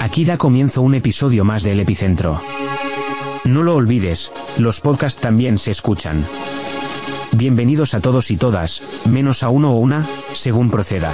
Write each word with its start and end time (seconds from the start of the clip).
Aquí 0.00 0.24
da 0.24 0.38
comienzo 0.38 0.82
un 0.82 0.94
episodio 0.94 1.44
más 1.44 1.64
del 1.64 1.80
Epicentro. 1.80 2.40
No 3.44 3.62
lo 3.62 3.74
olvides, 3.74 4.32
los 4.58 4.80
podcasts 4.80 5.20
también 5.20 5.58
se 5.58 5.72
escuchan. 5.72 6.24
Bienvenidos 7.32 7.94
a 7.94 8.00
todos 8.00 8.30
y 8.30 8.36
todas, 8.36 8.82
menos 9.06 9.42
a 9.42 9.48
uno 9.48 9.72
o 9.72 9.78
una, 9.78 10.06
según 10.34 10.70
proceda. 10.70 11.12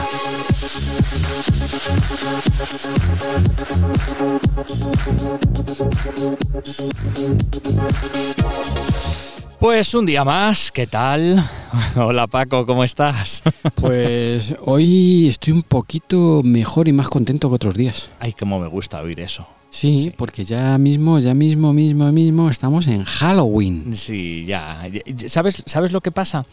Pues 9.59 9.95
un 9.95 10.07
día 10.07 10.25
más, 10.25 10.73
¿qué 10.73 10.87
tal? 10.87 11.43
Hola 11.97 12.27
Paco, 12.27 12.65
¿cómo 12.67 12.85
estás? 12.85 13.43
Pues 13.81 14.55
hoy 14.67 15.29
estoy 15.29 15.53
un 15.55 15.63
poquito 15.63 16.43
mejor 16.45 16.87
y 16.89 16.93
más 16.93 17.09
contento 17.09 17.49
que 17.49 17.55
otros 17.55 17.75
días. 17.77 18.11
Ay, 18.21 18.35
cómo 18.39 18.59
me 18.61 18.69
gusta 18.69 19.01
oír 19.01 19.21
eso. 19.21 19.47
Sí, 19.71 20.03
Sí. 20.03 20.13
porque 20.17 20.45
ya 20.45 20.77
mismo, 20.79 21.19
ya 21.19 21.33
mismo, 21.35 21.73
mismo, 21.73 22.11
mismo 22.13 22.51
estamos 22.51 22.87
en 22.89 23.05
Halloween. 23.05 23.95
Sí, 23.95 24.45
ya. 24.47 24.87
¿Sabes, 25.29 25.63
¿Sabes 25.67 25.93
lo 25.93 26.01
que 26.03 26.11
pasa? 26.13 26.45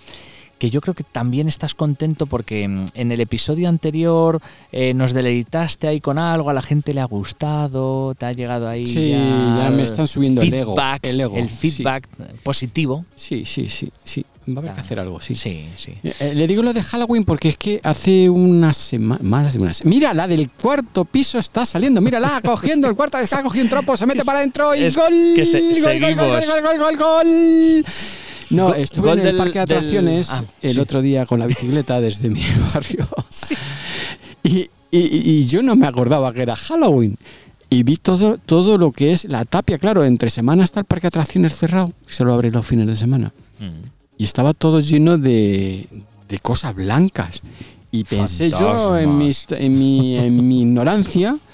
Que 0.60 0.70
yo 0.72 0.82
creo 0.82 0.94
que 0.96 1.04
también 1.04 1.48
estás 1.48 1.76
contento 1.76 2.26
porque 2.26 2.68
mm, 2.68 2.86
en 2.96 3.12
el 3.12 3.20
episodio 3.22 3.70
anterior 3.70 4.42
eh, 4.72 4.94
nos 4.96 5.14
deleitaste 5.14 5.88
ahí 5.88 6.02
con 6.02 6.18
algo, 6.18 6.50
a 6.50 6.54
la 6.54 6.62
gente 6.64 6.94
le 6.94 7.02
ha 7.02 7.06
gustado, 7.06 8.16
te 8.16 8.26
ha 8.26 8.32
llegado 8.34 8.68
ahí. 8.68 8.86
Sí, 8.86 9.10
ya 9.12 9.70
me 9.72 9.84
están 9.84 10.08
subiendo 10.08 10.42
el 10.42 10.54
ego, 10.54 10.76
el 11.04 11.22
ego, 11.22 11.36
sí. 11.50 11.72
feedback 11.72 12.08
positivo. 12.44 13.06
Sí, 13.16 13.46
sí, 13.46 13.70
sí, 13.70 13.92
sí. 14.04 14.26
Va 14.50 14.56
a 14.56 14.60
haber 14.60 14.74
que 14.76 14.80
hacer 14.80 14.98
algo, 14.98 15.20
sí. 15.20 15.36
Sí, 15.36 15.68
sí. 15.76 15.92
Eh, 16.04 16.14
eh, 16.22 16.32
le 16.34 16.48
digo 16.48 16.64
lo 16.64 16.72
de 16.72 16.82
Halloween 16.82 17.26
porque 17.26 17.50
es 17.50 17.58
que 17.58 17.82
hace 17.84 18.30
unas 18.30 18.78
semanas, 18.78 19.22
más 19.24 19.54
de 19.54 19.60
unas 19.60 19.84
Mira, 19.84 20.14
la 20.14 20.26
del 20.26 20.50
cuarto 20.50 21.04
piso 21.04 21.38
está 21.38 21.66
saliendo, 21.66 22.00
mírala, 22.00 22.42
cogiendo 22.44 22.88
el 22.88 22.96
cuarto, 22.96 23.18
está 23.18 23.44
cogiendo 23.44 23.66
un 23.66 23.70
tropo, 23.82 23.98
se 23.98 24.06
mete 24.06 24.20
Es- 24.20 24.26
para 24.26 24.40
adentro 24.40 24.74
y 24.74 24.84
es 24.84 24.96
gol, 24.96 25.34
que 25.36 25.46
se- 25.46 25.60
gol, 25.60 25.70
gol, 25.74 25.82
seguimos. 25.82 26.16
gol, 26.28 26.46
gol, 26.46 26.62
gol, 26.62 26.78
gol, 26.80 26.98
gol. 26.98 27.86
No, 28.50 28.74
estuve 28.74 29.12
en 29.12 29.20
el 29.20 29.26
del- 29.26 29.38
parque 29.38 29.60
de 29.60 29.66
del- 29.66 29.78
atracciones 29.78 30.30
ah, 30.32 30.44
el 30.62 30.74
sí. 30.76 30.80
otro 30.80 31.02
día 31.02 31.26
con 31.26 31.40
la 31.40 31.48
bicicleta 31.48 32.00
desde 32.02 32.30
mi 32.30 32.42
barrio. 32.74 33.06
Y, 34.44 34.58
y- 34.60 34.70
y 34.92 35.46
yo 35.48 35.62
no 35.64 35.76
me 35.76 35.88
acordaba 35.88 36.32
que 36.32 36.42
era 36.42 36.56
Halloween. 36.56 37.18
Y 37.70 37.84
vi 37.84 37.98
todo, 37.98 38.38
todo 38.38 38.78
lo 38.78 38.92
que 38.94 39.12
es 39.12 39.26
la 39.26 39.44
tapia, 39.44 39.78
claro, 39.78 40.06
entre 40.06 40.30
semana 40.30 40.64
está 40.64 40.80
el 40.80 40.86
parque 40.86 41.04
de 41.06 41.08
atracciones 41.10 41.54
cerrado, 41.58 41.92
se 42.08 42.24
lo 42.24 42.34
abre 42.34 42.50
los 42.52 42.66
fines 42.66 42.88
de 42.88 42.96
semana 42.96 43.34
Mm. 43.60 43.90
y 44.20 44.24
estaba 44.24 44.54
todo 44.54 44.80
lleno 44.80 45.18
de, 45.18 45.88
de 46.30 46.40
cosas 46.40 46.74
blancas. 46.76 47.42
Y 47.92 48.04
pensé 48.04 48.50
yo 48.52 48.98
en, 48.98 49.18
mi, 49.18 49.32
en 50.18 50.48
mi 50.48 50.62
ignorancia, 50.62 51.38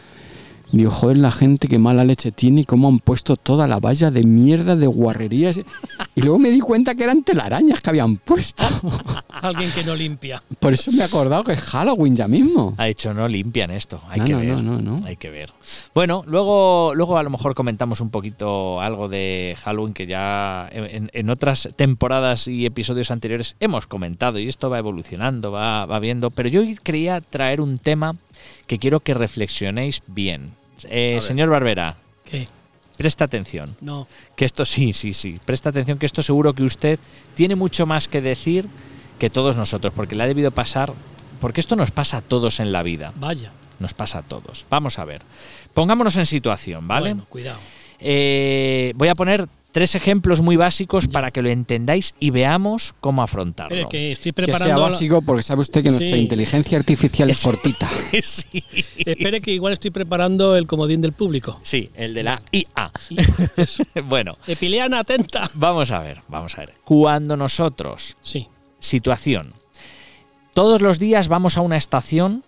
digo, 0.80 0.92
joder, 0.92 1.18
la 1.18 1.32
gente 1.32 1.68
que 1.68 1.78
mala 1.80 2.04
leche 2.04 2.32
tiene 2.32 2.62
y 2.62 2.66
cómo 2.66 2.88
han 2.88 3.00
puesto 3.00 3.36
toda 3.38 3.68
la 3.68 3.80
valla 3.80 4.10
de 4.12 4.24
mierda, 4.24 4.76
de 4.76 4.88
guarrerías. 4.88 5.60
Y 6.16 6.22
luego 6.22 6.40
me 6.40 6.50
di 6.50 6.60
cuenta 6.60 6.96
que 6.96 7.04
eran 7.04 7.24
telarañas 7.24 7.82
que 7.82 7.90
habían 7.90 8.18
puesto. 8.18 8.64
Alguien 9.30 9.72
que 9.72 9.84
no 9.84 9.96
limpia. 9.96 10.42
Por 10.60 10.74
eso 10.74 10.92
me 10.92 11.00
he 11.00 11.04
acordado 11.04 11.44
que 11.44 11.54
es 11.54 11.62
Halloween 11.62 12.16
ya 12.16 12.28
mismo. 12.28 12.74
Ha 12.78 12.86
dicho, 12.86 13.14
no 13.14 13.28
limpian 13.28 13.72
esto. 13.72 14.02
Hay 14.10 14.20
No, 14.22 14.26
que 14.26 14.32
no, 14.34 14.40
ver. 14.40 14.48
no, 14.50 14.62
no, 14.62 14.80
no. 14.98 15.06
Hay 15.06 15.16
que 15.18 15.30
ver. 15.30 15.52
Bueno, 15.94 16.24
luego, 16.28 16.94
luego 16.96 17.18
a 17.18 17.24
lo 17.24 17.30
mejor 17.30 17.54
comentamos 17.56 18.00
un 18.02 18.10
poquito 18.10 18.80
algo 18.82 19.10
de 19.10 19.56
Halloween 19.64 19.94
que 19.94 20.08
ya 20.08 20.68
en, 20.72 21.10
en 21.14 21.30
otras 21.30 21.70
temporadas 21.76 22.48
y 22.48 22.66
episodios 22.66 23.12
anteriores 23.12 23.56
hemos 23.60 23.86
comentado 23.88 24.40
y 24.40 24.48
esto 24.48 24.70
va 24.70 24.80
evolucionando, 24.80 25.52
va, 25.52 25.86
va 25.86 26.00
viendo. 26.00 26.30
Pero 26.32 26.50
yo 26.50 26.62
hoy 26.62 26.78
quería 26.82 27.22
traer 27.22 27.62
un 27.62 27.78
tema 27.80 28.16
que 28.68 28.80
quiero 28.80 29.00
que 29.02 29.14
reflexionéis 29.14 30.02
bien. 30.08 30.52
Eh, 30.86 31.20
señor 31.22 31.50
Barbera, 31.50 31.98
¿Qué? 32.26 32.48
presta 32.98 33.26
atención. 33.26 33.76
No. 33.82 34.08
Que 34.36 34.46
esto 34.46 34.66
sí, 34.66 34.94
sí, 34.94 35.14
sí. 35.14 35.40
Presta 35.46 35.70
atención 35.70 35.98
que 35.98 36.06
esto 36.06 36.24
seguro 36.24 36.54
que 36.54 36.64
usted 36.64 37.00
tiene 37.36 37.56
mucho 37.56 37.86
más 37.86 38.08
que 38.08 38.22
decir 38.22 38.68
que 39.20 39.30
todos 39.30 39.56
nosotros, 39.56 39.94
porque 39.96 40.16
le 40.16 40.24
ha 40.24 40.28
debido 40.28 40.52
pasar, 40.52 40.94
porque 41.40 41.62
esto 41.62 41.76
nos 41.76 41.92
pasa 41.92 42.18
a 42.18 42.22
todos 42.22 42.60
en 42.60 42.72
la 42.72 42.84
vida. 42.84 43.14
Vaya. 43.16 43.52
Nos 43.80 43.94
pasa 43.94 44.20
a 44.20 44.22
todos. 44.22 44.66
Vamos 44.70 45.00
a 45.00 45.06
ver. 45.06 45.22
Pongámonos 45.74 46.16
en 46.18 46.26
situación, 46.26 46.88
¿vale? 46.88 47.10
Bueno, 47.14 47.26
cuidado. 47.30 47.60
Eh, 48.00 48.94
voy 48.96 49.08
a 49.08 49.16
poner 49.16 49.48
tres 49.74 49.96
ejemplos 49.96 50.42
muy 50.42 50.56
básicos 50.56 51.08
para 51.10 51.32
que 51.32 51.42
lo 51.42 51.50
entendáis 51.50 52.16
y 52.20 52.30
veamos 52.30 52.94
cómo 53.02 53.22
afrontarlo. 53.24 53.76
Espere, 53.76 53.90
que 53.90 54.12
estoy 54.14 54.32
Que 54.32 54.46
sea 54.46 54.56
preparando. 54.56 54.82
básico 54.84 55.22
porque 55.22 55.44
sabe 55.44 55.62
usted 55.62 55.84
que 55.84 55.90
nuestra 55.90 56.16
inteligencia 56.16 56.78
artificial 56.78 57.30
es 57.30 57.40
cortita. 57.44 57.90
sí. 58.22 58.64
Espere 58.98 59.42
que 59.42 59.52
igual 59.52 59.74
estoy 59.74 59.92
preparando 59.92 60.56
el 60.56 60.68
comodín 60.68 61.02
del 61.02 61.12
público. 61.12 61.60
Sí, 61.64 61.90
el 61.96 62.14
de 62.14 62.24
la 62.24 62.42
IA. 62.52 62.92
bueno, 64.08 64.38
Epiliana, 64.48 65.00
atenta. 65.00 65.50
vamos 65.56 65.92
a 65.92 66.00
ver, 66.00 66.22
vamos 66.30 66.58
a 66.58 66.62
ver. 66.62 66.76
Cuando 66.86 67.36
nosotros, 67.36 68.16
Sí. 68.22 68.48
situación, 68.80 69.54
todos 70.54 70.82
los 70.84 71.00
días 71.00 71.28
vamos 71.28 71.58
a 71.58 71.62
una 71.62 71.78
estación 71.78 72.44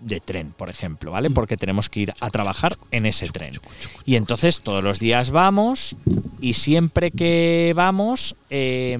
de 0.00 0.20
tren, 0.20 0.52
por 0.56 0.70
ejemplo, 0.70 1.10
¿vale? 1.10 1.30
Porque 1.30 1.56
tenemos 1.56 1.88
que 1.88 2.00
ir 2.00 2.14
a 2.20 2.30
trabajar 2.30 2.76
en 2.90 3.06
ese 3.06 3.28
tren. 3.28 3.54
Y 4.04 4.16
entonces 4.16 4.60
todos 4.60 4.82
los 4.82 4.98
días 4.98 5.30
vamos 5.30 5.96
y 6.40 6.54
siempre 6.54 7.10
que 7.10 7.72
vamos 7.76 8.36
eh, 8.50 8.98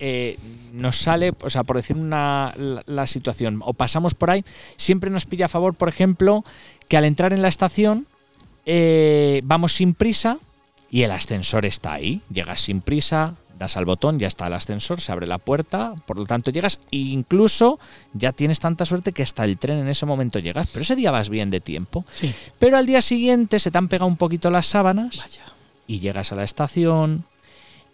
eh, 0.00 0.38
nos 0.72 0.96
sale, 0.96 1.32
o 1.40 1.50
sea, 1.50 1.64
por 1.64 1.76
decir 1.76 1.96
una, 1.96 2.52
la, 2.56 2.82
la 2.86 3.06
situación, 3.06 3.60
o 3.62 3.72
pasamos 3.72 4.14
por 4.14 4.30
ahí, 4.30 4.44
siempre 4.76 5.10
nos 5.10 5.26
pilla 5.26 5.46
a 5.46 5.48
favor, 5.48 5.74
por 5.74 5.88
ejemplo, 5.88 6.44
que 6.88 6.96
al 6.96 7.04
entrar 7.04 7.32
en 7.32 7.42
la 7.42 7.48
estación 7.48 8.06
eh, 8.66 9.40
vamos 9.44 9.74
sin 9.74 9.94
prisa 9.94 10.38
y 10.90 11.02
el 11.02 11.12
ascensor 11.12 11.64
está 11.64 11.94
ahí. 11.94 12.20
Llegas 12.30 12.60
sin 12.60 12.80
prisa, 12.80 13.34
das 13.58 13.76
al 13.76 13.84
botón, 13.84 14.18
ya 14.18 14.26
está 14.26 14.46
el 14.46 14.52
ascensor, 14.52 15.00
se 15.00 15.12
abre 15.12 15.26
la 15.26 15.38
puerta, 15.38 15.94
por 16.06 16.18
lo 16.18 16.26
tanto 16.26 16.50
llegas 16.50 16.78
e 16.90 16.96
incluso 16.98 17.78
ya 18.12 18.32
tienes 18.32 18.60
tanta 18.60 18.84
suerte 18.84 19.12
que 19.12 19.22
hasta 19.22 19.44
el 19.44 19.56
tren 19.58 19.78
en 19.78 19.88
ese 19.88 20.04
momento 20.06 20.38
llegas, 20.38 20.68
pero 20.72 20.82
ese 20.82 20.94
día 20.96 21.10
vas 21.10 21.28
bien 21.30 21.50
de 21.50 21.60
tiempo. 21.60 22.04
Sí. 22.14 22.32
Pero 22.58 22.76
al 22.76 22.86
día 22.86 23.00
siguiente 23.02 23.58
se 23.58 23.70
te 23.70 23.78
han 23.78 23.88
pegado 23.88 24.08
un 24.08 24.16
poquito 24.16 24.50
las 24.50 24.66
sábanas 24.66 25.16
Vaya. 25.18 25.44
y 25.86 26.00
llegas 26.00 26.32
a 26.32 26.36
la 26.36 26.44
estación, 26.44 27.24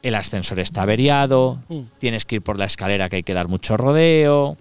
el 0.02 0.16
ascensor 0.16 0.58
está 0.58 0.82
averiado, 0.82 1.60
Mm. 1.68 1.80
tienes 2.00 2.24
que 2.24 2.36
ir 2.36 2.42
por 2.42 2.58
la 2.58 2.64
escalera 2.64 3.08
que 3.08 3.16
hay 3.16 3.22
que 3.22 3.34
dar 3.34 3.46
mucho 3.46 3.76
rodeo, 3.76 4.56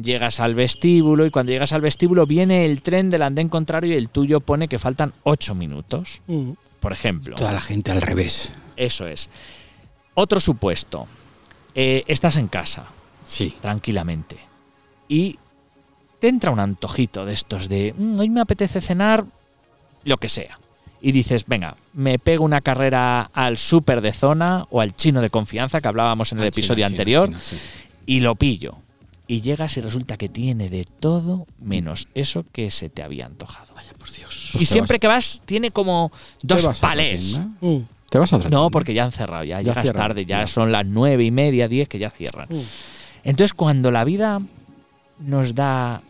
llegas 0.00 0.40
al 0.40 0.54
vestíbulo 0.56 1.26
y 1.26 1.30
cuando 1.30 1.52
llegas 1.52 1.72
al 1.72 1.80
vestíbulo 1.80 2.26
viene 2.26 2.64
el 2.64 2.82
tren 2.82 3.08
del 3.10 3.22
andén 3.22 3.48
contrario 3.48 3.92
y 3.92 3.96
el 3.96 4.08
tuyo 4.08 4.40
pone 4.40 4.66
que 4.66 4.78
faltan 4.80 5.12
8 5.22 5.54
minutos, 5.54 6.22
Mm. 6.26 6.50
por 6.80 6.92
ejemplo. 6.92 7.36
Toda 7.36 7.52
la 7.52 7.60
gente 7.60 7.92
al 7.92 8.02
revés. 8.02 8.52
Eso 8.76 9.06
es. 9.06 9.28
Otro 10.20 10.38
supuesto. 10.38 11.06
Eh, 11.74 12.04
estás 12.08 12.36
en 12.36 12.48
casa, 12.48 12.84
Sí. 13.24 13.54
tranquilamente, 13.62 14.36
y 15.08 15.38
te 16.18 16.28
entra 16.28 16.50
un 16.50 16.60
antojito 16.60 17.24
de 17.24 17.32
estos 17.32 17.70
de, 17.70 17.94
"Mm, 17.96 18.18
hoy 18.20 18.28
me 18.28 18.40
apetece 18.42 18.82
cenar 18.82 19.24
lo 20.04 20.18
que 20.18 20.28
sea. 20.28 20.58
Y 21.00 21.12
dices, 21.12 21.44
venga, 21.46 21.76
me 21.94 22.18
pego 22.18 22.44
una 22.44 22.60
carrera 22.60 23.30
al 23.32 23.56
súper 23.56 24.02
de 24.02 24.12
zona 24.12 24.66
o 24.70 24.82
al 24.82 24.94
chino 24.94 25.22
de 25.22 25.30
confianza 25.30 25.80
que 25.80 25.88
hablábamos 25.88 26.32
en 26.32 26.38
el 26.38 26.44
Ah, 26.44 26.48
episodio 26.48 26.84
anterior 26.84 27.28
China, 27.28 27.40
sí. 27.42 27.56
y 28.04 28.20
lo 28.20 28.34
pillo. 28.34 28.74
Y 29.26 29.40
llegas 29.40 29.76
y 29.78 29.80
resulta 29.80 30.18
que 30.18 30.28
tiene 30.28 30.68
de 30.68 30.84
todo 30.84 31.46
menos 31.60 32.08
eso 32.14 32.44
que 32.52 32.70
se 32.70 32.90
te 32.90 33.02
había 33.02 33.24
antojado. 33.24 33.72
Vaya 33.74 33.94
por 33.94 34.10
Dios. 34.12 34.50
Pues 34.52 34.54
y 34.56 34.58
te 34.58 34.66
siempre 34.66 34.96
vas- 34.96 35.00
que 35.00 35.06
vas, 35.06 35.42
tiene 35.46 35.70
como 35.70 36.12
¿Te 36.46 36.48
dos 36.48 36.78
palés. 36.80 37.40
¿Te 38.10 38.18
vas 38.18 38.32
a 38.32 38.36
otra 38.36 38.50
No, 38.50 38.68
porque 38.70 38.92
ya 38.92 39.04
han 39.04 39.12
cerrado, 39.12 39.44
ya, 39.44 39.56
Ya 39.62 39.70
llegas 39.70 39.82
cierran, 39.84 40.08
tarde, 40.08 40.26
ya 40.26 40.40
ya. 40.40 40.46
son 40.46 40.70
las 40.72 40.84
nueve 40.84 41.24
y 41.24 41.30
media, 41.30 41.66
diez 41.68 41.88
que 41.88 41.98
ya 41.98 42.10
cierran. 42.10 42.48
Entonces, 43.24 43.54
cuando 43.54 43.90
la 43.90 44.04
vida 44.04 44.40
nos 45.18 45.54
da 45.54 46.02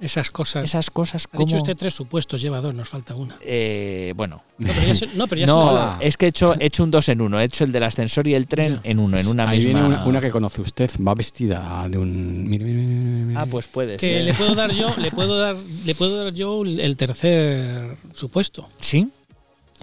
Esas 0.00 0.30
cosas. 0.30 0.64
esas 0.64 0.90
cosas 0.90 1.24
ha 1.26 1.28
como... 1.36 1.46
dicho 1.46 1.56
usted 1.56 1.76
tres 1.76 1.94
supuestos, 1.94 2.42
lleva 2.42 2.60
dos, 2.60 2.74
nos 2.74 2.88
falta 2.88 3.14
una. 3.14 3.36
eh, 3.40 4.12
bueno, 4.16 4.42
No, 4.58 4.66
pero 4.74 4.86
ya 4.86 4.94
se, 4.94 5.06
no, 5.14 5.26
pero 5.26 5.40
ya 5.40 5.46
no, 5.52 5.62
se 5.68 5.72
Hola. 5.72 5.98
es 6.00 6.16
que 6.18 6.26
he 6.26 6.28
hecho, 6.28 6.54
he 6.60 6.66
hecho 6.66 6.82
un 6.84 6.90
dos 6.90 7.08
en 7.08 7.20
uno. 7.22 7.40
He 7.40 7.44
hecho 7.44 7.64
el 7.64 7.72
del 7.72 7.84
ascensor 7.84 8.26
y 8.28 8.34
el 8.34 8.46
tren 8.46 8.80
en 8.82 8.98
uno, 8.98 9.16
en 9.16 9.26
una 9.28 9.48
Ahí 9.48 9.58
misma... 9.64 9.80
viene 9.80 9.86
una, 9.94 10.04
una 10.04 10.20
que 10.20 10.30
conoce 10.30 10.60
usted, 10.60 10.90
va 11.06 11.14
vestida 11.14 11.88
de 11.88 11.96
un... 11.96 12.46
Mire, 12.46 12.64
mire, 12.64 12.76
mire, 12.76 12.94
mire, 13.00 13.24
mire. 13.26 13.40
Ah, 13.40 13.46
pues 13.46 13.68
puede 13.68 13.96
que 13.96 14.06
ser. 14.06 14.24
le 14.24 14.34
puedo 14.34 14.54
dar 14.54 14.72
yo, 14.72 14.94
le 14.98 15.10
puedo 15.12 15.38
dar, 15.38 15.56
le 15.86 15.94
puedo 15.94 16.22
dar 16.24 16.34
yo 16.34 16.62
el 16.64 16.96
tercer 16.98 17.96
supuesto. 18.12 18.68
¿Sí? 18.80 19.08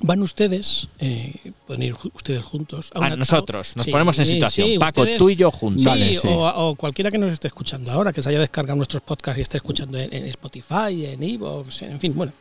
Van 0.01 0.21
ustedes, 0.21 0.87
eh, 0.99 1.35
pueden 1.67 1.83
ir 1.83 1.95
ustedes 2.13 2.43
juntos. 2.43 2.89
A 2.95 2.99
una- 2.99 3.15
nosotros, 3.15 3.75
nos 3.77 3.85
sí, 3.85 3.91
ponemos 3.91 4.17
en 4.19 4.25
situación. 4.25 4.67
sí, 4.67 4.77
Paco, 4.79 5.01
ustedes- 5.01 5.17
tú 5.19 5.29
y 5.29 5.35
yo 5.35 5.51
juntos. 5.51 5.83
Sí, 5.83 5.87
Vale, 5.87 6.15
sí. 6.15 6.27
O, 6.27 6.47
o 6.47 6.75
cualquiera 6.75 7.11
que 7.11 7.17
nos 7.19 7.31
esté 7.31 7.47
escuchando 7.47 7.91
ahora, 7.91 8.11
que 8.11 8.21
se 8.21 8.29
haya 8.29 8.39
descargado 8.39 8.75
nuestros 8.75 9.03
podcasts 9.03 9.37
y 9.37 9.41
esté 9.43 9.57
escuchando 9.57 9.97
en, 9.99 10.11
en 10.13 10.25
Spotify, 10.27 11.05
en 11.05 11.21
Evox, 11.23 11.83
en 11.83 11.99
fin, 11.99 12.13
bueno. 12.15 12.33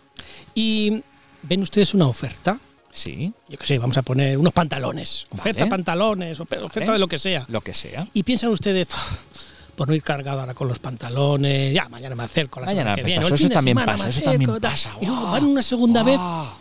Y 0.55 1.03
ven 1.43 1.63
ustedes 1.63 1.95
una 1.95 2.07
oferta, 2.07 2.59
Sí, 2.95 3.33
yo 3.49 3.57
qué 3.57 3.67
sé, 3.67 3.79
vamos 3.79 3.97
a 3.97 4.03
poner 4.03 4.37
unos 4.37 4.53
pantalones, 4.53 5.27
oferta 5.31 5.61
Vale. 5.61 5.71
pantalones, 5.71 6.39
o- 6.41 6.43
oferta 6.43 6.81
Vale. 6.81 6.93
de 6.93 6.99
lo 6.99 7.09
que 7.09 7.17
sea. 7.17 7.47
lo 7.49 7.63
que 7.63 7.73
sea. 7.73 8.07
Y 8.13 8.23
piensan 8.23 8.51
ustedes, 8.51 8.87
"Uf, 8.93 9.19
por 9.75 9.89
no 9.89 9.95
ir 9.95 10.03
cargado 10.03 10.41
ahora 10.41 10.53
con 10.53 10.69
los 10.69 10.79
pantalones, 10.79 11.73
ya 11.73 11.89
mañana 11.89 12.15
me 12.15 12.25
acerco 12.25 12.61
la 12.61 12.67
Mañana 12.67 12.81
semana 12.83 12.97
que 12.97 13.03
viene. 13.03 13.25
eso 13.25 13.35
de 13.49 13.55
también 13.55 13.77
pasa, 13.79 14.09
eso 14.11 14.21
también 14.21 14.51
tal". 14.51 14.61
pasa. 14.61 14.91
Y 15.01 15.07
luego 15.07 15.21
¡Guau! 15.23 15.33
van 15.33 15.45
una 15.47 15.63
segunda 15.63 16.03
vez 16.03 16.17
Ah, 16.21 16.55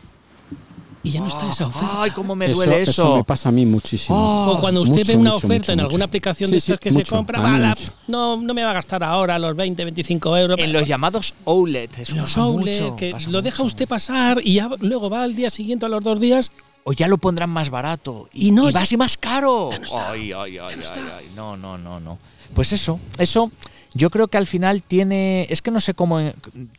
y 1.04 1.10
ya 1.12 1.20
no 1.20 1.28
está 1.28 1.50
esa 1.50 1.68
oferta. 1.68 2.02
Ay, 2.04 2.12
cómo 2.12 2.36
me 2.36 2.48
duele 2.48 2.82
eso. 2.84 2.92
eso 2.92 3.16
me 3.18 3.24
pasa 3.24 3.50
a 3.50 3.52
mí 3.52 3.66
muchísimo. 3.66 4.18
Oh, 4.18 4.52
O 4.58 4.60
cuando 4.62 4.82
usted 4.82 4.98
mucho, 5.00 5.12
ve 5.12 5.18
una 5.18 5.32
mucho, 5.32 5.48
oferta 5.48 5.56
mucho, 5.64 5.72
en 5.72 5.78
mucho. 5.78 5.86
alguna 5.88 6.06
aplicación 6.06 6.50
Sí, 6.50 6.56
de 6.56 6.62
sí, 6.62 6.72
estas 6.74 6.80
que 6.84 6.92
mucho, 6.92 7.06
se 7.06 7.16
compra, 7.16 7.40
a 7.40 7.48
mí 7.48 7.54
"Va, 7.54 7.60
la- 7.60 7.70
mucho. 7.70 7.94
no, 8.08 8.38
no 8.42 8.54
me 8.54 8.64
va 8.64 8.70
a 8.72 8.74
gastar 8.74 9.04
ahora 9.04 9.40
los 9.40 9.56
20, 9.56 9.84
25 9.84 10.38
euros. 10.38 10.60
en 10.60 10.72
los 10.74 10.88
llamados 10.88 11.34
outlet, 11.46 11.98
eso 12.00 12.16
los 12.16 12.26
pasa 12.26 12.42
mucho, 12.46 12.96
que 12.96 13.12
pasa 13.12 13.30
lo 13.30 13.42
deja 13.42 13.58
mucho. 13.64 13.68
usted 13.68 13.88
pasar 13.88 14.40
y 14.44 14.54
ya 14.56 14.70
luego 14.80 15.10
va 15.10 15.24
al 15.24 15.36
día 15.36 15.50
siguiente 15.50 15.86
a 15.86 15.90
los 15.90 16.04
dos 16.04 16.20
días. 16.20 16.52
O 16.84 16.94
ya 16.94 17.08
lo 17.08 17.18
pondrán 17.20 17.50
más 17.52 17.70
barato. 17.70 18.28
Y, 18.34 18.48
Y 18.48 18.52
no, 18.52 18.64
y 18.70 18.74
va 18.74 18.80
ya- 18.80 18.84
así 18.84 18.98
más 18.98 19.16
caro. 19.18 19.70
ya 19.72 19.78
no 19.80 19.86
está. 19.86 20.12
Ay, 20.12 20.32
ay, 20.32 20.36
ay, 20.36 20.54
Ya 20.56 20.62
no 20.62 20.68
ay, 20.70 20.80
está. 20.82 21.18
ay. 21.18 21.26
No, 21.36 21.56
no, 21.58 21.78
no, 21.78 22.00
no. 22.00 22.18
Pues 22.56 22.74
eso, 22.74 23.00
eso 23.20 23.52
yo 23.94 24.10
creo 24.10 24.28
que 24.28 24.38
al 24.38 24.48
final 24.48 24.82
tiene. 24.84 25.48
Es 25.50 25.62
que 25.62 25.72
no 25.72 25.80
sé 25.82 25.94
cómo. 25.94 26.20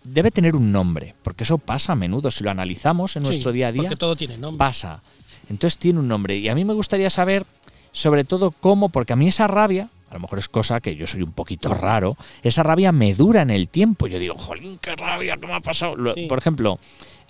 Debe 0.04 0.30
tener 0.30 0.56
un 0.56 0.72
nombre, 0.72 1.14
porque 1.22 1.44
eso 1.44 1.58
pasa 1.58 1.92
a 1.92 1.96
menudo. 1.96 2.30
Si 2.30 2.42
lo 2.42 2.50
analizamos 2.50 3.16
en 3.16 3.22
nuestro 3.24 3.52
día 3.52 3.68
a 3.68 3.72
día, 3.72 3.82
Porque 3.82 3.96
todo 3.96 4.16
tiene 4.16 4.38
nombre. 4.38 4.58
pasa. 4.58 5.02
Entonces 5.50 5.78
tiene 5.78 5.98
un 6.00 6.08
nombre. 6.08 6.36
Y 6.36 6.48
a 6.48 6.54
mí 6.54 6.64
me 6.64 6.72
gustaría 6.72 7.10
saber, 7.10 7.44
sobre 7.90 8.24
todo, 8.24 8.50
cómo, 8.50 8.88
porque 8.88 9.12
a 9.12 9.16
mí 9.16 9.28
esa 9.28 9.46
rabia, 9.46 9.90
a 10.08 10.14
lo 10.14 10.20
mejor 10.20 10.38
es 10.38 10.48
cosa 10.48 10.80
que 10.80 10.96
yo 10.96 11.06
soy 11.06 11.22
un 11.22 11.32
poquito 11.32 11.74
raro, 11.74 12.16
esa 12.42 12.62
rabia 12.62 12.92
me 12.92 13.12
dura 13.12 13.42
en 13.42 13.50
el 13.50 13.68
tiempo. 13.68 14.06
Yo 14.06 14.18
digo, 14.18 14.34
jolín, 14.36 14.78
qué 14.80 14.96
rabia, 14.96 15.36
¿qué 15.36 15.46
me 15.46 15.54
ha 15.54 15.60
pasado? 15.60 15.96
Sí. 16.14 16.26
Por 16.26 16.38
ejemplo, 16.38 16.78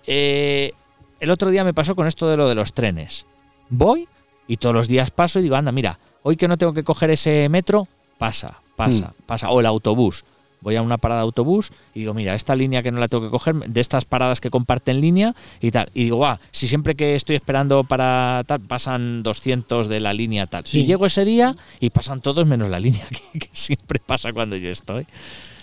eh, 0.06 0.72
el 1.18 1.30
otro 1.30 1.50
día 1.50 1.64
me 1.64 1.74
pasó 1.74 1.96
con 1.96 2.06
esto 2.06 2.28
de 2.28 2.36
lo 2.36 2.48
de 2.48 2.54
los 2.54 2.72
trenes. 2.72 3.26
Voy 3.68 4.06
y 4.46 4.58
todos 4.58 4.74
los 4.74 4.86
días 4.88 5.10
paso 5.10 5.40
y 5.40 5.42
digo, 5.42 5.56
anda, 5.56 5.72
mira, 5.72 5.98
hoy 6.22 6.36
que 6.36 6.46
no 6.48 6.56
tengo 6.58 6.72
que 6.72 6.84
coger 6.84 7.10
ese 7.10 7.48
metro, 7.48 7.88
pasa, 8.18 8.61
pasa, 8.76 9.14
pasa. 9.26 9.50
O 9.50 9.60
el 9.60 9.66
autobús. 9.66 10.24
Voy 10.60 10.76
a 10.76 10.82
una 10.82 10.96
parada 10.96 11.22
de 11.22 11.24
autobús 11.24 11.72
y 11.92 12.00
digo, 12.00 12.14
mira, 12.14 12.36
esta 12.36 12.54
línea 12.54 12.84
que 12.84 12.92
no 12.92 13.00
la 13.00 13.08
tengo 13.08 13.24
que 13.24 13.30
coger, 13.30 13.56
de 13.56 13.80
estas 13.80 14.04
paradas 14.04 14.40
que 14.40 14.48
comparten 14.48 15.00
línea 15.00 15.34
y 15.60 15.72
tal. 15.72 15.90
Y 15.92 16.04
digo, 16.04 16.18
guau, 16.18 16.38
si 16.52 16.68
siempre 16.68 16.94
que 16.94 17.16
estoy 17.16 17.34
esperando 17.34 17.82
para 17.82 18.44
tal, 18.46 18.60
pasan 18.60 19.24
200 19.24 19.88
de 19.88 19.98
la 19.98 20.12
línea 20.12 20.46
tal. 20.46 20.64
Sí. 20.64 20.80
Y 20.82 20.86
llego 20.86 21.04
ese 21.06 21.24
día 21.24 21.56
y 21.80 21.90
pasan 21.90 22.20
todos 22.20 22.46
menos 22.46 22.68
la 22.68 22.78
línea, 22.78 23.04
que, 23.32 23.40
que 23.40 23.48
siempre 23.50 23.98
pasa 23.98 24.32
cuando 24.32 24.54
yo 24.54 24.68
estoy. 24.70 25.04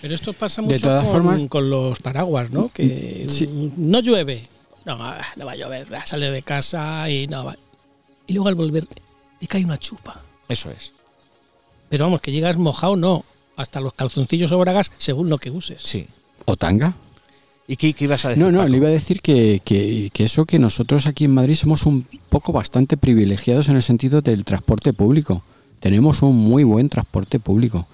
Pero 0.02 0.14
esto 0.14 0.34
pasa 0.34 0.60
De 0.60 0.68
mucho 0.68 0.80
todas 0.86 1.04
con, 1.08 1.12
formas- 1.22 1.48
con 1.48 1.70
los 1.70 1.98
paraguas, 2.00 2.50
¿no? 2.50 2.68
Que 2.68 3.24
Sí. 3.30 3.48
no 3.78 4.00
llueve. 4.00 4.48
No, 4.84 4.96
ah, 5.00 5.18
no 5.36 5.46
va 5.46 5.52
a 5.52 5.56
llover. 5.56 5.90
Va 5.90 5.98
a 6.00 6.06
salir 6.06 6.30
de 6.30 6.42
casa 6.42 7.08
y 7.08 7.26
no 7.26 7.46
va. 7.46 7.56
Y 8.26 8.34
luego 8.34 8.48
al 8.48 8.54
volver 8.54 8.84
te 8.86 9.46
cae 9.46 9.64
una 9.64 9.78
chupa. 9.78 10.20
Eso 10.46 10.70
es. 10.70 10.92
Pero 11.90 12.04
vamos, 12.06 12.22
que 12.22 12.32
llegas 12.32 12.56
mojado, 12.56 12.96
no. 12.96 13.24
Hasta 13.56 13.80
los 13.80 13.92
calzoncillos 13.92 14.50
o 14.52 14.58
bragas, 14.58 14.90
según 14.96 15.28
lo 15.28 15.36
que 15.36 15.50
uses. 15.50 15.82
Sí. 15.84 16.06
¿O 16.46 16.56
tanga? 16.56 16.94
¿Y 17.68 17.76
qué, 17.76 17.92
qué 17.92 18.04
ibas 18.04 18.24
a 18.24 18.30
decir? 18.30 18.42
No, 18.42 18.50
no, 18.50 18.60
Paco? 18.60 18.68
le 18.70 18.76
iba 18.78 18.88
a 18.88 18.92
decir 18.92 19.20
que, 19.20 19.60
que- 19.64 20.08
que 20.12 20.24
eso 20.24 20.46
que 20.46 20.58
nosotros 20.58 21.06
aquí 21.06 21.26
en 21.26 21.34
Madrid 21.34 21.54
somos 21.56 21.84
un 21.84 22.06
poco 22.30 22.52
bastante 22.52 22.96
privilegiados 22.96 23.68
en 23.68 23.76
el 23.76 23.82
sentido 23.82 24.22
del 24.22 24.44
transporte 24.44 24.92
público. 24.94 25.42
Tenemos 25.78 26.22
un 26.22 26.36
muy 26.36 26.64
buen 26.64 26.88
transporte 26.88 27.38
público. 27.38 27.86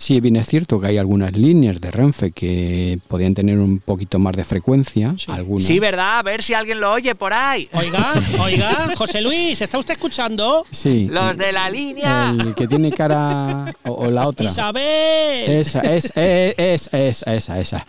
Sí, 0.00 0.20
bien 0.20 0.36
es 0.36 0.46
cierto 0.46 0.80
que 0.80 0.86
hay 0.86 0.96
algunas 0.96 1.36
líneas 1.36 1.80
de 1.80 1.90
Renfe 1.90 2.30
que 2.30 3.00
podrían 3.08 3.34
tener 3.34 3.58
un 3.58 3.80
poquito 3.80 4.20
más 4.20 4.36
de 4.36 4.44
frecuencia. 4.44 5.12
Sí. 5.18 5.26
Algunas. 5.28 5.66
Sí, 5.66 5.80
¿verdad? 5.80 6.20
A 6.20 6.22
ver 6.22 6.42
si 6.44 6.54
alguien 6.54 6.78
lo 6.80 6.92
oye 6.92 7.16
por 7.16 7.32
ahí. 7.32 7.68
Oiga, 7.72 8.06
oiga, 8.40 8.94
José 8.96 9.20
Luis, 9.20 9.60
¿está 9.60 9.76
usted 9.76 9.94
escuchando? 9.94 10.64
Sí. 10.70 11.08
Los 11.10 11.36
de 11.36 11.50
la 11.52 11.68
línea. 11.68 12.30
El 12.38 12.54
que 12.54 12.68
tiene 12.68 12.92
cara 12.92 13.66
o, 13.84 13.90
o 14.06 14.10
la 14.10 14.28
otra. 14.28 14.46
Isabel. 14.46 15.50
Esa, 15.50 15.80
es, 15.80 16.12
es, 16.14 16.54
es, 16.56 16.88
es- 16.92 17.24
esa, 17.26 17.58
esa. 17.58 17.84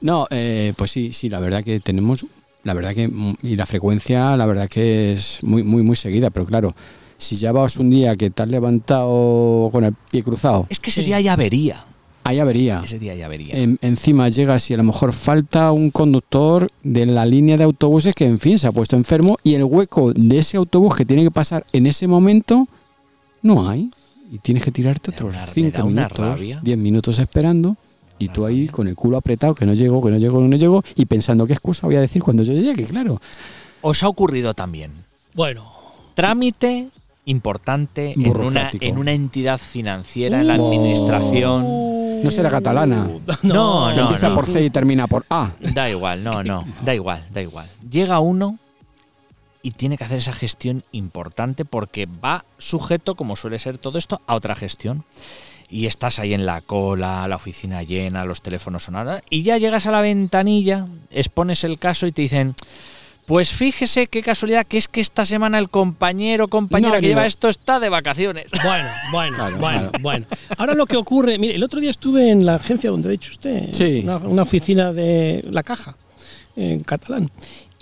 No, 0.00 0.26
eh, 0.30 0.72
pues 0.76 0.90
sí, 0.90 1.12
sí, 1.12 1.28
la 1.28 1.40
verdad 1.40 1.62
que 1.62 1.78
tenemos, 1.80 2.24
la 2.64 2.72
verdad 2.72 2.94
que, 2.94 3.06
mm, 3.06 3.34
y 3.42 3.56
la 3.56 3.66
frecuencia, 3.66 4.34
la 4.38 4.46
verdad 4.46 4.66
que 4.68 5.12
es 5.12 5.40
muy, 5.42 5.62
muy, 5.62 5.82
muy 5.82 5.96
seguida, 5.96 6.30
pero 6.30 6.46
claro, 6.46 6.74
si 7.20 7.36
ya 7.36 7.52
vas 7.52 7.76
un 7.76 7.90
día 7.90 8.16
que 8.16 8.30
te 8.30 8.42
has 8.42 8.48
levantado 8.48 9.68
con 9.72 9.84
el 9.84 9.94
pie 10.10 10.22
cruzado, 10.22 10.66
Es 10.70 10.80
que 10.80 10.90
ese 10.90 11.00
Sí. 11.00 11.06
día 11.06 11.20
ya 11.20 11.36
vería. 11.36 11.84
ahí 12.24 12.38
avería. 12.38 12.82
Ese 12.84 12.98
día 12.98 13.14
ya 13.14 13.28
vería. 13.28 13.56
En- 13.56 13.78
encima 13.82 14.28
llegas 14.28 14.70
y 14.70 14.74
a 14.74 14.76
lo 14.76 14.84
mejor 14.84 15.12
falta 15.12 15.72
un 15.72 15.90
conductor 15.90 16.68
de 16.82 17.06
la 17.06 17.24
línea 17.26 17.56
de 17.56 17.64
autobuses 17.64 18.14
que, 18.14 18.26
en 18.26 18.38
fin, 18.38 18.58
se 18.58 18.66
ha 18.68 18.72
puesto 18.72 18.94
enfermo 18.96 19.36
y 19.42 19.54
el 19.54 19.64
hueco 19.64 20.12
de 20.12 20.38
ese 20.38 20.56
autobús 20.58 20.94
que 20.96 21.04
tiene 21.04 21.22
que 21.24 21.30
pasar 21.30 21.64
en 21.72 21.86
ese 21.86 22.06
momento 22.06 22.68
no 23.42 23.68
hay. 23.68 23.90
Y 24.30 24.38
tienes 24.38 24.62
que 24.62 24.70
tirarte 24.70 25.10
otros 25.10 25.34
una- 25.34 25.46
me 25.46 25.52
5 25.52 25.78
da 25.78 25.84
una 25.84 26.02
minutos, 26.02 26.18
rabia. 26.38 26.60
10 26.62 26.78
minutos 26.78 27.18
esperando 27.18 27.76
y 28.18 28.28
tú 28.28 28.44
ahí 28.46 28.68
con 28.68 28.86
el 28.86 28.94
culo 28.94 29.16
apretado, 29.16 29.54
que 29.54 29.66
no 29.66 29.74
llego, 29.74 30.02
que 30.04 30.10
no 30.10 30.18
llego, 30.18 30.40
que 30.40 30.46
no 30.48 30.56
llego, 30.56 30.82
y 30.94 31.06
pensando 31.06 31.46
qué 31.46 31.54
excusa 31.54 31.86
voy 31.86 31.96
a 31.96 32.00
decir 32.00 32.22
cuando 32.22 32.42
yo 32.44 32.52
llegue, 32.52 32.84
claro. 32.84 33.20
¿Os 33.80 34.02
ha 34.02 34.08
ocurrido 34.08 34.52
también? 34.54 34.92
Bueno, 35.34 35.64
Trámite 36.14 36.88
importante 37.30 38.12
en 38.12 38.20
una, 38.20 38.28
Burocrático. 38.30 38.84
en 38.84 38.98
una 38.98 39.12
entidad 39.12 39.58
financiera, 39.58 40.40
en 40.40 40.46
la 40.48 40.56
Uh. 40.58 40.66
administración. 40.66 42.22
No 42.22 42.30
será 42.30 42.50
catalana. 42.50 43.08
No, 43.42 43.92
no, 43.94 44.00
empieza 44.02 44.28
no. 44.28 44.34
por 44.34 44.46
C 44.46 44.62
y 44.64 44.70
termina 44.70 45.06
por 45.06 45.24
A. 45.30 45.52
Da 45.60 45.88
igual, 45.88 46.22
no, 46.22 46.42
no, 46.42 46.64
da 46.84 46.94
igual, 46.94 47.24
da 47.32 47.40
igual. 47.40 47.66
Llega 47.90 48.20
uno 48.20 48.58
y 49.62 49.72
tiene 49.72 49.96
que 49.96 50.04
hacer 50.04 50.18
esa 50.18 50.32
gestión 50.32 50.82
importante 50.92 51.64
porque 51.64 52.06
va 52.06 52.44
sujeto, 52.58 53.14
como 53.14 53.36
suele 53.36 53.58
ser 53.58 53.78
todo 53.78 53.98
esto, 53.98 54.20
a 54.26 54.34
otra 54.34 54.54
gestión. 54.54 55.04
Y 55.72 55.86
estás 55.86 56.18
ahí 56.18 56.34
en 56.34 56.46
la 56.46 56.62
cola, 56.62 57.28
la 57.28 57.36
oficina 57.36 57.82
llena, 57.84 58.24
los 58.24 58.42
teléfonos 58.42 58.84
sonando, 58.84 59.18
y 59.30 59.42
ya 59.44 59.56
llegas 59.56 59.86
a 59.86 59.92
la 59.92 60.00
ventanilla, 60.00 60.86
expones 61.10 61.62
el 61.62 61.78
caso 61.78 62.06
y 62.08 62.12
te 62.12 62.22
dicen, 62.22 62.54
pues 63.30 63.50
fíjese 63.50 64.08
qué 64.08 64.22
casualidad 64.24 64.66
que 64.66 64.76
es 64.76 64.88
que 64.88 65.00
esta 65.00 65.24
semana 65.24 65.56
el 65.60 65.70
compañero 65.70 66.46
o 66.46 66.48
compañera 66.48 66.96
No 66.96 67.00
que 67.00 67.06
lleva 67.06 67.26
esto 67.26 67.48
está 67.48 67.78
de 67.78 67.88
vacaciones. 67.88 68.46
Bueno, 68.64 68.88
bueno, 69.12 69.36
Claro, 69.36 69.56
bueno, 69.58 69.78
claro. 69.78 69.98
bueno. 70.02 70.26
Ahora 70.58 70.74
lo 70.74 70.84
que 70.84 70.96
ocurre, 70.96 71.38
mire, 71.38 71.54
el 71.54 71.62
otro 71.62 71.78
día 71.78 71.90
estuve 71.90 72.28
en 72.32 72.44
la 72.44 72.56
agencia 72.56 72.90
donde 72.90 73.06
ha 73.08 73.12
dicho 73.12 73.30
usted, 73.30 73.72
Sí. 73.72 74.00
una, 74.02 74.16
una 74.16 74.42
oficina 74.42 74.92
de 74.92 75.44
la 75.48 75.62
caja, 75.62 75.96
en 76.56 76.80
catalán. 76.82 77.30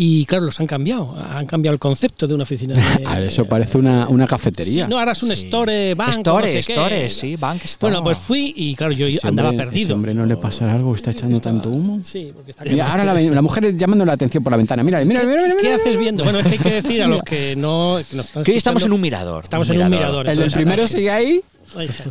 Y 0.01 0.27
claro, 0.27 0.45
los 0.45 0.61
han 0.61 0.69
cambiado, 0.69 1.17
han 1.29 1.45
cambiado 1.47 1.73
el 1.73 1.81
concepto 1.81 2.29
de 2.29 2.35
una 2.35 2.45
oficina 2.45 2.73
de... 2.73 3.05
A 3.05 3.15
ver, 3.19 3.25
eso 3.25 3.47
parece 3.47 3.79
una, 3.79 4.07
una 4.09 4.29
cafetería. 4.29 4.85
Sí, 4.85 4.91
no, 4.91 4.97
ahora 4.97 5.11
es 5.11 5.23
un 5.25 5.31
Sí. 5.31 5.45
store, 5.47 5.95
banco, 5.97 6.13
Store, 6.13 6.47
no 6.47 6.53
sé 6.53 6.67
qué. 6.67 6.73
store, 6.73 7.11
sí, 7.11 7.35
bank 7.35 7.65
store. 7.65 7.91
Bueno, 7.91 8.05
pues 8.05 8.17
fui 8.19 8.55
y 8.57 8.77
claro, 8.77 8.93
yo 8.93 9.09
Ese 9.09 9.27
andaba 9.27 9.49
hombre- 9.49 9.67
perdido. 9.67 9.85
ese 9.87 9.93
hombre 9.95 10.15
no 10.15 10.25
le 10.25 10.37
pasará 10.37 10.75
algo, 10.75 10.95
está 10.95 11.11
echando 11.11 11.39
Estaba- 11.39 11.55
tanto 11.61 11.71
humo. 11.77 11.99
Sí, 12.05 12.31
porque 12.33 12.53
está 12.53 12.63
Mira, 12.63 12.93
ahora 12.93 13.05
la, 13.05 13.15
la 13.15 13.43
mujer 13.43 13.77
llamando 13.77 14.05
la 14.05 14.13
atención 14.13 14.45
por 14.45 14.53
la 14.53 14.57
ventana. 14.57 14.85
Mira, 14.85 15.05
mira, 15.05 15.25
mira, 15.25 15.43
mira. 15.43 15.57
¿Qué 15.57 15.63
mira. 15.65 15.77
haces 15.77 15.99
viendo? 15.99 16.23
Bueno, 16.23 16.39
es 16.39 16.47
que 16.47 16.53
hay 16.53 16.59
que 16.59 16.73
decir 16.81 17.03
a 17.03 17.09
los 17.09 17.23
que 17.25 17.57
no... 17.57 17.99
Que 18.09 18.17
nos 18.17 18.27
están 18.27 18.45
que 18.45 18.53
hoy 18.53 18.57
estamos 18.57 18.85
en 18.85 18.93
un 18.93 19.01
mirador. 19.01 19.43
Estamos 19.43 19.69
en 19.69 19.83
un 19.83 19.91
mirador. 19.91 20.29
El 20.29 20.39
del 20.39 20.53
primero 20.53 20.87
sigue 20.87 21.11
ahí. 21.11 21.41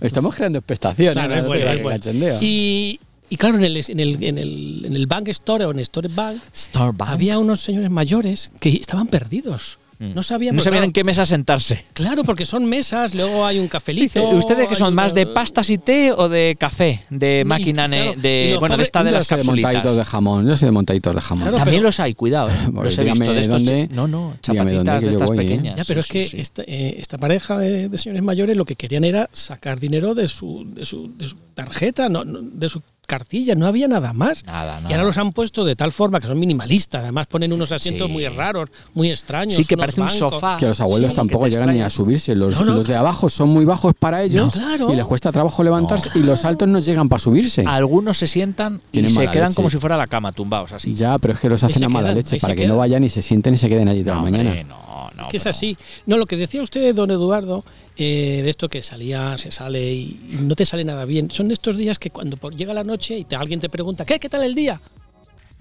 Estamos 0.01 0.35
creando 0.35 0.59
expectación. 0.59 1.13
Claro, 1.13 1.29
¿no? 1.29 1.39
es 1.41 1.47
bueno, 1.47 1.71
es 1.71 1.81
bueno. 1.81 2.35
Y, 2.41 2.99
y 3.29 3.37
claro, 3.37 3.57
en 3.57 3.63
el, 3.65 3.77
en, 3.77 3.99
el, 3.99 4.23
en, 4.23 4.37
el, 4.37 4.83
en 4.85 4.95
el 4.95 5.07
Bank 5.07 5.27
Store 5.29 5.65
o 5.65 5.71
en 5.71 5.79
Store 5.79 6.07
Bank 6.13 6.37
Store 6.53 6.91
Bank. 6.95 7.09
había 7.11 7.37
unos 7.39 7.59
señores 7.61 7.89
mayores 7.89 8.51
que 8.59 8.69
estaban 8.69 9.07
perdidos. 9.07 9.79
Mm. 9.99 10.13
No 10.13 10.21
sabían, 10.21 10.55
no 10.55 10.61
sabían 10.61 10.81
claro, 10.81 10.85
en 10.85 10.93
qué 10.93 11.03
mesa 11.03 11.25
sentarse. 11.25 11.83
Claro, 11.93 12.23
porque 12.23 12.45
son 12.45 12.65
mesas, 12.65 13.15
luego 13.15 13.43
hay 13.47 13.57
un 13.57 13.67
cafelito. 13.67 14.29
¿Ustedes 14.29 14.67
que 14.67 14.75
son 14.75 14.93
más 14.93 15.15
de 15.15 15.25
pastas 15.25 15.71
y 15.71 15.79
té 15.79 16.11
o 16.11 16.29
de 16.29 16.55
café? 16.59 17.01
De 17.09 17.43
máquina 17.43 17.87
ne- 17.87 18.03
claro, 18.13 18.21
de 18.21 18.57
bueno, 18.59 18.77
de 18.77 18.83
esta 18.83 19.03
de 19.03 19.09
Yo 19.09 19.15
las 19.15 19.25
soy 19.25 19.37
de 19.39 19.43
montaditos 19.45 19.73
de 19.73 19.97
capsulitas. 19.97 20.07
jamón. 20.09 20.47
Yo 20.47 20.55
soy 20.55 20.67
de 20.67 20.71
montaditos 20.71 21.15
de 21.15 21.21
jamón. 21.21 21.41
Claro, 21.45 21.57
También 21.57 21.79
pero- 21.79 21.87
los 21.87 21.99
hay, 21.99 22.13
cuidado. 22.13 22.49
¿eh? 22.49 22.53
Los 22.71 22.95
he 22.99 23.03
visto 23.05 23.23
dígame 23.23 23.33
de 23.33 23.41
estos. 23.41 23.63
dónde- 23.65 23.87
no, 23.91 24.07
no, 24.07 24.19
dónde, 24.19 24.39
chapatitas 24.41 25.03
de 25.03 25.09
estas 25.09 25.27
voy, 25.29 25.35
¿eh? 25.35 25.41
pequeñas. 25.41 25.77
Ya, 25.77 25.83
pero 25.83 26.03
Sí, 26.03 26.07
es 26.09 26.13
que 26.13 26.23
sí, 26.25 26.29
sí. 26.29 26.41
Esta, 26.41 26.61
eh, 26.67 26.95
esta 26.99 27.17
pareja 27.17 27.57
de, 27.57 27.89
de 27.89 27.97
señores 27.97 28.21
mayores 28.21 28.55
lo 28.55 28.65
que 28.65 28.75
querían 28.75 29.03
era 29.03 29.27
sacar 29.33 29.79
dinero 29.79 30.13
de 30.13 30.27
su, 30.27 30.63
de 30.75 30.85
su, 30.85 31.11
de 31.17 31.27
su 31.27 31.37
tarjeta, 31.55 32.07
no, 32.07 32.23
no, 32.23 32.39
de 32.43 32.69
su 32.69 32.83
cartilla, 33.07 33.55
no 33.55 33.65
había 33.65 33.87
nada 33.87 34.13
más. 34.13 34.43
Nada, 34.45 34.79
Y 34.79 34.83
nada. 34.83 34.95
ahora 34.95 35.03
los 35.07 35.17
han 35.17 35.31
puesto 35.31 35.65
de 35.65 35.75
tal 35.75 35.91
forma 35.91 36.19
que 36.19 36.27
son 36.27 36.37
minimalistas, 36.39 37.01
además 37.01 37.25
ponen 37.27 37.51
unos 37.53 37.71
asientos 37.71 38.05
Sí. 38.07 38.13
muy 38.13 38.27
raros, 38.27 38.69
muy 38.93 39.09
extraños. 39.09 39.55
Sí, 39.55 39.65
que 39.65 39.73
unos 39.73 39.83
parece 39.85 40.01
un 40.01 40.09
sofá. 40.09 40.57
Que 40.57 40.67
los 40.67 40.79
abuelos 40.81 41.11
Sí, 41.11 41.15
tampoco 41.15 41.47
llegan 41.47 41.71
ni 41.73 41.81
a 41.81 41.89
subirse. 41.89 42.35
Los, 42.35 42.53
No, 42.59 42.65
no. 42.65 42.73
los 42.75 42.85
de 42.87 42.95
abajo 42.95 43.29
son 43.29 43.49
muy 43.49 43.65
bajos 43.65 43.93
para 43.97 44.21
ellos 44.21 44.45
No, 44.45 44.51
claro. 44.61 44.93
y 44.93 44.95
les 44.95 45.05
cuesta 45.05 45.31
trabajo 45.31 45.63
levantarse 45.63 46.11
y 46.15 46.19
los 46.19 46.45
altos 46.45 46.67
no 46.67 46.79
llegan 46.79 47.09
para 47.09 47.19
subirse. 47.19 47.63
Algunos 47.65 48.17
se 48.17 48.27
sientan 48.27 48.81
y 48.91 49.07
se 49.07 49.27
quedan 49.29 49.45
leche. 49.49 49.55
como 49.55 49.69
si 49.69 49.77
fuera 49.79 49.97
la 49.97 50.07
cama, 50.07 50.31
tumbados 50.33 50.73
así. 50.73 50.93
Ya, 50.93 51.17
pero 51.17 51.33
es 51.33 51.39
que 51.39 51.49
los 51.49 51.63
hacen 51.63 51.83
a 51.85 51.89
mala 51.89 52.07
quedan, 52.09 52.15
leche 52.17 52.37
para 52.39 52.53
que 52.53 52.61
quedan. 52.63 52.69
no 52.71 52.77
vayan 52.77 53.03
y 53.03 53.09
se 53.09 53.21
sienten 53.21 53.53
y 53.53 53.57
se 53.57 53.69
queden 53.69 53.87
allí 53.87 54.03
toda 54.03 54.15
No, 54.17 54.21
la 54.23 54.27
hombre, 54.27 54.43
mañana. 54.43 54.63
no, 54.67 55.09
no, 55.15 55.23
Es 55.23 55.27
que 55.29 55.37
es 55.37 55.45
así. 55.47 55.77
No, 56.05 56.17
lo 56.17 56.25
que 56.25 56.35
decía 56.35 56.61
usted, 56.61 56.93
don 56.93 57.09
Eduardo, 57.09 57.63
eh, 57.97 58.41
de 58.43 58.49
esto 58.49 58.69
que 58.69 58.81
salía, 58.81 59.37
se 59.37 59.51
sale 59.51 59.91
y 59.93 60.19
no 60.39 60.55
te 60.55 60.65
sale 60.65 60.83
nada 60.83 61.05
bien. 61.05 61.31
Son 61.31 61.49
estos 61.51 61.77
días 61.77 61.97
que 61.99 62.11
cuando 62.11 62.37
llega 62.51 62.73
la 62.73 62.83
noche 62.83 63.25
y 63.29 63.35
alguien 63.35 63.59
te 63.59 63.69
pregunta, 63.69 64.05
¿qué? 64.05 64.19
¿Qué 64.19 64.29
tal 64.29 64.43
el 64.43 64.55
día? 64.55 64.79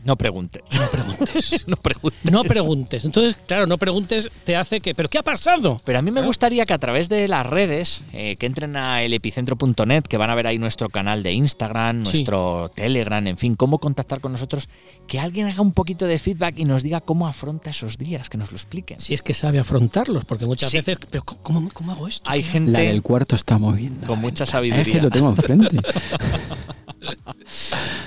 No 0.07 0.17
preguntes. 0.17 0.63
No 0.79 0.87
preguntes. 0.91 1.65
no 1.67 1.77
preguntes. 1.77 2.33
No 2.33 2.45
preguntes. 2.45 3.05
Entonces, 3.05 3.37
claro, 3.47 3.67
no 3.67 3.77
preguntes 3.77 4.31
te 4.45 4.57
hace 4.57 4.81
que. 4.81 4.95
¿Pero 4.95 5.09
qué 5.09 5.19
ha 5.19 5.23
pasado? 5.23 5.81
Pero 5.85 5.99
a 5.99 6.03
mí 6.03 6.11
me 6.11 6.23
gustaría 6.23 6.65
que 6.65 6.73
a 6.73 6.79
través 6.79 7.09
de 7.09 7.27
las 7.29 7.45
redes, 7.45 8.03
eh, 8.13 8.37
que 8.37 8.47
entren 8.47 8.77
a 8.77 9.03
elepicentro.net, 9.03 10.05
que 10.05 10.17
van 10.17 10.31
a 10.31 10.35
ver 10.35 10.47
ahí 10.47 10.59
nuestro 10.59 10.89
canal 10.89 11.23
de 11.23 11.33
Instagram, 11.33 12.05
Sí. 12.05 12.13
nuestro 12.13 12.71
Telegram, 12.75 13.27
en 13.27 13.37
fin, 13.37 13.57
cómo 13.57 13.79
contactar 13.79 14.21
con 14.21 14.33
nosotros, 14.33 14.69
que 15.09 15.19
alguien 15.19 15.49
haga 15.49 15.61
un 15.63 15.73
poquito 15.73 16.07
de 16.07 16.19
feedback 16.19 16.59
y 16.59 16.65
nos 16.65 16.83
diga 16.83 17.01
cómo 17.01 17.27
afronta 17.27 17.71
esos 17.71 17.99
días, 17.99 18.29
que 18.31 18.39
nos 18.39 18.51
lo 18.53 18.57
expliquen. 18.57 19.01
Si 19.01 19.13
es 19.15 19.23
que 19.23 19.35
sabe 19.35 19.59
afrontarlos, 19.59 20.25
porque 20.25 20.47
muchas 20.47 20.71
Sí. 20.71 20.77
veces. 20.79 20.99
¿Pero 21.11 21.25
cómo- 21.25 21.69
cómo, 21.73 21.93
hago 21.93 22.07
esto? 22.09 22.31
Hay 22.31 22.43
La 22.43 22.49
gente 22.51 22.81
del 22.81 23.03
cuarto 23.03 23.35
está 23.35 23.59
moviendo. 23.59 24.07
con 24.07 24.21
mucha 24.21 24.45
Es 24.45 24.51
que 24.51 24.53
sabiduría. 24.53 25.03
lo 25.03 25.11
tengo 25.11 25.31
enfrente. 25.31 25.77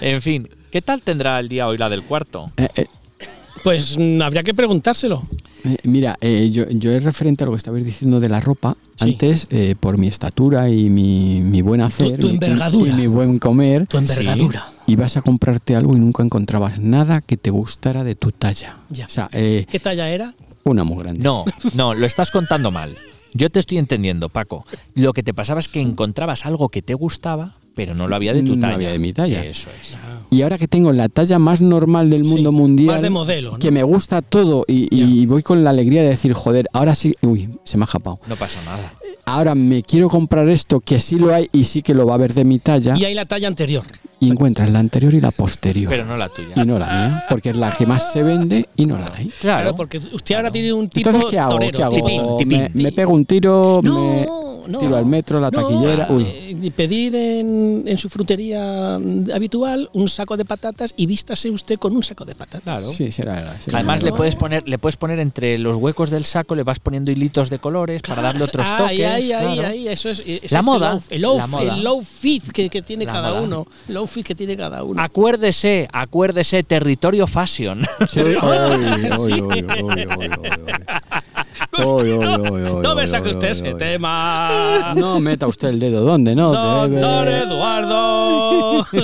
En 0.01 0.21
fin, 0.21 0.47
¿qué 0.71 0.81
tal 0.81 1.01
tendrá 1.01 1.39
el 1.39 1.49
día 1.49 1.67
hoy 1.67 1.77
la 1.77 1.89
del 1.89 2.03
cuarto? 2.03 2.51
Eh, 2.57 2.67
eh, 2.75 2.85
Pues 3.63 3.97
mm, 3.97 4.21
habría 4.21 4.43
que 4.43 4.53
preguntárselo. 4.53 5.23
Eh, 5.65 5.75
mira, 5.83 6.17
eh, 6.21 6.49
yo, 6.51 6.63
yo 6.69 6.91
es 6.91 7.03
referente 7.03 7.43
a 7.43 7.45
lo 7.45 7.51
que 7.51 7.57
estabais 7.57 7.85
diciendo 7.85 8.19
de 8.21 8.29
la 8.29 8.39
ropa. 8.39 8.77
Sí. 8.95 9.05
Antes, 9.11 9.47
eh, 9.49 9.75
por 9.79 9.97
mi 9.97 10.07
estatura 10.07 10.69
y 10.69 10.89
mi, 10.89 11.41
mi 11.41 11.61
buen 11.61 11.81
hacer 11.81 12.19
tu 12.19 12.29
envergadura. 12.29 12.91
y 12.91 12.93
mi 12.93 13.07
buen 13.07 13.39
comer, 13.39 13.85
Tu 13.87 13.97
envergadura. 13.97 14.71
ibas 14.87 15.17
a 15.17 15.21
comprarte 15.21 15.75
algo 15.75 15.95
y 15.95 15.99
nunca 15.99 16.23
encontrabas 16.23 16.79
nada 16.79 17.21
que 17.21 17.35
te 17.37 17.49
gustara 17.49 18.03
de 18.05 18.15
tu 18.15 18.31
talla. 18.31 18.77
Ya. 18.89 19.05
O 19.05 19.09
sea, 19.09 19.29
eh, 19.33 19.65
¿Qué 19.69 19.79
talla 19.79 20.09
era? 20.09 20.33
una 20.63 20.83
muy 20.83 20.97
grande. 21.03 21.23
No, 21.23 21.45
no, 21.73 21.93
lo 21.95 22.05
estás 22.05 22.31
contando 22.31 22.71
mal. 22.71 22.95
Yo 23.33 23.49
te 23.49 23.59
estoy 23.59 23.77
entendiendo, 23.79 24.29
Paco. 24.29 24.65
Lo 24.95 25.13
que 25.13 25.23
te 25.23 25.33
pasaba 25.33 25.59
es 25.59 25.67
que 25.67 25.81
encontrabas 25.81 26.45
algo 26.45 26.69
que 26.69 26.81
te 26.81 26.93
gustaba, 26.93 27.55
pero 27.79 27.95
no 27.95 28.09
lo 28.09 28.15
había 28.17 28.33
de 28.33 28.43
tu 28.43 28.55
No 28.55 28.61
talla. 28.61 28.75
había 28.75 28.91
de 28.91 28.99
mi 28.99 29.13
talla. 29.13 29.45
Eso 29.45 29.69
es. 29.79 29.95
Y 30.31 30.41
ahora 30.41 30.57
que 30.57 30.67
tengo 30.67 30.91
la 30.91 31.07
talla 31.07 31.39
más 31.39 31.61
normal 31.61 32.09
del 32.09 32.25
mundo 32.25 32.49
Sí, 32.51 32.55
mundial, 32.57 32.87
Más 32.95 33.01
de 33.01 33.09
modelo, 33.09 33.51
¿no? 33.53 33.59
que 33.59 33.71
me 33.71 33.83
gusta 33.83 34.21
todo 34.21 34.65
y, 34.67 34.87
y 34.91 35.25
voy 35.27 35.41
con 35.43 35.63
la 35.63 35.69
alegría 35.69 36.01
de 36.03 36.09
decir, 36.09 36.33
joder, 36.33 36.67
ahora 36.73 36.93
sí, 36.93 37.15
uy, 37.21 37.49
se 37.63 37.77
me 37.77 37.85
ha 37.85 37.87
japado. 37.87 38.19
No 38.27 38.35
pasa 38.35 38.59
nada. 38.65 38.93
Ahora 39.25 39.55
me 39.55 39.81
quiero 39.83 40.09
comprar 40.09 40.49
esto 40.49 40.81
que 40.81 40.99
sí 40.99 41.17
lo 41.17 41.33
hay 41.33 41.47
y 41.53 41.63
sí 41.63 41.81
que 41.81 41.93
lo 41.93 42.05
va 42.05 42.15
a 42.15 42.17
ver 42.17 42.33
de 42.33 42.43
mi 42.43 42.59
talla 42.59 42.97
Y 42.97 43.05
hay 43.05 43.13
la 43.13 43.25
talla 43.25 43.47
anterior. 43.47 43.83
y 44.19 44.27
encuentras 44.29 44.69
la 44.71 44.79
anterior 44.79 45.13
y 45.13 45.21
la 45.21 45.31
posterior. 45.31 45.89
Pero 45.89 46.03
no 46.05 46.17
la 46.17 46.27
tuya. 46.29 46.49
y 46.55 46.65
no 46.65 46.77
la 46.79 46.87
mía, 46.87 47.23
porque 47.29 47.51
es 47.51 47.55
la 47.57 47.71
que 47.71 47.85
más 47.85 48.11
se 48.11 48.21
vende 48.23 48.67
y 48.75 48.85
no 48.87 48.97
la 48.97 49.13
hay. 49.15 49.31
Claro. 49.39 49.73
porque 49.75 49.97
usted 50.11 50.35
ahora 50.35 50.51
tiene 50.51 50.73
un 50.73 50.89
tipo 50.89 51.09
Entonces, 51.09 51.31
¿qué 51.31 51.39
hago? 51.39 51.51
torero. 51.53 51.77
¿Qué 51.77 51.83
hago? 51.83 51.95
tipín, 51.95 52.21
tipín. 52.39 52.59
Me, 52.73 52.83
me 52.83 52.91
pego 52.91 53.13
un 53.13 53.23
tiro, 53.25 53.81
me 53.83 54.27
No, 54.69 54.79
tiro 54.79 54.95
al 54.97 55.05
metro, 55.05 55.39
la 55.39 55.49
No, 55.51 55.61
taquillera. 55.61 56.07
Uy. 56.11 56.23
eh, 56.27 56.71
pedir 56.75 57.15
en, 57.15 57.83
en 57.87 57.97
su 57.97 58.07
frutería 58.09 58.95
habitual 58.95 59.89
un 59.93 60.07
saco 60.07 60.37
de 60.37 60.45
patatas 60.45 60.93
y 60.95 61.05
vístase 61.05 61.49
usted 61.49 61.77
con 61.77 61.95
un 61.95 62.03
saco 62.03 62.25
de 62.25 62.35
patatas. 62.35 62.61
Claro. 62.63 62.91
Sí, 62.91 63.11
será. 63.11 63.59
será 63.59 63.79
Además 63.79 64.03
le 64.03 64.11
puedes 64.13 64.35
poner, 64.35 64.67
le 64.67 64.77
puedes 64.77 64.97
poner 64.97 65.19
entre 65.19 65.57
los 65.57 65.75
huecos 65.77 66.09
del 66.09 66.25
saco, 66.25 66.55
le 66.55 66.63
vas 66.63 66.79
poniendo 66.79 67.11
hilitos 67.11 67.49
de 67.49 67.59
colores 67.59 68.01
para 68.01 68.21
darle 68.21 68.43
otros 68.43 68.67
toques. 68.69 68.83
Ahí, 68.89 69.01
ahí, 69.03 69.27
claro. 69.27 69.67
ahí, 69.67 69.87
eso 69.87 70.09
es, 70.09 70.19
ese 70.19 70.47
La 70.53 70.59
es 70.59 70.65
moda, 70.65 70.99
El 71.09 71.21
low, 71.23 71.37
la 71.37 71.47
moda. 71.47 71.75
el 71.75 71.83
low 71.83 72.01
fit 72.01 72.51
que, 72.51 72.69
que 72.69 72.81
tiene 72.81 73.05
La 73.05 73.13
cada 73.13 73.29
moda. 73.29 73.41
uno. 73.41 73.67
Low 73.87 74.05
fit 74.05 74.25
que 74.25 74.35
tiene 74.35 74.55
cada 74.55 74.83
uno. 74.83 75.01
Acuérdese, 75.01 75.87
acuérdese, 75.91 76.61
territorio 76.63 77.25
fashion. 77.27 77.81
Sí. 78.07 78.19
Uy, 78.21 79.41
uy, 79.41 79.41
uy, 79.41 79.63
no 82.81 82.95
me 82.95 83.07
saque 83.07 83.29
usted 83.29 83.49
ese 83.49 83.73
tema. 83.75 84.93
No 84.95 85.19
meta 85.19 85.47
usted 85.47 85.69
el 85.69 85.79
dedo. 85.79 86.01
¿Dónde? 86.01 86.35
No, 86.35 86.51
Don, 86.53 86.91
debe. 86.91 87.01
don 87.01 87.27
Eduardo. 87.27 88.85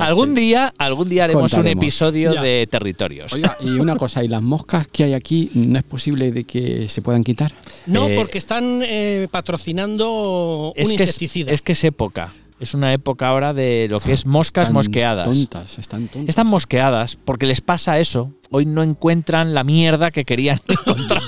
Algún 0.00 0.34
día, 0.34 0.72
algún 0.78 1.08
día 1.08 1.24
haremos 1.24 1.52
un 1.54 1.66
episodio 1.66 2.32
Ya. 2.34 2.42
de 2.42 2.66
territorios. 2.70 3.32
Oiga, 3.32 3.56
y 3.60 3.70
una 3.78 3.96
cosa, 3.96 4.22
¿y 4.24 4.28
las 4.28 4.42
moscas 4.42 4.86
que 4.88 5.04
hay 5.04 5.12
aquí 5.12 5.50
no 5.54 5.78
es 5.78 5.84
posible 5.84 6.30
de 6.32 6.44
que 6.44 6.88
se 6.88 7.02
puedan 7.02 7.24
quitar? 7.24 7.52
No, 7.86 8.06
Eh, 8.08 8.14
porque 8.16 8.38
están 8.38 8.80
eh, 8.84 9.28
patrocinando 9.30 10.72
es 10.76 10.88
un 10.90 10.96
que 10.96 11.02
es, 11.02 11.08
insecticida. 11.10 11.52
es 11.52 11.62
que 11.62 11.72
es 11.72 11.84
época. 11.84 12.32
Es 12.58 12.72
una 12.72 12.92
época 12.94 13.28
ahora 13.28 13.52
de 13.52 13.86
lo 13.90 14.00
que 14.00 14.12
es 14.12 14.24
moscas 14.24 14.64
Están 14.64 14.74
mosqueadas. 14.74 15.26
Tontas, 15.26 15.78
están 15.78 16.08
tontas. 16.08 16.28
Están 16.30 16.46
mosqueadas 16.46 17.18
porque 17.22 17.44
les 17.46 17.60
pasa 17.60 17.98
eso. 17.98 18.30
Hoy 18.50 18.64
no 18.64 18.82
encuentran 18.82 19.54
la 19.54 19.64
mierda 19.64 20.10
que 20.10 20.24
querían 20.24 20.60
encontrar. 20.68 21.22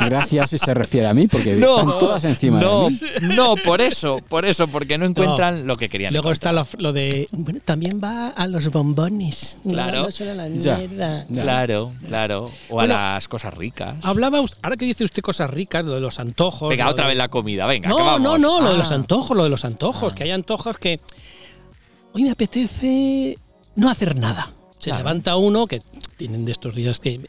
Gracias 0.00 0.50
si 0.50 0.58
se 0.58 0.74
refiere 0.74 1.06
a 1.06 1.14
mí, 1.14 1.28
porque 1.28 1.54
están 1.54 1.86
todas 1.98 2.24
encima 2.24 2.60
no, 2.60 2.84
de 2.84 2.90
mí. 2.90 3.34
no, 3.34 3.54
por 3.56 3.80
eso, 3.80 4.18
por 4.28 4.44
eso, 4.44 4.66
porque 4.68 4.98
no 4.98 5.06
encuentran 5.06 5.66
lo 5.66 5.76
que 5.76 5.88
querían. 5.88 6.12
Luego 6.12 6.32
está 6.32 6.52
lo, 6.52 6.66
lo 6.78 6.92
de. 6.92 7.28
Bueno, 7.30 7.60
también 7.64 8.00
va 8.02 8.28
a 8.30 8.46
los 8.48 8.68
bombones. 8.70 9.58
Claro. 9.68 9.98
No, 10.00 10.04
no 10.06 10.10
solo 10.10 10.32
a 10.32 10.34
la 10.34 10.48
Ya. 10.48 10.78
mierda. 10.78 11.24
Ya. 11.28 11.42
Claro, 11.42 11.92
claro. 12.06 12.44
O 12.68 12.74
Bueno, 12.74 12.94
a 12.96 13.14
las 13.14 13.28
cosas 13.28 13.54
ricas. 13.54 13.94
Hablaba 14.02 14.40
usted, 14.40 14.58
ahora 14.62 14.76
que 14.76 14.84
dice 14.86 15.04
usted 15.04 15.22
cosas 15.22 15.50
ricas, 15.50 15.84
lo 15.84 15.94
de 15.94 16.00
los 16.00 16.18
antojos. 16.18 16.68
Venga, 16.68 16.86
lo 16.86 16.90
otra 16.90 17.04
de- 17.04 17.10
vez 17.10 17.18
la 17.18 17.28
comida, 17.28 17.66
venga. 17.66 17.88
que 17.88 17.94
No, 17.94 18.04
vamos. 18.04 18.20
no, 18.20 18.38
no, 18.38 18.60
lo 18.60 18.68
de 18.70 18.74
Ah. 18.74 18.78
los 18.78 18.90
antojos, 18.90 19.36
lo 19.36 19.44
de 19.44 19.50
los 19.50 19.64
antojos, 19.64 20.12
Ah. 20.12 20.16
que 20.16 20.24
hay 20.24 20.30
antojos 20.32 20.78
que 20.78 21.00
hoy 22.12 22.24
me 22.24 22.30
apetece 22.32 23.36
no 23.76 23.88
hacer 23.88 24.16
nada. 24.16 24.52
Se 24.78 24.90
Claro. 24.90 25.04
levanta 25.04 25.36
uno 25.36 25.68
que 25.68 25.80
tienen 26.16 26.44
de 26.44 26.52
estos 26.52 26.74
días 26.74 27.00
que 27.00 27.28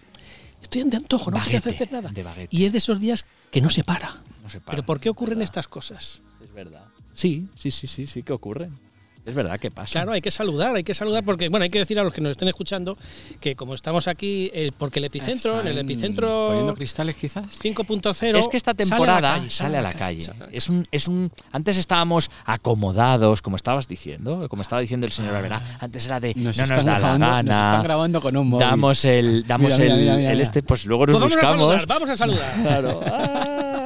estoy 0.61 0.83
de 0.83 0.97
antojo, 0.97 1.31
no 1.31 1.37
Baguete, 1.37 1.69
hacer 1.69 1.91
nada. 1.91 2.09
de. 2.11 2.47
Y 2.51 2.65
es 2.65 2.71
de 2.71 2.77
esos 2.77 2.99
días 2.99 3.25
que 3.51 3.61
no 3.61 3.69
se 3.69 3.83
para. 3.83 4.23
No 4.41 4.49
se 4.49 4.59
para, 4.59 4.75
Pero 4.75 4.85
¿por 4.85 4.99
qué 4.99 5.09
ocurren 5.09 5.39
verdad, 5.39 5.45
estas 5.45 5.67
cosas? 5.67 6.21
Es 6.43 6.51
verdad. 6.53 6.85
Sí, 7.13 7.47
sí, 7.55 7.71
sí, 7.71 7.87
sí, 7.87 8.07
sí 8.07 8.23
que 8.23 8.33
ocurren. 8.33 8.77
Es 9.25 9.35
verdad 9.35 9.57
que 9.59 9.71
pasa. 9.71 9.93
Claro, 9.93 10.11
hay 10.11 10.21
que 10.21 10.31
saludar, 10.31 10.75
hay 10.75 10.83
que 10.83 10.93
saludar 10.93 11.23
porque, 11.23 11.47
bueno, 11.49 11.63
hay 11.63 11.69
que 11.69 11.79
decir 11.79 11.97
a 11.99 12.03
los 12.03 12.13
que 12.13 12.19
nos 12.19 12.31
estén 12.31 12.49
escuchando 12.49 12.97
que 13.39 13.55
como 13.55 13.73
estamos 13.73 14.07
aquí, 14.09 14.51
eh, 14.53 14.71
porque 14.77 14.99
el 14.99 15.05
epicentro, 15.05 15.61
en 15.61 15.67
el 15.67 15.77
epicentro 15.77 16.47
Poniendo 16.47 16.73
cristales, 16.73 17.15
quizás. 17.15 17.45
5.0 17.61 18.37
Es 18.37 18.47
que 18.49 18.57
esta 18.57 18.73
temporada 18.73 19.41
sale 19.49 19.77
a 19.77 19.81
la 19.81 19.91
calle. 19.93 20.21
sale 20.25 20.37
a 20.39 20.45
la 20.47 20.51
Es 20.51 20.67
un, 20.69 20.83
es 20.91 21.07
un. 21.07 21.31
Antes 21.51 21.77
estábamos 21.77 22.29
acomodados, 22.45 23.41
como 23.41 23.55
estabas 23.55 23.87
diciendo, 23.87 24.47
como 24.49 24.61
estaba 24.61 24.81
diciendo 24.81 25.05
el 25.05 25.11
señor 25.13 25.35
Alberá. 25.35 25.61
Antes 25.79 26.05
era 26.05 26.19
de 26.19 26.33
Nos 26.35 26.57
no 26.57 26.63
nos 26.63 26.71
están 26.71 26.85
da 26.85 26.91
la 26.93 26.99
grabando- 26.99 27.19
nos 27.25 27.35
gana. 27.35 27.63
están 27.65 27.83
grabando 27.83 28.21
con 28.21 28.35
un 28.37 28.49
móvil. 28.49 28.67
Damos 28.67 29.05
el, 29.05 29.47
damos 29.47 29.71
Mira, 29.79 29.85
el, 29.93 29.99
mira, 29.99 30.15
mira, 30.17 30.31
el 30.33 30.41
este, 30.41 30.63
pues 30.63 30.85
luego 30.85 31.05
nos 31.07 31.17
Pues 31.17 31.33
vamos 31.35 31.37
a 31.37 31.51
buscamos. 31.53 31.83
saludar, 31.83 31.87
vamos 31.87 32.09
a 32.09 32.15
saludar. 32.17 32.53
Claro. 32.63 32.99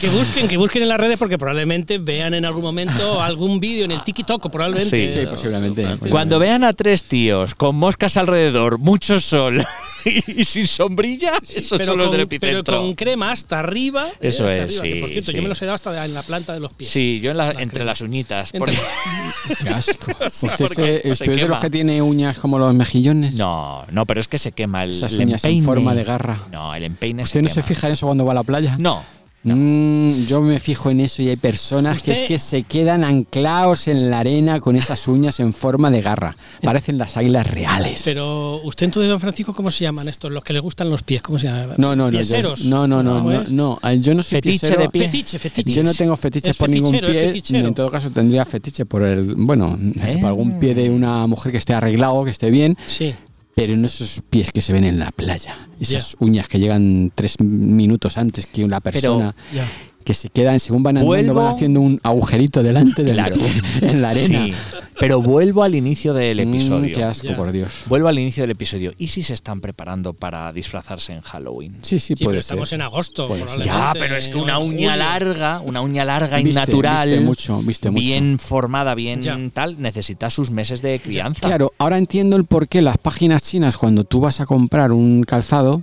Que 0.00 0.08
busquen, 0.10 0.46
que 0.48 0.56
busquen 0.56 0.82
en 0.82 0.88
las 0.90 0.98
redes 1.00 1.18
porque 1.18 1.38
probablemente 1.38 1.98
vean 1.98 2.34
en 2.34 2.44
algún 2.44 2.62
momento 2.62 3.22
algún 3.22 3.60
vídeo 3.60 3.84
en 3.86 3.92
el 3.92 4.02
TikTok, 4.02 4.50
probablemente. 4.50 5.10
Sí. 5.12 5.20
Sí, 5.20 5.26
posiblemente. 5.26 5.86
Cuando 6.10 6.38
vean 6.38 6.64
a 6.64 6.72
tres 6.74 7.04
tíos 7.04 7.54
con 7.54 7.76
moscas 7.76 8.16
alrededor, 8.16 8.78
mucho 8.78 9.18
sol 9.20 9.64
y, 10.04 10.44
sin 10.44 10.66
sombrilla, 10.66 11.32
esos 11.42 11.78
pero 11.78 11.92
son 11.92 11.98
los 11.98 12.08
con, 12.08 12.16
del 12.18 12.28
pero 12.28 12.58
epicentro. 12.58 12.80
con 12.82 12.94
crema 12.94 13.32
hasta 13.32 13.58
arriba. 13.60 14.06
eh, 14.20 14.28
Eso 14.28 14.44
hasta 14.46 14.64
es, 14.64 14.80
arriba, 14.80 14.82
que 14.82 14.92
sí, 14.94 15.00
por 15.00 15.10
cierto, 15.10 15.30
sí. 15.30 15.36
yo 15.38 15.42
me 15.42 15.48
los 15.48 15.62
he 15.62 15.64
dado 15.64 15.74
hasta 15.76 16.04
en 16.04 16.14
la 16.14 16.22
planta 16.22 16.52
de 16.52 16.60
los 16.60 16.72
pies. 16.74 16.90
Sí, 16.90 17.20
yo 17.22 17.30
en 17.30 17.38
la- 17.38 17.46
La 17.52 17.62
entre 17.62 17.70
crema. 17.78 17.84
las 17.86 18.00
uñitas. 18.02 18.52
Entre- 18.54 18.74
porque- 18.74 19.64
Qué 19.64 19.68
asco. 19.70 20.12
Sí, 20.30 20.46
¿Usted, 20.46 20.58
porque 20.66 20.74
se- 20.74 21.02
se 21.02 21.10
usted 21.10 21.32
es 21.32 21.40
de 21.40 21.48
los 21.48 21.58
que 21.60 21.70
tiene 21.70 22.02
uñas 22.02 22.38
como 22.38 22.58
los 22.58 22.74
mejillones? 22.74 23.34
No, 23.34 23.86
no, 23.90 24.04
pero 24.04 24.20
es 24.20 24.28
que 24.28 24.38
se 24.38 24.52
quema 24.52 24.84
el, 24.84 24.90
Esas 24.90 25.12
el 25.14 25.20
uñas 25.20 25.44
en 25.44 25.64
forma 25.64 25.94
de 25.94 26.04
garra. 26.04 26.42
No, 26.52 26.74
el 26.74 26.82
empeine 26.84 27.22
¿Usted 27.22 27.40
no 27.42 27.48
se 27.48 27.62
fija 27.62 27.86
en 27.86 27.94
eso 27.94 28.06
cuando 28.06 28.24
va 28.26 28.32
a 28.32 28.34
la 28.34 28.42
playa? 28.42 28.76
No. 28.78 29.04
Mm, 29.54 30.26
yo 30.26 30.40
me 30.42 30.58
fijo 30.58 30.90
en 30.90 31.00
eso 31.00 31.22
y 31.22 31.28
hay 31.28 31.36
personas 31.36 32.02
que 32.02 32.22
es 32.24 32.28
que 32.28 32.38
se 32.38 32.64
quedan 32.64 33.04
anclados 33.04 33.86
en 33.88 34.10
la 34.10 34.18
arena 34.20 34.60
con 34.60 34.74
esas 34.76 35.06
uñas 35.08 35.38
en 35.40 35.52
forma 35.52 35.90
de 35.90 36.00
garra. 36.00 36.36
Parecen 36.62 36.98
las 36.98 37.16
águilas 37.16 37.48
reales. 37.50 38.02
Pero 38.04 38.60
usted 38.64 38.86
entonces, 38.86 39.08
don 39.08 39.20
Francisco, 39.20 39.52
¿cómo 39.54 39.70
se 39.70 39.84
llaman 39.84 40.08
estos? 40.08 40.30
Los 40.32 40.42
que 40.42 40.52
le 40.52 40.60
gustan 40.60 40.90
los 40.90 41.02
pies, 41.02 41.22
¿cómo 41.22 41.38
se 41.38 41.46
llaman? 41.46 41.74
No, 41.78 41.94
no, 41.94 42.10
no. 42.10 42.20
yo- 42.22 42.54
no, 42.64 42.86
no, 42.88 43.02
no, 43.02 43.14
¿Cómo 43.18 43.30
no, 43.30 43.42
es? 43.42 43.50
no, 43.50 43.78
ah, 43.82 43.94
Yo 43.94 44.14
no 44.14 44.22
soy 44.22 44.40
Fetiche 44.40 44.76
de 44.76 44.88
pie. 44.88 45.04
Fetiche, 45.04 45.38
fetiche. 45.38 45.72
Yo 45.72 45.82
no 45.82 45.94
tengo 45.94 46.16
fetiches 46.16 46.50
Es 46.50 46.56
por 46.56 46.68
ningún 46.68 46.92
pie, 46.98 47.42
ni 47.50 47.58
en 47.58 47.74
todo 47.74 47.90
caso 47.90 48.10
tendría 48.10 48.44
fetiche 48.44 48.84
por 48.84 49.02
el, 49.02 49.34
bueno, 49.36 49.78
Eh. 50.02 50.18
por 50.20 50.28
algún 50.28 50.58
pie 50.58 50.74
de 50.74 50.90
una 50.90 51.26
mujer 51.26 51.52
que 51.52 51.58
esté 51.58 51.74
arreglado, 51.74 52.24
que 52.24 52.30
esté 52.30 52.50
bien, 52.50 52.76
Sí. 52.86 53.14
Pero 53.56 53.74
no 53.74 53.86
esos 53.86 54.20
pies 54.28 54.52
que 54.52 54.60
se 54.60 54.74
ven 54.74 54.84
en 54.84 54.98
la 54.98 55.10
playa, 55.10 55.56
esas 55.80 56.14
uñas 56.20 56.46
que 56.46 56.58
llegan 56.58 57.10
tres 57.14 57.40
minutos 57.40 58.18
antes 58.18 58.44
que 58.44 58.62
una 58.62 58.80
persona. 58.80 59.34
Que 60.06 60.14
se 60.14 60.30
quedan, 60.30 60.58
según 60.60 60.82
van 60.84 60.96
andando, 60.96 61.14
Vuelvo- 61.14 61.34
van 61.34 61.52
haciendo 61.54 61.80
un 61.80 62.00
agujerito 62.02 62.62
delante 62.62 63.02
del 63.02 63.14
Claro. 63.14 63.36
en 63.82 64.00
la 64.00 64.10
arena. 64.10 64.46
Sí, 64.46 64.52
pero 64.98 65.20
vuelvo 65.20 65.62
al 65.64 65.74
inicio 65.74 66.14
del 66.14 66.38
Mm, 66.38 66.48
episodio. 66.48 66.94
qué 66.94 67.02
asco, 67.04 67.28
por 67.36 67.50
Dios. 67.52 67.82
Vuelvo 67.86 68.08
al 68.08 68.18
inicio 68.18 68.44
del 68.44 68.52
episodio. 68.52 68.94
¿Y 68.96 69.08
si 69.08 69.22
se 69.22 69.34
están 69.34 69.60
preparando 69.60 70.14
para 70.14 70.52
disfrazarse 70.52 71.12
en 71.12 71.20
Halloween? 71.22 71.76
Sí, 71.82 71.98
sí, 71.98 72.14
Sí, 72.16 72.24
pero 72.24 72.38
estamos 72.38 72.72
en 72.72 72.80
agosto. 72.82 73.28
Ya, 73.62 73.92
pero 73.98 74.16
es 74.16 74.28
que 74.28 74.36
una 74.36 74.58
uña 74.58 74.92
julio. 74.92 74.96
larga, 74.96 75.60
una 75.60 75.80
uña 75.82 76.04
larga 76.04 76.40
y 76.40 76.44
natural, 76.44 77.08
viste 77.10 77.24
mucho, 77.24 77.58
viste 77.62 77.90
mucho. 77.90 78.00
bien 78.02 78.38
formada, 78.38 78.94
bien 78.94 79.50
tal, 79.52 79.82
necesita 79.82 80.30
sus 80.30 80.50
meses 80.50 80.80
de 80.82 81.00
crianza. 81.00 81.40
Claro, 81.48 81.72
ahora 81.78 81.98
entiendo 81.98 82.36
el 82.36 82.44
por 82.44 82.68
qué 82.68 82.80
las 82.80 82.96
páginas 82.96 83.42
chinas, 83.42 83.76
cuando 83.76 84.04
tú 84.04 84.20
vas 84.20 84.40
a 84.40 84.46
comprar 84.46 84.92
un 84.92 85.24
calzado, 85.24 85.82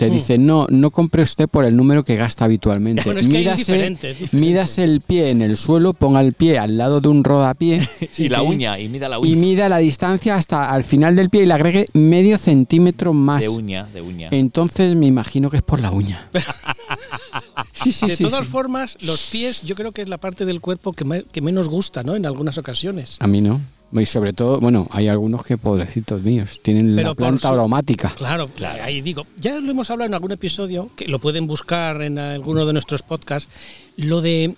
Te 0.00 0.10
dicen, 0.10 0.46
no, 0.46 0.66
no 0.70 0.90
compre 0.90 1.22
usted 1.22 1.48
por 1.48 1.64
el 1.64 1.76
número 1.76 2.04
que 2.04 2.16
gasta 2.16 2.44
habitualmente. 2.44 3.02
Bueno, 3.04 3.20
es 3.20 3.26
que 3.26 3.32
Mídase- 3.44 3.56
diferente. 3.58 4.16
Mídase 4.32 4.84
el 4.84 5.00
pie 5.00 5.30
en 5.30 5.42
el 5.42 5.56
suelo, 5.56 5.92
ponga 5.94 6.20
el 6.20 6.32
pie 6.32 6.58
al 6.58 6.76
lado 6.78 7.00
de 7.00 7.08
un 7.08 7.22
rodapié 7.24 7.86
Y 8.18 8.28
la 8.28 8.42
uña, 8.42 8.78
y 8.78 8.88
mida 8.88 9.08
la 9.08 9.16
y 9.18 9.20
uña. 9.32 9.36
mida 9.36 9.68
la 9.68 9.78
distancia 9.78 10.34
hasta 10.36 10.70
al 10.70 10.84
final 10.84 11.14
del 11.16 11.30
pie 11.30 11.42
y 11.42 11.46
le 11.46 11.54
agregue 11.54 11.86
medio 11.92 12.38
centímetro 12.38 13.12
más. 13.12 13.42
De 13.42 13.48
uña, 13.48 13.86
de 13.92 14.00
uña. 14.02 14.28
Entonces 14.30 14.94
me 14.96 15.06
imagino 15.06 15.50
que 15.50 15.58
es 15.58 15.62
por 15.62 15.80
la 15.80 15.90
uña. 15.90 16.28
sí, 17.72 17.92
sí, 17.92 18.06
de 18.06 18.16
sí, 18.16 18.24
todas 18.24 18.46
formas, 18.46 18.96
los 19.00 19.22
pies 19.24 19.60
yo 19.62 19.74
creo 19.74 19.92
que 19.92 20.02
es 20.02 20.08
la 20.08 20.18
parte 20.18 20.44
del 20.44 20.60
cuerpo 20.60 20.92
que, 20.92 21.04
me- 21.04 21.24
que 21.24 21.40
menos 21.42 21.68
gusta, 21.68 22.02
¿no? 22.02 22.14
En 22.16 22.26
algunas 22.26 22.58
ocasiones. 22.58 23.16
A 23.20 23.26
mí 23.26 23.40
no. 23.40 23.60
Y 23.92 24.06
sobre 24.06 24.32
todo, 24.32 24.60
bueno, 24.60 24.86
hay 24.92 25.08
algunos 25.08 25.42
que 25.42 25.58
pobrecitos 25.58 26.22
míos, 26.22 26.60
tienen 26.62 26.94
Pero 26.94 27.08
la 27.08 27.14
planta 27.14 27.48
su- 27.48 27.54
aromática. 27.54 28.14
Claro, 28.16 28.46
Claro. 28.46 28.84
ahí 28.84 29.00
digo, 29.00 29.26
ya 29.40 29.58
lo 29.58 29.70
hemos 29.70 29.90
hablado 29.90 30.06
en 30.06 30.14
algún 30.14 30.30
episodio, 30.32 30.90
que 30.94 31.08
lo 31.08 31.18
pueden 31.18 31.46
buscar 31.48 32.00
en 32.02 32.18
alguno 32.18 32.64
de 32.66 32.72
nuestros 32.72 33.02
podcasts, 33.02 33.52
lo 33.96 34.20
de, 34.20 34.54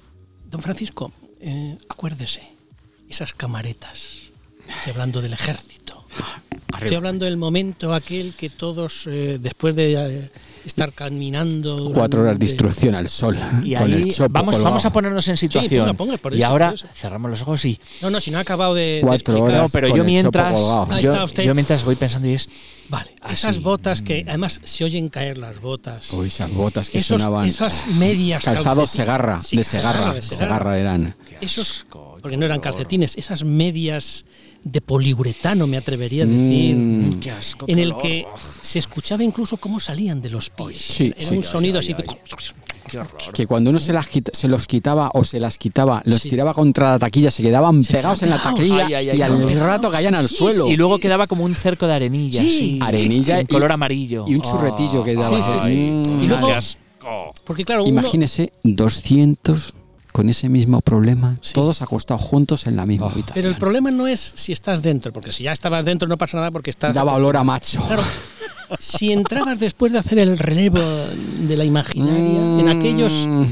don 0.50 0.60
Francisco, 0.60 1.12
eh, 1.40 1.78
acuérdese, 1.88 2.42
esas 3.08 3.32
camaretas, 3.32 4.18
estoy 4.68 4.92
hablando 4.92 5.22
del 5.22 5.32
ejército, 5.32 6.04
estoy 6.78 6.96
hablando 6.96 7.24
del 7.24 7.38
momento 7.38 7.94
aquel 7.94 8.34
que 8.34 8.50
todos, 8.50 9.06
eh, 9.06 9.38
después 9.40 9.74
de 9.74 9.94
eh, 9.94 10.30
estar 10.64 10.92
caminando... 10.92 11.90
Cuatro 11.92 12.22
horas 12.22 12.38
de 12.38 12.44
instrucción 12.46 12.94
al 12.94 13.08
sol. 13.08 13.36
Y 13.64 13.74
con 13.74 13.84
ahí 13.92 14.02
el 14.02 14.12
chopo 14.12 14.30
vamos, 14.30 14.54
colgado. 14.54 14.64
vamos 14.64 14.84
a 14.84 14.92
ponernos 14.92 15.28
en 15.28 15.36
situación. 15.36 15.84
ponga, 15.86 15.94
ponga, 15.96 16.16
por 16.18 16.34
y 16.34 16.38
eso, 16.38 16.46
ahora 16.46 16.74
cerramos 16.94 17.30
los 17.30 17.42
ojos 17.42 17.64
y. 17.64 17.78
No, 18.00 18.10
no, 18.10 18.20
si 18.20 18.30
no 18.30 18.38
ha 18.38 18.42
acabado 18.42 18.74
de... 18.74 18.82
de 18.82 19.00
Cuatro 19.00 19.34
explicar. 19.34 19.60
horas. 19.60 19.62
No, 19.62 19.68
pero 19.72 19.88
con 19.88 19.98
yo 19.98 20.04
mientras. 20.04 20.60
Yo, 20.60 20.86
está 20.98 21.24
usted. 21.24 21.42
yo 21.44 21.54
mientras 21.54 21.84
voy 21.84 21.96
pensando 21.96 22.28
y 22.28 22.34
es. 22.34 22.48
Vale, 22.92 23.14
Así. 23.22 23.34
esas 23.34 23.60
botas 23.62 24.02
Mm. 24.02 24.04
que 24.04 24.24
además 24.28 24.60
se 24.64 24.84
oyen 24.84 25.08
caer 25.08 25.38
las 25.38 25.60
botas. 25.62 26.12
Uy, 26.12 26.26
esas 26.28 26.52
botas 26.52 26.90
que 26.90 26.98
Esos- 26.98 27.20
sonaban. 27.20 27.48
esas 27.48 27.86
medias 27.88 28.44
Calzados 28.44 28.90
calcetines. 28.90 28.90
segarra, 28.90 29.42
Sí, 29.42 29.56
de 29.56 29.64
segarra. 29.64 30.12
de 30.14 30.20
Segarra 30.22 30.78
eran. 30.78 31.16
Esos, 31.40 31.86
porque 32.20 32.36
no 32.36 32.44
eran 32.44 32.60
calcetines, 32.60 33.14
esas 33.16 33.44
medias 33.44 34.26
de 34.62 34.80
poliuretano, 34.82 35.66
me 35.66 35.78
atrevería 35.78 36.24
a 36.24 36.26
decir, 36.26 36.76
Mm. 36.76 37.18
Qué 37.20 37.30
asco. 37.30 37.64
en 37.66 37.78
el 37.78 37.96
que 37.96 38.26
se 38.60 38.78
escuchaba 38.78 39.24
incluso 39.24 39.56
cómo 39.56 39.80
salían 39.80 40.20
de 40.20 40.28
los 40.28 40.50
pies. 40.50 40.76
Sí, 40.86 41.14
Era 41.16 41.28
sí, 41.30 41.34
un 41.36 41.44
sonido 41.44 41.78
así 41.78 41.94
de... 41.94 42.04
Que 43.32 43.46
cuando 43.46 43.70
uno 43.70 43.78
se, 43.78 43.92
las 43.92 44.06
quita- 44.08 44.32
se 44.34 44.48
los 44.48 44.66
quitaba 44.66 45.10
o 45.14 45.24
se 45.24 45.40
las 45.40 45.58
quitaba, 45.58 46.02
los 46.04 46.20
Sí. 46.22 46.30
tiraba 46.30 46.52
contra 46.54 46.90
la 46.90 46.98
taquilla, 46.98 47.30
se 47.30 47.42
quedaban 47.42 47.82
Se 47.84 47.92
pegados 47.94 48.22
en 48.22 48.30
la 48.30 48.38
taquilla 48.42 48.86
Ay, 48.86 48.94
ay, 48.94 49.10
ay, 49.10 49.18
y 49.18 49.22
al 49.22 49.60
rato 49.60 49.90
caían 49.90 50.14
al 50.14 50.28
Sí, 50.28 50.36
suelo. 50.36 50.68
Y 50.68 50.76
luego 50.76 50.98
quedaba 50.98 51.26
como 51.26 51.44
un 51.44 51.54
cerco 51.54 51.86
de 51.86 51.94
arenilla. 51.94 52.42
Arenilla 52.86 53.40
en 53.40 53.46
color 53.46 53.72
amarillo. 53.72 54.24
y 54.26 54.34
un 54.34 54.42
churretillo 54.42 55.04
que 55.04 55.14
daba. 55.14 55.42
Sí, 55.42 55.50
sí, 55.60 55.66
sí. 55.68 55.74
Mm. 56.10 56.22
Y 56.22 56.26
luego-. 56.26 56.48
Porque 57.44 57.64
claro, 57.64 57.82
uno... 57.82 57.90
Imagínese 57.90 58.52
200 58.62 59.74
con 60.12 60.28
ese 60.28 60.50
mismo 60.50 60.82
problema, 60.82 61.38
Sí. 61.40 61.54
todos 61.54 61.80
acostados 61.80 62.20
juntos 62.20 62.66
en 62.66 62.76
la 62.76 62.84
misma 62.84 63.06
Oh. 63.06 63.10
habitación. 63.10 63.34
Pero 63.34 63.48
el 63.48 63.56
problema 63.56 63.90
no 63.90 64.06
es 64.06 64.34
si 64.36 64.52
estás 64.52 64.82
dentro, 64.82 65.10
porque 65.10 65.32
si 65.32 65.44
ya 65.44 65.52
estabas 65.52 65.84
dentro 65.86 66.06
no 66.06 66.18
pasa 66.18 66.36
nada 66.36 66.50
porque 66.50 66.68
estás... 66.70 66.94
Daba 66.94 67.14
olor 67.14 67.36
a 67.38 67.44
macho. 67.44 67.82
Claro, 67.86 68.02
si 68.78 69.12
entrabas 69.12 69.58
después 69.58 69.92
de 69.92 69.98
hacer 69.98 70.18
el 70.18 70.38
relevo 70.38 70.80
de 71.40 71.56
la 71.56 71.64
imaginaria, 71.64 72.40
en 72.60 72.68
aquellos 72.68 73.12
Mm. 73.26 73.44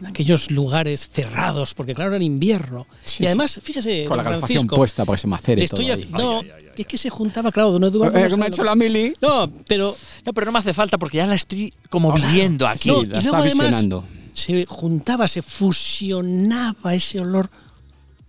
en 0.00 0.06
aquellos 0.06 0.50
lugares 0.50 1.08
cerrados, 1.10 1.72
porque 1.72 1.94
claro, 1.94 2.14
era 2.14 2.22
invierno. 2.24 2.86
Sí, 3.04 3.22
y 3.22 3.26
además, 3.26 3.58
fíjese, 3.62 4.04
Con 4.04 4.18
la 4.18 4.24
calefacción 4.24 4.66
puesta 4.66 5.04
para 5.06 5.16
que 5.16 5.20
se 5.22 5.26
macere 5.28 5.66
todo 5.66 5.80
estoy 5.80 5.96
haci- 5.96 6.10
no, 6.10 6.42
es 6.76 6.86
que 6.86 6.98
se 6.98 7.08
juntaba, 7.08 7.50
claro, 7.50 7.70
don 7.70 7.84
Eduardo. 7.84 8.18
Eh, 8.18 8.22
no 8.24 8.28
que 8.28 8.36
me 8.36 8.44
ha 8.44 8.48
hecho 8.48 8.64
la 8.64 8.74
mili. 8.74 9.14
No, 9.22 9.50
pero 9.66 9.96
No, 10.26 10.32
pero 10.34 10.44
no 10.46 10.52
me 10.52 10.58
hace 10.58 10.74
falta 10.74 10.98
porque 10.98 11.18
ya 11.18 11.26
la 11.26 11.36
estoy 11.36 11.72
como 11.88 12.12
viviendo 12.12 12.66
aquí. 12.66 12.90
Sí, 12.90 12.90
la 12.90 12.96
y 12.96 13.06
luego 13.06 13.18
está 13.22 13.38
además 13.38 13.66
visionando. 13.66 14.04
se 14.34 14.66
juntaba, 14.66 15.26
se 15.28 15.40
fusionaba 15.42 16.94
ese 16.94 17.20
olor 17.20 17.48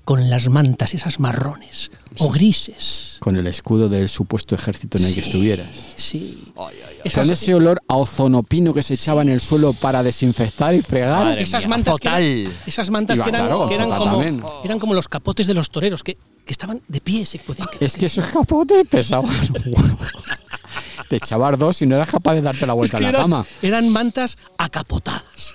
con 0.03 0.29
las 0.29 0.47
mantas, 0.49 0.93
esas 0.93 1.19
marrones 1.19 1.91
o 2.19 2.29
grises. 2.29 3.17
Con 3.19 3.35
el 3.37 3.47
escudo 3.47 3.89
del 3.89 4.09
supuesto 4.09 4.55
ejército 4.55 4.97
en 4.97 5.05
el 5.05 5.13
que 5.13 5.19
estuvieras. 5.21 5.67
Sí. 5.95 6.43
Ay, 6.57 6.75
ay, 6.87 6.95
ay. 7.03 7.11
Con 7.11 7.31
ese 7.31 7.55
olor 7.55 7.81
a 7.87 7.95
ozonopino 7.95 8.73
que 8.73 8.83
se 8.83 8.93
echaba 8.93 9.21
en 9.21 9.29
el 9.29 9.41
suelo 9.41 9.73
para 9.73 10.03
desinfectar 10.03 10.75
y 10.75 10.81
fregar. 10.81 11.25
Madre 11.25 11.41
esas 11.41 11.63
mía, 11.63 11.69
mantas 11.69 11.99
que 11.99 12.07
eran, 12.07 12.53
esas 12.65 12.89
mantas 12.89 13.17
Iba, 13.17 13.25
que 13.25 13.29
eran, 13.29 13.47
claro, 13.47 13.67
que 13.67 13.75
eran 13.75 13.89
como, 13.89 14.61
eran 14.63 14.79
como 14.79 14.93
los 14.93 15.07
capotes 15.07 15.47
de 15.47 15.53
los 15.53 15.69
toreros, 15.69 16.03
que, 16.03 16.17
que 16.45 16.51
estaban 16.51 16.81
de 16.87 17.01
pie, 17.01 17.25
se 17.25 17.39
podían. 17.39 17.67
Es 17.79 17.95
que 17.95 18.05
esos 18.07 18.25
capotes 18.25 18.87
pesaban. 18.87 19.35
Te 21.07 21.17
echabas 21.17 21.57
dos 21.57 21.81
y 21.81 21.85
no 21.85 21.95
eras 21.95 22.09
capaz 22.09 22.33
de 22.35 22.41
darte 22.41 22.65
la 22.65 22.73
vuelta 22.73 22.97
Es 22.97 23.01
que 23.01 23.05
en 23.07 23.11
la 23.13 23.17
eran- 23.19 23.21
cama. 23.31 23.45
Eran 23.61 23.89
mantas 23.89 24.37
acapotadas. 24.57 25.53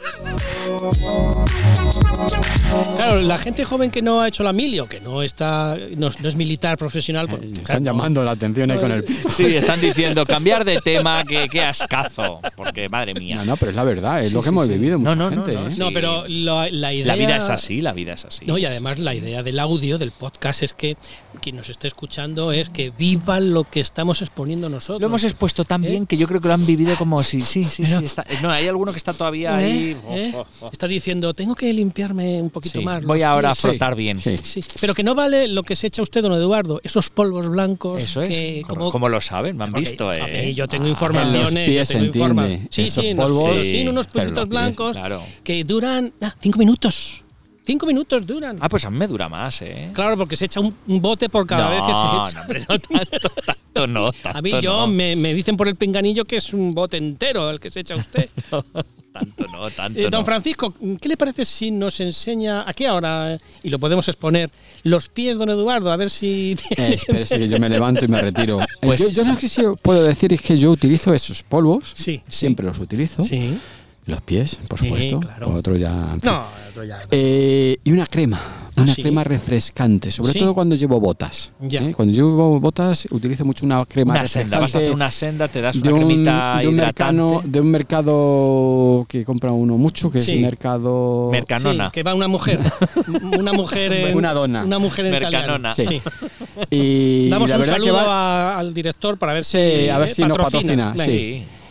Claro, 2.97 3.21
la 3.23 3.39
gente 3.39 3.65
joven 3.65 3.91
que 3.91 4.03
no 4.03 4.21
ha 4.21 4.29
hecho 4.29 4.43
la 4.43 4.53
mili 4.53 4.79
o 4.81 4.89
que 4.89 5.01
no 5.01 5.23
está 5.23 5.77
no, 5.97 6.11
no 6.21 6.29
es 6.29 6.37
militar 6.37 6.77
profesional, 6.79 7.27
pues, 7.29 7.43
Eh, 7.43 7.47
claro, 7.47 7.61
Están 7.63 7.83
no. 7.83 7.87
llamando 7.91 8.23
la 8.23 8.31
atención 8.33 8.71
ahí 8.71 8.79
con 8.79 8.93
el. 8.93 9.05
Sí, 9.31 9.45
están 9.57 9.81
diciendo 9.81 10.25
cambiar 10.27 10.65
de 10.65 10.81
tema, 10.81 11.25
que 11.25 11.49
qué 11.51 11.63
ascazo. 11.63 12.41
Porque, 12.57 12.89
madre 12.89 13.15
mía. 13.15 13.37
No, 13.37 13.45
no, 13.45 13.57
pero 13.57 13.71
es 13.71 13.77
la 13.77 13.85
verdad, 13.85 14.23
es 14.23 14.33
lo 14.33 14.41
que 14.41 14.45
sí, 14.45 14.49
hemos 14.51 14.67
sí. 14.67 14.73
vivido 14.75 14.99
No, 14.99 15.11
mucha 15.11 15.17
no, 15.17 15.31
no, 15.31 15.45
gente. 15.45 15.53
no, 15.59 15.69
¿eh? 15.69 15.75
No, 15.79 15.91
pero 15.93 16.25
la, 16.29 16.69
la 16.71 16.93
idea 16.93 17.07
La 17.07 17.17
vida 17.17 17.37
es 17.37 17.51
así, 17.51 17.81
la 17.81 17.93
vida 17.93 18.13
es 18.15 18.25
así. 18.25 18.45
No, 18.47 18.59
y 18.59 18.65
además 18.67 18.99
la 18.99 19.15
idea 19.15 19.43
del 19.43 19.59
audio, 19.59 19.99
del 19.99 20.11
podcast, 20.13 20.63
es 20.63 20.73
que 20.75 20.97
quien 21.41 21.57
nos 21.57 21.71
esté 21.71 21.89
escuchando 21.89 22.53
es 22.53 22.69
que 22.69 22.91
viva 22.97 23.41
lo 23.41 23.65
que 23.65 23.81
estamos 23.81 24.21
exponiendo 24.23 24.69
nosotros. 24.69 25.01
Lo 25.01 25.07
hemos 25.07 25.25
expuesto 25.31 25.65
tan 25.65 25.85
¿Eh? 25.85 25.89
bien 25.91 26.07
que 26.07 26.17
yo 26.17 26.27
creo 26.29 26.41
que 26.41 26.49
lo 26.49 26.55
han 26.55 26.65
vivido 26.67 26.95
como 26.97 27.23
si. 27.23 27.41
Sí, 27.41 27.65
sí, 27.65 27.85
sí. 27.85 27.85
Pero- 27.85 28.01
está- 28.01 28.25
no, 28.43 28.51
hay 28.51 28.69
alguno 28.69 28.93
que 28.93 28.99
está 28.99 29.13
todavía 29.13 29.57
ahí. 29.57 29.91
¿Eh? 29.91 29.97
¿Eh? 30.11 30.33
Oh, 30.35 30.41
oh, 30.41 30.47
oh. 30.67 30.71
Está 30.73 30.87
diciendo, 30.87 31.33
tengo 31.35 31.55
que 31.55 31.73
limpiarme 31.73 32.41
un 32.43 32.51
poquito 32.51 32.79
Sí, 32.81 32.85
más. 32.85 33.05
Voy 33.05 33.23
ahora 33.23 33.51
a 33.51 33.55
pies". 33.55 33.61
frotar 33.63 33.95
bien. 33.95 34.19
Sí. 34.19 34.37
Sí, 34.43 34.63
pero 34.81 34.95
que 34.95 35.03
no 35.03 35.15
vale 35.15 35.49
lo 35.49 35.63
que 35.63 35.77
se 35.77 35.87
echa 35.87 36.03
usted, 36.03 36.23
don 36.23 36.33
Eduardo, 36.33 36.81
esos 36.85 37.11
polvos 37.11 37.49
blancos. 37.49 38.03
Eso 38.03 38.23
es. 38.23 38.29
que 38.29 38.63
como, 38.69 38.91
como 38.91 39.09
lo 39.09 39.21
saben, 39.21 39.57
me 39.57 39.65
han 39.65 39.73
visto. 39.73 40.11
a 40.11 40.15
eh. 40.17 40.47
mí 40.47 40.55
yo 40.55 40.67
tengo 40.69 40.87
Ah, 40.87 40.89
informaciones. 40.91 41.37
en 41.37 41.43
los 41.43 41.65
pies 41.65 41.89
yo 41.89 41.95
tengo 41.95 42.07
informa- 42.07 42.43
entiende. 42.45 42.69
Sí, 42.71 42.83
Esos 42.83 43.05
sí, 43.05 43.15
polvos, 43.15 43.61
sí, 43.61 43.87
unos 43.89 44.07
polvitos 44.07 44.35
los 44.37 44.45
pies, 44.45 44.49
blancos 44.49 44.93
claro. 44.97 45.23
que 45.45 45.65
duran 45.65 46.13
ah, 46.21 46.35
cinco 46.41 46.59
minutos. 46.59 47.25
Cinco 47.71 47.87
minutos 47.87 48.27
duran. 48.27 48.57
Ah, 48.61 48.69
pues 48.69 48.85
a 48.85 48.91
mí 48.91 48.99
me 48.99 49.07
dura 49.07 49.29
más, 49.29 49.63
¿eh? 49.63 49.91
Claro, 49.95 50.17
porque 50.17 50.37
se 50.37 50.47
echa 50.47 50.59
un, 50.59 50.75
un 50.89 51.01
bote 51.01 51.29
por 51.29 51.47
cada 51.47 51.65
no, 51.65 51.71
vez 51.71 51.81
que 51.83 51.95
se 51.95 52.01
echa. 52.01 52.35
no, 52.35 52.41
hombre, 52.43 52.61
no 52.69 52.79
tanto, 52.81 53.29
tanto 53.47 53.87
no. 53.87 54.13
Tanto 54.13 54.39
a 54.39 54.43
mí 54.43 54.51
yo 54.61 54.81
no. 54.81 54.87
me, 54.89 55.15
me 55.15 55.33
dicen 55.35 55.57
por 55.57 55.69
el 55.69 55.77
pinganillo 55.77 56.25
que 56.25 56.37
es 56.39 56.53
un 56.53 56.75
bote 56.75 56.97
entero 56.97 57.49
el 57.49 57.61
que 57.61 57.71
se 57.71 57.81
echa 57.81 57.95
usted. 57.95 58.29
Tanto 59.13 59.45
no, 59.53 59.69
tanto 59.71 59.99
Eh, 59.99 60.07
don. 60.09 60.25
Francisco, 60.25 60.73
¿qué 61.01 61.09
le 61.09 61.17
parece 61.17 61.45
si 61.45 61.73
nos 61.73 61.99
enseña 61.99 62.63
aquí 62.65 62.85
ahora, 62.85 63.35
eh, 63.35 63.39
y 63.65 63.69
lo 63.71 63.81
podemos 63.81 64.07
exponer, 64.07 64.53
los 64.85 65.09
pies, 65.09 65.37
don 65.37 65.51
Eduardo? 65.51 65.91
A 65.91 65.97
ver 65.97 66.11
si... 66.11 66.57
Eh, 66.77 66.93
espérese 66.95 67.37
que 67.41 67.49
yo 67.49 67.59
me 67.59 67.69
levanto 67.69 68.05
y 68.05 68.09
me 68.09 68.21
retiro. 68.21 68.61
Eh, 68.61 68.67
Pues- 68.81 69.01
yo, 69.01 69.09
yo 69.09 69.25
lo 69.25 69.37
que 69.37 69.49
sí 69.49 69.63
puedo 69.83 70.05
decir 70.05 70.33
es 70.33 70.41
que 70.41 70.57
yo 70.57 70.71
utilizo 70.71 71.13
esos 71.13 71.43
polvos. 71.43 71.93
Sí, 71.97 72.21
Siempre 72.29 72.65
los 72.67 72.79
utilizo. 72.79 73.25
Sí. 73.25 73.59
Los 74.07 74.21
pies, 74.23 74.61
por 74.69 74.79
Sí, 74.79 74.87
supuesto. 74.87 75.19
claro. 75.21 75.45
Con 75.47 75.57
otro 75.57 75.77
ya. 75.77 75.91
en 76.15 76.21
fin. 76.21 76.31
No, 76.31 76.47
otro 76.81 76.85
ya. 76.85 77.03
Eh, 77.11 77.77
y 77.85 77.93
una 77.93 78.07
crema, 78.07 78.41
una 78.77 78.93
Ah, 78.93 78.95
¿sí? 78.95 79.03
crema 79.03 79.25
refrescante, 79.25 80.11
sobre 80.11 80.33
Sí. 80.33 80.39
todo 80.39 80.55
cuando 80.55 80.75
llevo 80.75 80.99
botas. 81.01 81.53
Ya. 81.61 81.83
¿eh? 81.83 81.93
Cuando 81.95 82.15
llevo 82.15 82.59
botas 82.61 83.07
utilizo 83.11 83.45
mucho 83.45 83.67
una 83.67 83.85
crema 83.85 84.15
Una 84.15 84.27
senda, 84.27 84.59
vas 84.59 84.75
a 84.75 84.79
hacer 84.79 84.91
refrescante 84.91 84.95
una 84.95 85.11
senda, 85.13 85.49
te 85.49 85.61
das 85.61 85.81
de 85.83 85.93
una 85.93 86.01
un, 86.01 86.07
cremita 86.07 86.59
de 86.61 86.69
un 86.69 86.75
hidratante. 86.75 87.23
mercado, 87.23 87.43
de 87.45 87.61
un 87.61 87.71
mercado 87.71 89.07
que 89.09 89.25
compra 89.25 89.53
uno 89.53 89.77
mucho, 89.77 90.11
que 90.11 90.19
es 90.21 90.29
el 90.29 90.41
mercado 90.41 91.29
Mercanona. 91.33 91.87
Sí, 91.87 91.91
que 91.93 92.03
va 92.03 92.15
una 92.15 92.29
mujer. 92.29 92.61
una 93.39 93.53
mujer 93.53 93.93
en, 93.93 94.17
Una 94.17 94.33
dona. 94.33 94.65
Una 94.65 94.79
mujer 94.79 95.07
en 95.07 95.13
Mercanona. 95.13 95.73
italiano. 95.73 95.75
Sí. 95.75 95.87
Sí. 95.87 96.67
y 96.71 97.29
Damos 97.29 97.49
la 97.51 97.57
un 97.57 97.61
verdad 97.63 97.77
que 97.77 97.83
saludo 97.85 98.07
va, 98.07 98.55
a- 98.55 98.59
al 98.59 98.73
director 98.75 99.19
para 99.19 99.33
ver 99.35 99.45
Sí, 99.45 99.59
si, 99.59 99.89
a 99.89 99.99
ver 99.99 100.09
eh, 100.09 100.15
si 100.15 100.23
nos 100.23 100.39
patrocina. 100.39 100.95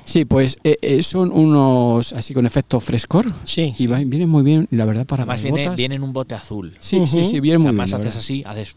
Sí. 0.09 0.25
Pues 0.25 0.57
eh, 0.63 0.77
eh, 0.81 1.03
son 1.03 1.31
unos 1.31 2.13
así 2.13 2.33
con 2.33 2.45
efecto 2.45 2.79
frescor 2.79 3.31
Sí. 3.43 3.73
y 3.77 3.87
va- 3.87 3.97
vienen 3.99 4.29
muy 4.29 4.43
bien 4.43 4.67
y 4.71 4.75
la 4.75 4.85
verdad 4.85 5.05
para 5.05 5.23
Además 5.23 5.37
las 5.39 5.43
viene, 5.43 5.61
botas. 5.63 5.77
viene 5.77 5.95
en 5.95 6.03
un 6.03 6.13
bote 6.13 6.35
azul. 6.35 6.75
Sí, 6.79 7.05
sí, 7.07 7.25
sí, 7.25 7.39
vienen 7.39 7.61
muy 7.61 7.69
Además 7.69 7.91
bien. 7.91 8.01
la 8.03 8.09
haces 8.09 8.19
así, 8.19 8.43
haces... 8.45 8.75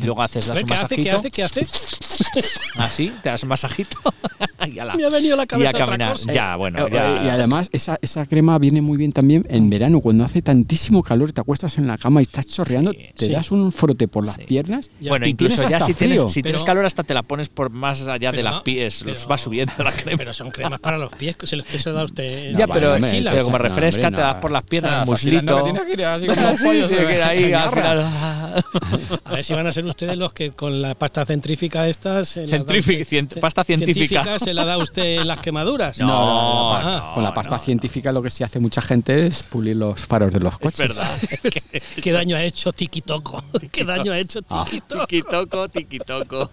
Y 0.00 0.04
luego 0.04 0.22
haces, 0.22 0.48
A 0.48 0.54
das 0.54 0.56
ver, 0.56 0.64
un 0.64 0.68
¿qué 0.70 0.74
hace? 0.74 0.96
¿Qué 0.96 1.10
masajito. 1.12 1.18
hace? 1.18 1.30
¿Qué 1.30 1.42
hace? 1.44 2.46
Así, 2.78 3.12
te 3.22 3.28
das 3.30 3.42
un 3.42 3.48
masajito. 3.48 3.96
y, 4.66 4.78
ala. 4.78 4.94
Me 4.94 5.04
ha 5.04 5.08
venido 5.08 5.34
a 5.34 5.36
la 5.36 5.42
y 5.42 5.44
a 5.44 5.46
cabeza 5.46 5.70
otra 5.70 5.86
caminar. 5.86 6.12
cosa. 6.12 6.32
Ya, 6.32 6.56
bueno, 6.56 6.86
Eh, 6.86 6.90
ya. 6.92 7.22
Y 7.24 7.28
además, 7.28 7.68
esa, 7.72 7.98
esa 8.02 8.26
crema 8.26 8.58
viene 8.58 8.82
muy 8.82 8.96
bien 8.98 9.12
también 9.12 9.46
en 9.48 9.70
verano, 9.70 10.00
cuando 10.00 10.24
hace 10.24 10.42
tantísimo 10.42 11.02
calor 11.02 11.30
y 11.30 11.32
te 11.32 11.40
acuestas 11.40 11.78
en 11.78 11.86
la 11.86 11.96
cama 11.98 12.20
y 12.20 12.22
estás 12.22 12.46
chorreando, 12.46 12.92
Sí, 12.92 12.98
te 13.16 13.26
sí. 13.26 13.32
das 13.32 13.50
un 13.50 13.72
frote 13.72 14.08
por 14.08 14.26
las 14.26 14.34
Sí. 14.36 14.42
piernas. 14.44 14.90
Ya. 15.00 15.10
Bueno, 15.10 15.26
y 15.26 15.30
incluso 15.30 15.56
tienes 15.56 15.70
ya 15.70 15.76
hasta 15.78 15.86
si 15.86 15.94
tienes, 15.94 16.20
si 16.32 16.42
tienes 16.42 16.62
Pero- 16.62 16.66
calor 16.66 16.84
hasta 16.86 17.02
te 17.04 17.14
la 17.14 17.22
pones 17.22 17.48
por 17.48 17.70
más 17.70 18.02
allá 18.08 18.30
de 18.32 18.38
Pero- 18.38 18.50
las 18.50 18.62
pies, 18.62 19.02
los 19.04 19.20
pero- 19.20 19.28
va 19.30 19.38
subiendo 19.38 19.72
la 19.78 19.92
crema. 19.92 20.18
Pero 20.18 20.34
son 20.34 20.50
cremas 20.50 20.80
para 20.80 20.98
los 20.98 21.12
pies 21.14 21.36
que 21.36 21.46
se, 21.46 21.62
que 21.62 21.78
se 21.78 21.90
da 21.92 22.04
usted. 22.04 22.26
No, 22.52 22.58
ya, 22.58 22.66
pero, 22.66 22.94
hombre, 22.94 23.10
pero 23.12 23.30
pues, 23.30 23.42
como 23.44 23.58
no, 23.58 23.64
refresca, 23.64 24.06
hombre, 24.08 24.16
te 24.22 24.26
no. 24.26 24.32
das 24.32 24.40
por 24.42 24.50
las 24.50 24.62
piernas, 24.64 24.92
Ah, 24.92 25.02
el 25.04 25.10
vacilando, 25.10 25.58
muslito. 25.64 25.86
que 25.86 25.92
ir 25.92 26.04
así 26.04 26.26
como 26.26 26.72
eh, 26.72 27.22
ahí 27.22 27.52
al 27.52 27.70
final. 27.70 28.00
ah, 28.04 28.62
A 29.24 29.32
ver 29.32 29.44
si 29.44 29.54
van 29.54 29.66
a 29.66 29.72
ser 29.72 29.84
ustedes 29.88 30.16
los 30.16 30.32
que 30.32 30.50
con 30.50 30.80
la 30.82 30.94
pasta 30.94 31.24
centrífica 31.26 31.88
esta 31.88 32.24
se 32.24 32.40
la 32.46 32.46
dan- 32.46 32.60
Centrífica- 32.66 33.04
ce- 33.04 33.10
cien- 33.16 33.40
pasta 33.40 33.64
científica. 33.64 34.38
se 34.38 34.54
la 34.54 34.64
da 34.64 34.78
usted 34.78 35.20
en 35.20 35.28
las 35.28 35.40
quemaduras. 35.40 35.98
No, 36.06 36.80
no, 36.82 37.14
con 37.14 37.22
la 37.22 37.32
pasta 37.34 37.58
científica 37.58 38.12
lo 38.12 38.22
que 38.22 38.30
sí 38.30 38.44
hace 38.44 38.58
mucha 38.60 38.80
gente 38.82 39.26
es 39.26 39.42
pulir 39.42 39.76
los 39.76 40.00
faros 40.00 40.32
de 40.32 40.40
los 40.40 40.54
Es 40.54 40.58
coches. 40.60 40.78
verdad. 40.88 41.10
¿Qué 42.02 42.12
daño 42.12 42.36
ha 42.36 42.42
hecho 42.44 42.72
Tiki 42.72 43.00
Toco? 43.02 43.42
¿Qué 43.72 43.84
daño 43.84 44.12
ha 44.12 44.18
hecho 44.18 44.40
Ah. 44.48 44.64
Tiki 44.68 44.80
Toco? 44.82 45.06
Tiki 45.06 45.22
toco, 45.22 45.68
tiki 45.68 45.98
toco. 45.98 46.50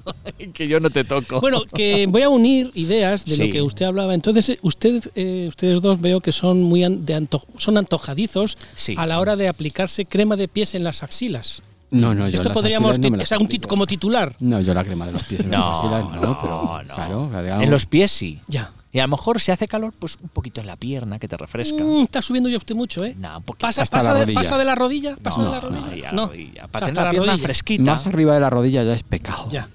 que 0.54 0.68
yo 0.68 0.80
no 0.80 0.90
te 0.90 1.04
toco. 1.04 1.40
Bueno, 1.42 1.64
que 1.74 2.06
voy 2.08 2.22
a 2.24 2.30
unir 2.30 2.72
ideas 2.76 3.26
de 3.26 3.36
Sí. 3.36 3.46
lo 3.48 3.52
que 3.52 3.62
usted 3.62 3.86
hablaba. 3.86 4.14
Entonces, 4.14 4.50
eh, 4.50 4.60
usted, 4.62 5.02
eh, 5.16 5.46
ustedes 5.48 5.82
dos 5.82 6.00
veo 6.02 6.20
que 6.22 6.32
son 6.32 6.62
muy 6.64 6.84
an- 6.84 7.06
de 7.06 7.16
anto- 7.16 7.46
son 7.58 7.78
antojadizos 7.78 8.58
Sí. 8.76 8.96
a 8.98 9.06
la 9.06 9.20
hora 9.20 9.36
de 9.36 9.48
aplicarse 9.48 10.06
crema 10.06 10.36
de 10.36 10.48
pies 10.48 10.76
en 10.76 10.84
las 10.84 11.04
axilas. 11.04 11.62
No, 11.94 12.14
no, 12.14 12.28
yo 12.28 12.38
Esto 12.38 12.50
las 12.50 12.54
podríamos 12.54 13.00
no 13.00 13.10
me 13.12 13.18
las 13.18 13.32
es 13.32 13.38
tit- 13.40 13.68
como 13.68 13.86
titular. 13.88 14.36
No, 14.40 14.60
yo 14.62 14.74
la 14.74 14.84
crema 14.84 15.06
de 15.06 15.14
los 15.14 15.24
pies 15.24 15.42
en 15.42 15.52
las 15.52 15.60
No, 15.60 15.70
axilas 15.72 16.04
no, 16.06 16.22
no, 16.22 16.40
pero 16.42 16.82
no. 16.88 16.96
claro, 16.96 17.30
digamos, 17.42 17.64
En 17.64 17.70
los 17.72 17.86
pies 17.86 18.12
sí. 18.12 18.40
Ya. 18.48 18.72
Y 18.92 19.00
a 19.00 19.04
lo 19.04 19.08
mejor 19.10 19.42
si 19.42 19.52
hace 19.52 19.68
calor, 19.68 19.92
pues 19.98 20.18
un 20.22 20.30
poquito 20.30 20.62
en 20.62 20.68
la 20.68 20.76
pierna 20.76 21.18
que 21.18 21.28
te 21.28 21.36
refresca. 21.36 21.84
Mm, 21.84 22.04
está 22.04 22.22
subiendo 22.22 22.48
ya 22.50 22.58
usted 22.58 22.76
mucho, 22.76 23.04
¿eh? 23.04 23.16
No, 23.18 23.38
un 23.38 23.44
poquito. 23.44 23.66
Pasa, 23.66 23.82
Hasta 23.82 23.98
pasa 23.98 24.10
la 24.10 24.14
de, 24.20 24.26
rodilla. 24.26 24.40
pasa 24.42 24.58
de 24.60 24.66
la 24.66 24.76
rodilla. 24.76 25.16
Pasa 25.22 25.38
No, 25.40 25.46
de 25.46 25.50
la 25.52 25.62
no, 25.62 25.70
rodilla. 25.88 26.12
No. 26.12 26.28
rodilla. 26.28 26.68
Para 26.68 26.86
tener 26.88 26.98
la 26.98 27.04
la 27.06 27.10
pierna 27.12 27.32
rodilla. 27.32 27.44
fresquita. 27.44 27.84
más 27.84 28.06
arriba 28.06 28.34
de 28.36 28.40
la 28.40 28.50
rodilla 28.52 28.84
ya 28.84 28.94
es 28.94 29.02
pecado. 29.04 29.50
Ya. 29.52 29.68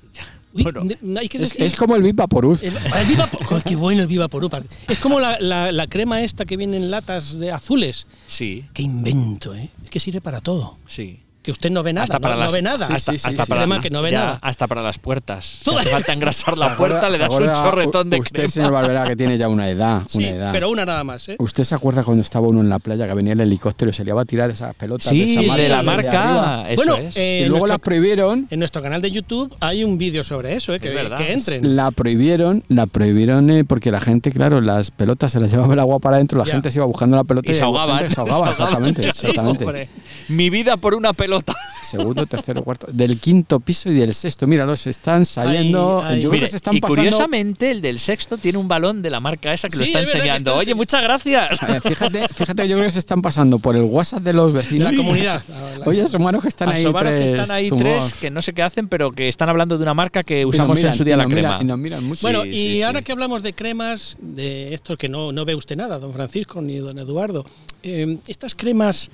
Uy, 0.54 0.62
Bueno. 0.62 0.80
hay 1.20 1.28
que 1.28 1.38
Es, 1.38 1.50
decir. 1.50 1.66
es 1.66 1.76
como 1.76 1.94
el 1.96 2.02
Vivaporuz. 2.02 2.62
El, 2.62 2.74
el 2.76 3.06
Viva 3.06 3.28
qué 3.64 3.76
bueno 3.76 4.00
el 4.02 4.06
Viva 4.08 4.28
Porú. 4.28 4.48
Es 4.88 4.98
como 4.98 5.20
la, 5.20 5.38
la- 5.40 5.72
la 5.72 5.86
crema 5.88 6.22
esta 6.22 6.46
que 6.46 6.56
viene 6.56 6.76
en 6.78 6.90
latas 6.90 7.38
de 7.38 7.52
azules. 7.52 8.06
Sí, 8.28 8.64
Qué 8.72 8.82
invento, 8.82 9.54
¿eh? 9.54 9.70
Es 9.84 9.90
que 9.90 9.98
sirve 10.00 10.20
para 10.20 10.40
todo. 10.40 10.78
sí. 10.86 11.20
Que 11.48 11.52
usted 11.52 11.70
no 11.70 11.82
ve 11.82 11.94
nada. 11.94 12.04
hasta 12.04 12.20
para 12.20 12.34
no, 12.34 12.40
las, 12.40 12.50
no 12.50 12.56
ve 12.56 12.60
nada. 12.62 12.86
Sí, 12.86 12.92
Hasta, 12.92 13.12
sí, 13.12 13.16
hasta 13.24 13.44
sí, 13.44 13.48
para 13.48 13.64
sí. 13.64 13.70
la- 13.70 13.80
que 13.80 13.88
no 13.88 14.02
ve 14.02 14.10
ya, 14.10 14.18
nada. 14.18 14.38
hasta 14.42 14.66
para 14.66 14.82
las 14.82 14.98
puertas. 14.98 15.46
Si 15.64 15.74
hace 15.74 15.88
falta 15.88 16.12
engrasar 16.12 16.58
la 16.58 16.68
¿Se 16.72 16.76
puerta, 16.76 17.08
le 17.08 17.16
das 17.16 17.30
un 17.30 17.46
chorretón 17.54 18.10
de 18.10 18.18
usted, 18.20 18.32
crema. 18.32 18.48
señor 18.50 18.72
Barbera, 18.72 19.04
que 19.08 19.16
tiene 19.16 19.38
ya 19.38 19.48
una 19.48 19.70
edad, 19.70 20.02
Sí, 20.06 20.18
una 20.18 20.28
edad. 20.28 20.52
pero 20.52 20.68
una 20.68 20.84
nada 20.84 21.04
más, 21.04 21.26
¿eh? 21.30 21.36
¿Usted 21.38 21.64
se 21.64 21.74
acuerda 21.74 22.04
cuando 22.04 22.20
estaba 22.20 22.46
uno 22.48 22.60
en 22.60 22.68
la 22.68 22.78
playa 22.80 23.08
que 23.08 23.14
venía 23.14 23.32
el 23.32 23.40
helicóptero 23.40 23.90
y 23.90 23.94
se 23.94 24.04
le 24.04 24.10
iba 24.10 24.20
a 24.20 24.24
tirar 24.26 24.50
esas 24.50 24.74
pelotas 24.74 25.08
Sí, 25.08 25.36
de, 25.36 25.44
esa 25.46 25.56
de 25.56 25.68
la 25.70 25.82
marca 25.82 26.12
marca. 26.12 26.70
Eso 26.70 26.82
bueno, 26.84 26.96
es. 26.98 27.16
eh, 27.16 27.44
Y 27.46 27.48
luego 27.48 27.64
la 27.66 27.72
nuestro, 27.76 27.84
prohibieron, 27.84 28.46
en 28.50 28.58
nuestro 28.58 28.82
canal 28.82 29.00
de 29.00 29.10
YouTube 29.10 29.56
hay 29.60 29.84
un 29.84 29.96
vídeo 29.96 30.22
sobre 30.24 30.54
eso, 30.54 30.74
¿eh? 30.74 30.80
Que, 30.80 30.88
Es 31.00 31.08
que 31.14 31.32
entren. 31.32 31.76
la 31.76 31.90
prohibieron, 31.92 32.62
la 32.68 32.84
prohibieron 32.84 33.48
eh, 33.48 33.64
porque 33.64 33.90
la 33.90 34.00
gente, 34.00 34.32
claro, 34.32 34.60
las 34.60 34.90
pelotas 34.90 35.32
se 35.32 35.40
las 35.40 35.50
llevaba 35.50 35.72
el 35.72 35.80
agua 35.80 35.98
para 35.98 36.16
adentro, 36.16 36.36
la 36.38 36.44
gente 36.44 36.70
se 36.70 36.76
iba 36.78 36.84
buscando 36.84 37.16
la 37.16 37.24
pelota 37.24 37.50
y 37.50 37.54
se 37.54 37.62
ahogaban. 37.62 38.10
se 38.10 38.20
ahogaba, 38.20 38.52
Se 38.52 38.62
ahogaban. 38.62 38.94
exactamente. 38.98 39.88
Mi 40.28 40.50
vida 40.50 40.76
por 40.76 40.94
una 40.94 41.14
pelota. 41.14 41.37
Segundo, 41.82 42.26
tercero, 42.26 42.62
cuarto, 42.62 42.86
del 42.92 43.18
quinto 43.18 43.60
piso 43.60 43.90
y 43.90 43.94
del 43.94 44.12
sexto. 44.12 44.46
Míralos, 44.46 44.86
están 44.86 45.24
saliendo. 45.24 46.02
Ay, 46.04 46.16
ay. 46.16 46.20
Yo 46.20 46.28
creo 46.28 46.32
Mire, 46.32 46.46
que 46.46 46.50
se 46.50 46.56
están 46.56 46.76
y 46.76 46.80
pasando. 46.80 46.96
curiosamente, 46.96 47.70
el 47.70 47.80
del 47.80 47.98
sexto 47.98 48.36
tiene 48.36 48.58
un 48.58 48.68
balón 48.68 49.00
de 49.00 49.10
la 49.10 49.20
marca 49.20 49.52
esa 49.54 49.68
que 49.68 49.76
lo 49.78 49.84
está 49.84 50.00
es 50.02 50.12
enseñando. 50.14 50.54
Oye, 50.56 50.74
muchas 50.74 51.02
gracias. 51.02 51.62
Eh, 51.62 51.80
fíjate, 51.82 52.28
fíjate, 52.28 52.68
yo 52.68 52.76
creo 52.76 52.86
que 52.86 52.90
se 52.92 52.98
están 52.98 53.22
pasando 53.22 53.58
por 53.58 53.74
el 53.76 53.82
WhatsApp 53.82 54.20
de 54.22 54.32
los 54.34 54.52
vecinos. 54.52 54.90
La 54.92 54.96
comunidad. 54.96 55.42
La- 55.48 55.78
la- 55.78 55.86
Oye, 55.86 56.02
asomaros 56.02 56.42
que 56.42 56.48
están 56.48 56.68
ahí 56.68 56.84
tres. 56.84 57.30
que 57.30 57.36
están 57.40 57.50
ahí 57.56 57.68
zumos. 57.70 57.82
tres 57.82 58.14
que 58.20 58.30
no 58.30 58.42
sé 58.42 58.52
qué 58.52 58.62
hacen, 58.62 58.88
pero 58.88 59.10
que 59.12 59.28
están 59.28 59.48
hablando 59.48 59.78
de 59.78 59.82
una 59.84 59.94
marca 59.94 60.22
que 60.24 60.44
usamos 60.44 60.76
miran, 60.78 60.92
en 60.92 60.98
su 60.98 61.04
día 61.04 61.16
la 61.16 61.24
crema. 61.24 61.36
miran, 61.58 61.62
y 61.62 61.64
nos 61.64 61.78
miran 61.78 62.04
mucho. 62.04 62.20
Bueno, 62.22 62.42
Sí, 62.42 62.48
y 62.50 62.54
sí, 62.76 62.82
ahora 62.82 62.98
sí. 62.98 63.04
que 63.04 63.12
hablamos 63.12 63.42
de 63.42 63.52
cremas, 63.54 64.16
de 64.20 64.74
esto 64.74 64.96
que 64.98 65.08
no, 65.08 65.32
no 65.32 65.44
ve 65.44 65.54
usted 65.54 65.76
nada, 65.76 65.98
don 65.98 66.12
Francisco 66.12 66.60
ni 66.60 66.76
don 66.76 66.98
Eduardo, 66.98 67.46
eh, 67.82 68.18
estas 68.26 68.54
cremas 68.54 69.10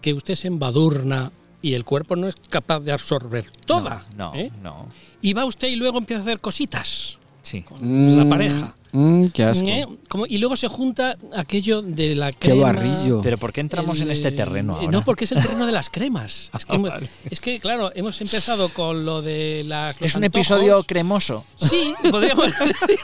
que 0.00 0.14
usted 0.14 0.36
se 0.36 0.48
embadurna 0.48 1.30
y 1.64 1.72
el 1.72 1.84
cuerpo 1.86 2.14
no 2.14 2.28
es 2.28 2.34
capaz 2.50 2.80
de 2.80 2.92
absorber 2.92 3.50
toda, 3.64 4.04
No, 4.18 4.34
¿eh? 4.34 4.50
no. 4.62 4.86
y 5.22 5.32
va 5.32 5.46
usted 5.46 5.68
y 5.68 5.76
luego 5.76 5.96
empieza 5.96 6.20
a 6.20 6.24
hacer 6.24 6.40
cositas 6.40 7.18
Sí. 7.40 7.62
con 7.62 8.16
la 8.18 8.28
pareja. 8.28 8.74
Mm, 8.96 9.26
qué 9.34 9.42
asco. 9.42 9.68
¿eh? 9.68 9.86
Como- 10.08 10.24
y 10.26 10.38
luego 10.38 10.54
se 10.54 10.68
junta 10.68 11.16
aquello 11.34 11.82
de 11.82 12.14
la 12.14 12.30
Qué 12.30 12.50
crema. 12.50 12.72
barrillo. 12.72 13.20
Pero 13.22 13.38
¿por 13.38 13.52
qué 13.52 13.60
entramos 13.60 14.00
en 14.00 14.10
este 14.12 14.30
terreno 14.30 14.74
eh, 14.74 14.76
ahora? 14.84 14.90
No, 14.92 15.04
porque 15.04 15.24
es 15.24 15.32
el 15.32 15.42
terreno 15.42 15.66
de 15.66 15.72
las 15.72 15.90
cremas. 15.90 16.50
Es 16.58 16.64
que, 16.64 16.78
vale. 16.78 17.08
es 17.28 17.40
que, 17.40 17.58
claro, 17.58 17.90
hemos 17.96 18.20
empezado 18.20 18.68
con 18.68 19.04
lo 19.04 19.20
de 19.20 19.64
las. 19.66 20.00
es 20.00 20.14
un 20.14 20.22
antojos. 20.22 20.46
episodio 20.46 20.82
cremoso. 20.84 21.44
Sí, 21.56 21.92
podríamos 22.08 22.46
decir. 22.58 22.96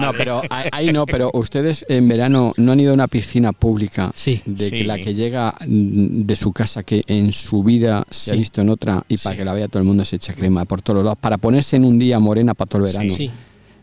No, 0.00 0.12
pero 0.12 0.42
ahí- 0.50 0.92
no, 0.92 1.06
pero 1.06 1.30
ustedes 1.34 1.84
en 1.88 2.08
verano 2.08 2.52
no 2.56 2.72
han 2.72 2.80
ido 2.80 2.90
a 2.90 2.94
una 2.94 3.06
piscina 3.06 3.52
pública 3.52 4.12
Sí. 4.16 4.42
de 4.46 4.70
que 4.70 4.78
Sí. 4.78 4.84
la 4.84 4.96
que 4.98 5.14
llega 5.14 5.54
mm, 5.64 6.22
de 6.26 6.34
su 6.36 6.52
casa 6.52 6.82
que 6.82 7.04
en 7.06 7.32
su 7.32 7.62
vida 7.62 8.04
se 8.10 8.32
ha 8.32 8.34
visto 8.34 8.60
en 8.62 8.70
otra 8.70 9.04
y 9.08 9.16
para 9.18 9.36
que 9.36 9.44
la 9.44 9.52
vea 9.52 9.68
todo 9.68 9.78
el 9.78 9.86
mundo 9.86 10.04
se 10.04 10.16
echa 10.16 10.34
crema 10.34 10.64
por 10.64 10.82
todos 10.82 11.04
lados 11.04 11.18
para 11.20 11.38
ponerse 11.38 11.76
en 11.76 11.84
un 11.84 11.98
día 12.00 12.18
morena 12.18 12.54
para 12.54 12.68
todo 12.68 12.84
el 12.84 12.92
verano 12.92 13.14
Sí. 13.14 13.30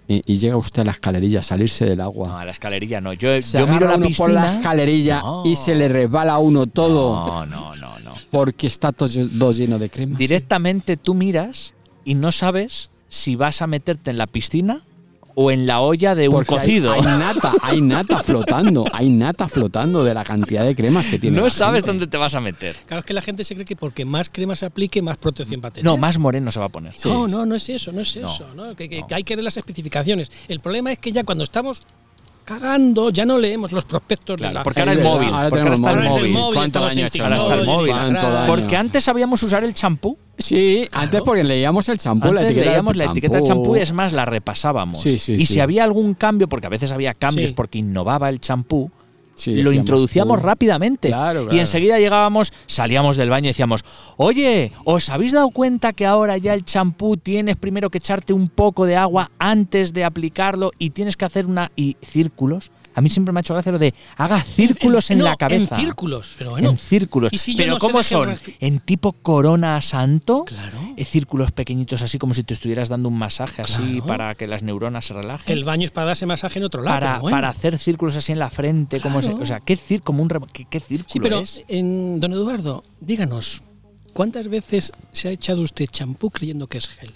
Y, 0.08 0.22
y 0.26 0.38
llega 0.38 0.58
usted 0.58 0.82
a 0.82 0.86
la 0.86 0.92
escalerilla 0.92 1.39
a 1.39 1.44
salirse 1.44 1.86
del 1.86 2.02
agua 2.02 2.28
No, 2.28 2.38
a 2.38 2.46
la 2.46 2.52
escalerilla 2.52 3.00
no. 3.02 3.13
Yo, 3.13 3.42
se 3.42 3.60
yo 3.60 3.68
miro 3.68 3.88
la 3.88 3.96
uno 3.96 4.08
por 4.18 4.32
la 4.32 4.56
escalerilla 4.58 5.22
No. 5.22 5.44
y 5.46 5.56
se 5.56 5.76
le 5.76 5.88
resbala 5.88 6.34
a 6.34 6.38
uno 6.39 6.66
todo 6.68 7.26
No, 7.26 7.46
no, 7.46 7.76
no, 7.76 8.00
no. 8.00 8.13
porque 8.32 8.68
está 8.68 8.92
todo 8.92 9.52
lleno 9.52 9.80
de 9.80 9.89
crema 9.89 10.18
Directamente 10.18 10.98
tú 10.98 11.13
miras 11.13 11.74
y 12.06 12.16
no 12.16 12.32
sabes 12.32 12.89
si 13.08 13.36
vas 13.36 13.62
a 13.62 13.68
meterte 13.68 14.10
en 14.12 14.18
la 14.18 14.28
piscina 14.28 14.82
o 15.36 15.50
en 15.52 15.65
la 15.65 15.82
olla 15.82 16.13
de 16.15 16.28
un 16.30 16.36
Porque 16.36 16.54
hay- 16.54 16.60
cocido. 16.60 16.91
Hay, 16.93 17.02
nata, 17.02 17.54
hay 17.62 17.82
nata 17.82 18.22
flotando, 18.24 18.86
hay 18.93 19.10
nata 19.10 19.48
flotando 19.48 20.04
de 20.04 20.13
la 20.13 20.24
cantidad 20.24 20.63
de 20.63 20.76
cremas 20.76 21.08
que 21.08 21.17
tiene. 21.19 21.38
no 21.38 21.46
la 21.46 21.50
sabes 21.50 21.80
gente. 21.82 21.88
dónde 21.88 22.08
te 22.08 22.17
vas 22.17 22.36
a 22.36 22.39
meter. 22.41 22.76
Claro, 22.86 23.00
es 23.00 23.06
que 23.06 23.13
la 23.13 23.22
gente 23.22 23.43
se 23.43 23.56
cree 23.56 23.65
que 23.65 23.76
porque 23.76 24.06
más 24.06 24.30
crema 24.30 24.56
se 24.56 24.65
aplique, 24.65 25.02
más 25.02 25.17
protección 25.17 25.62
va 25.63 25.69
a 25.69 25.72
tener. 25.72 25.86
No, 25.86 25.98
más 25.98 26.19
moreno 26.19 26.52
se 26.52 26.60
va 26.60 26.67
a 26.67 26.69
poner. 26.69 26.93
Sí. 26.96 27.10
No, 27.10 27.28
no, 27.28 27.46
no 27.46 27.56
es 27.56 27.67
eso, 27.69 27.91
no 27.91 28.02
es 28.02 28.15
No, 28.17 28.32
eso. 28.32 28.46
¿no? 28.56 28.76
Que, 28.76 28.89
que- 28.89 29.00
no. 29.02 29.08
hay 29.12 29.24
que 29.24 29.36
leer 29.36 29.43
las 29.46 29.58
especificaciones. 29.58 30.32
El 30.48 30.60
problema 30.60 30.91
es 30.91 31.00
que 31.00 31.12
ya 31.12 31.24
cuando 31.24 31.43
estamos 31.43 31.82
cagando, 32.43 33.10
ya 33.10 33.25
no 33.25 33.38
leemos 33.38 33.71
los 33.71 33.86
prospectos 33.86 34.38
Claro, 34.38 34.49
de 34.49 34.53
la. 34.56 34.63
porque 34.63 34.79
ahora 34.82 34.91
el 34.93 35.01
móvil. 35.01 35.29
ahora 35.29 35.49
porque 35.49 35.62
ahora 35.62 35.73
está 35.75 35.91
el 35.91 36.03
móvil. 36.10 36.32
móvil, 36.34 36.56
¿Cuánto 36.56 36.79
daño 36.82 37.06
hecho? 37.08 37.23
Ahora 37.23 37.38
está 37.38 37.53
el 37.56 37.65
móvil. 37.65 37.88
Instagram. 37.89 38.13
¿Cuánto 38.13 38.34
daño? 38.34 38.47
Porque 38.47 38.77
antes 38.77 39.03
sabíamos 39.03 39.43
usar 39.43 39.63
el 39.63 39.73
champú. 39.73 40.17
Sí, 40.38 40.88
antes 40.91 41.21
porque 41.21 41.43
leíamos 41.43 41.88
el 41.89 41.97
champú, 41.97 42.25
la 42.34 42.41
Antes 42.41 42.45
etiqueta 42.45 42.69
leíamos 42.69 42.95
la 42.95 43.06
etiqueta 43.06 43.38
del 43.38 43.45
champú 43.45 43.75
y 43.75 43.79
es 43.79 43.93
más, 43.93 44.13
la 44.13 44.25
repasábamos. 44.25 44.99
Sí, 45.01 45.17
sí, 45.19 45.34
y 45.34 45.45
sí. 45.45 45.53
si 45.56 45.60
había 45.60 45.84
algún 45.84 46.13
cambio, 46.15 46.47
porque 46.49 46.67
a 46.67 46.69
veces 46.69 46.91
había 46.91 47.13
cambios 47.13 47.49
Sí. 47.49 47.56
porque 47.56 47.77
innovaba 47.79 48.29
el 48.29 48.39
champú, 48.39 48.91
Sí, 49.36 49.62
lo 49.63 49.72
introducíamos 49.72 50.38
"Oh". 50.39 50.41
rápidamente. 50.41 51.08
Claro, 51.08 51.48
Y 51.54 51.60
enseguida 51.60 52.00
llegábamos, 52.00 52.54
salíamos 52.67 53.17
del 53.17 53.30
baño 53.30 53.46
y 53.46 53.48
decíamos, 53.50 53.84
oye, 54.17 54.72
¿os 54.86 55.10
habéis 55.10 55.32
dado 55.34 55.50
cuenta 55.50 55.91
que 55.93 56.06
ahora 56.06 56.38
ya 56.38 56.54
el 56.54 56.63
champú 56.65 57.17
tienes 57.17 57.58
primero 57.58 57.89
que 57.89 57.98
echarte 57.98 58.34
un 58.34 58.48
poco 58.50 58.86
de 58.86 58.96
agua 58.96 59.32
antes 59.39 59.93
de 59.93 60.04
aplicarlo 60.04 60.72
y 60.78 60.91
tienes 60.91 61.17
que 61.17 61.26
hacer 61.26 61.46
una... 61.48 61.72
y 61.76 61.98
círculos? 62.02 62.72
A 62.95 63.01
mí 63.01 63.10
siempre 63.10 63.32
me 63.34 63.39
ha 63.39 63.41
hecho 63.41 63.53
gracia 63.53 63.71
lo 63.71 63.79
de 63.79 63.93
haga 64.17 64.39
círculos 64.41 65.10
en, 65.12 65.19
no, 65.19 65.25
la 65.25 65.36
cabeza. 65.36 65.75
En 65.75 65.82
círculos, 65.86 66.36
pero 66.38 66.51
bueno. 66.51 66.69
en 66.69 66.77
círculos. 66.77 67.34
¿Y 67.34 67.38
si 67.38 67.53
yo 67.53 67.58
Pero 67.58 67.73
no 67.73 67.77
¿cómo 67.79 68.03
son? 68.03 68.38
¿En 68.60 68.79
tipo 68.79 69.13
corona 69.13 69.82
santo? 69.82 70.45
Claro. 70.45 70.77
Eh, 70.97 71.06
Círculos 71.06 71.51
pequeñitos 71.51 72.01
así 72.01 72.17
como 72.19 72.34
si 72.34 72.43
te 72.43 72.53
estuvieras 72.53 72.89
dando 72.89 73.10
un 73.10 73.17
masaje 73.17 73.62
así 73.62 74.01
para 74.06 74.36
que 74.36 74.47
las 74.47 74.63
neuronas 74.63 75.06
se 75.06 75.13
relajen. 75.13 75.45
Que 75.45 75.53
el 75.53 75.63
baño 75.63 75.86
es 75.86 75.91
para 75.91 76.08
darse 76.08 76.25
masaje 76.25 76.60
en 76.60 76.65
otro 76.65 76.82
lado. 76.82 76.95
para, 76.95 77.08
pero 77.13 77.21
bueno. 77.21 77.36
para 77.38 77.49
hacer 77.49 77.77
círculos 77.77 78.15
así 78.15 78.32
en 78.32 78.39
la 78.39 78.49
frente, 78.49 78.99
como 78.99 79.19
Claro. 79.19 79.38
se- 79.38 79.43
o 79.43 79.45
sea, 79.45 79.60
¿qué, 79.60 79.77
como 80.03 80.21
un 80.23 80.29
qué, 80.51 80.65
qué 80.69 80.79
círculo 80.79 81.10
Sí, 81.12 81.19
pero 81.19 81.39
es? 81.39 81.63
en, 81.67 82.19
don 82.19 82.34
Eduardo, 82.34 82.84
díganos, 82.99 83.62
¿cuántas 84.13 84.47
veces 84.47 84.91
se 85.12 85.27
ha 85.27 85.32
echado 85.32 85.62
usted 85.62 85.88
champú 85.88 86.29
creyendo 86.29 86.67
que 86.67 86.77
es 86.77 86.88
gel? 86.88 87.12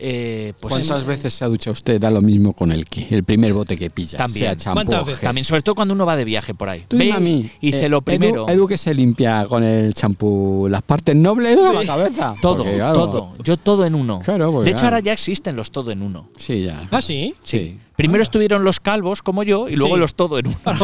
Eh, 0.00 0.52
pues 0.60 0.74
¿Cuántas 0.74 1.04
veces 1.04 1.34
se 1.34 1.44
ha 1.44 1.48
duchado 1.48 1.72
usted? 1.72 2.00
Da 2.00 2.10
lo 2.10 2.22
mismo 2.22 2.52
con 2.52 2.70
el 2.70 2.86
que 2.86 3.08
el 3.10 3.24
primer 3.24 3.52
bote 3.52 3.76
que 3.76 3.90
pilla. 3.90 4.16
También. 4.18 4.58
Sea 4.58 4.72
también, 5.20 5.44
sobre 5.44 5.62
todo 5.62 5.74
cuando 5.74 5.94
uno 5.94 6.06
va 6.06 6.16
de 6.16 6.24
viaje 6.24 6.54
por 6.54 6.68
ahí. 6.68 6.84
Tú 6.86 6.96
Ve 6.96 7.12
a 7.12 7.18
mí. 7.18 7.50
hice 7.60 7.86
eh, 7.86 7.88
lo 7.88 8.00
Edu- 8.00 8.04
primero. 8.04 8.48
Edu, 8.48 8.66
que 8.68 8.76
se 8.78 8.94
limpia 8.94 9.44
con 9.46 9.64
el 9.64 9.92
champú 9.94 10.68
las 10.70 10.82
partes 10.82 11.16
nobles 11.16 11.56
o 11.58 11.72
la 11.72 11.84
cabeza. 11.84 12.34
todo, 12.40 12.58
Porque, 12.58 12.76
claro, 12.76 12.92
todo. 12.92 13.34
Yo 13.42 13.56
todo 13.56 13.84
en 13.86 13.94
uno. 13.94 14.20
Claro, 14.24 14.60
de 14.62 14.70
hecho, 14.70 14.78
claro. 14.80 14.96
ahora 14.96 15.00
ya 15.00 15.12
existen 15.12 15.56
los 15.56 15.70
todo 15.70 15.90
en 15.90 16.02
uno. 16.02 16.28
Sí, 16.36 16.62
ya. 16.64 16.86
Ah, 16.90 17.02
sí. 17.02 17.34
Sí. 17.42 17.78
Primero 17.98 18.22
estuvieron 18.22 18.62
los 18.62 18.78
calvos 18.78 19.22
como 19.22 19.42
yo 19.42 19.68
y 19.68 19.74
luego 19.74 19.96
Sí. 19.96 20.00
los 20.00 20.14
todo 20.14 20.38
en 20.38 20.46
uno. 20.46 20.56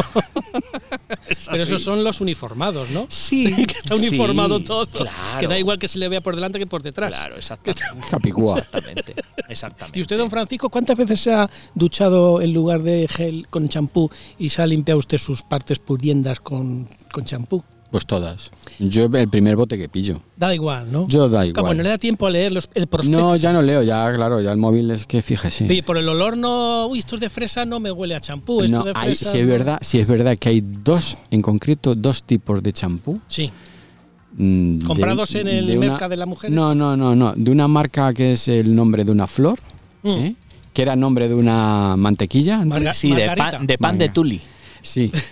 Pero 1.48 1.62
esos 1.62 1.81
son 1.81 2.03
los 2.03 2.20
uniformados, 2.20 2.90
¿no? 2.90 3.07
Sí, 3.09 3.55
que 3.66 3.79
está 3.79 3.94
uniformado 3.94 4.59
sí, 4.59 4.64
todo. 4.64 4.87
Claro. 4.88 5.38
Que 5.38 5.46
da 5.46 5.57
igual 5.57 5.79
que 5.79 5.87
se 5.87 6.00
le 6.00 6.09
vea 6.09 6.20
por 6.20 6.35
delante 6.35 6.59
que 6.59 6.66
por 6.66 6.83
detrás. 6.83 7.14
Claro, 7.14 7.37
exactamente. 7.37 7.85
Capicúa. 8.11 8.59
Exactamente. 8.59 9.14
exactamente. 9.48 9.96
¿Y 10.00 10.03
usted, 10.03 10.18
don 10.18 10.29
Francisco, 10.29 10.68
cuántas 10.70 10.96
veces 10.96 11.20
se 11.20 11.33
ha 11.33 11.48
duchado 11.77 12.40
en 12.40 12.53
lugar 12.53 12.83
de 12.83 13.07
gel 13.07 13.46
con 13.48 13.68
champú 13.68 14.11
y 14.37 14.50
se 14.50 14.62
ha 14.62 14.66
limpiado 14.66 14.98
usted 14.98 15.18
sus 15.18 15.44
partes 15.44 15.79
puriendas 15.79 16.40
con 16.40 16.88
con 17.12 17.24
champú? 17.24 17.62
Pues 17.95 18.07
todas. 18.07 18.51
Yo 18.81 19.05
el 19.05 19.29
primer 19.29 19.55
bote 19.55 19.79
que 19.79 19.89
pillo. 19.89 20.21
Da 20.37 20.53
igual, 20.53 20.91
¿no? 20.91 21.07
Yo 21.07 21.29
da 21.29 21.47
igual. 21.47 21.65
pues 21.65 21.77
no 21.77 21.83
le 21.85 21.91
da 21.91 21.97
tiempo 21.97 22.27
a 22.27 22.31
leer 22.31 22.51
los, 22.51 22.69
el 22.75 22.89
prospecto. 22.89 23.21
No, 23.21 23.37
ya 23.37 23.53
no 23.53 23.63
leo, 23.63 23.85
ya 23.85 24.13
claro, 24.13 24.41
ya 24.41 24.51
el 24.51 24.59
móvil 24.59 24.91
es 24.91 25.07
que 25.07 25.23
fíjese. 25.23 25.67
Oye, 25.67 25.85
por 25.85 25.97
el 25.97 26.09
olor 26.09 26.37
no, 26.37 26.89
uy, 26.89 26.99
esto 26.99 27.15
es 27.15 27.21
de 27.21 27.31
fresa, 27.31 27.65
no 27.65 27.79
me 27.79 27.93
huele 27.93 28.17
a 28.17 28.21
champú. 28.21 28.63
Esto 28.65 28.79
No, 28.79 28.85
de 28.85 28.93
hay, 28.97 29.15
fresa 29.15 29.31
si 29.31 29.39
es 29.39 29.47
verdad, 29.47 29.79
si 29.81 30.01
es 30.01 30.09
verdad 30.09 30.37
que 30.37 30.49
hay 30.49 30.61
dos, 30.61 31.17
en 31.31 31.41
concreto, 31.41 31.95
dos 31.95 32.25
tipos 32.25 32.61
de 32.65 32.73
champú. 32.73 33.21
Sí. 33.29 33.53
mm, 34.33 34.79
de- 34.79 34.87
¿Comprados 34.87 35.33
en 35.37 35.47
el 35.47 35.65
de 35.69 35.79
una- 35.79 35.91
mercado 35.91 36.09
de 36.11 36.17
la 36.17 36.27
mujer? 36.27 36.51
No, 36.51 36.75
no, 36.75 36.97
no, 36.97 37.15
no. 37.15 37.33
De 37.37 37.49
una 37.53 37.69
marca 37.69 38.13
que 38.13 38.33
es 38.33 38.49
el 38.49 38.75
nombre 38.75 39.05
de 39.05 39.13
una 39.13 39.29
flor, 39.29 39.61
Mm. 40.03 40.09
¿eh? 40.11 40.35
que 40.73 40.83
era 40.83 40.97
nombre 40.97 41.29
de 41.29 41.35
una 41.37 41.95
mantequilla. 41.97 42.59
Marga- 42.65 42.93
Sí, 42.93 43.13
de 43.15 43.31
pan, 43.37 43.65
de 43.69 43.79
pan 43.79 43.99
de 43.99 44.09
tuli. 44.09 44.41
Sí. 44.83 45.13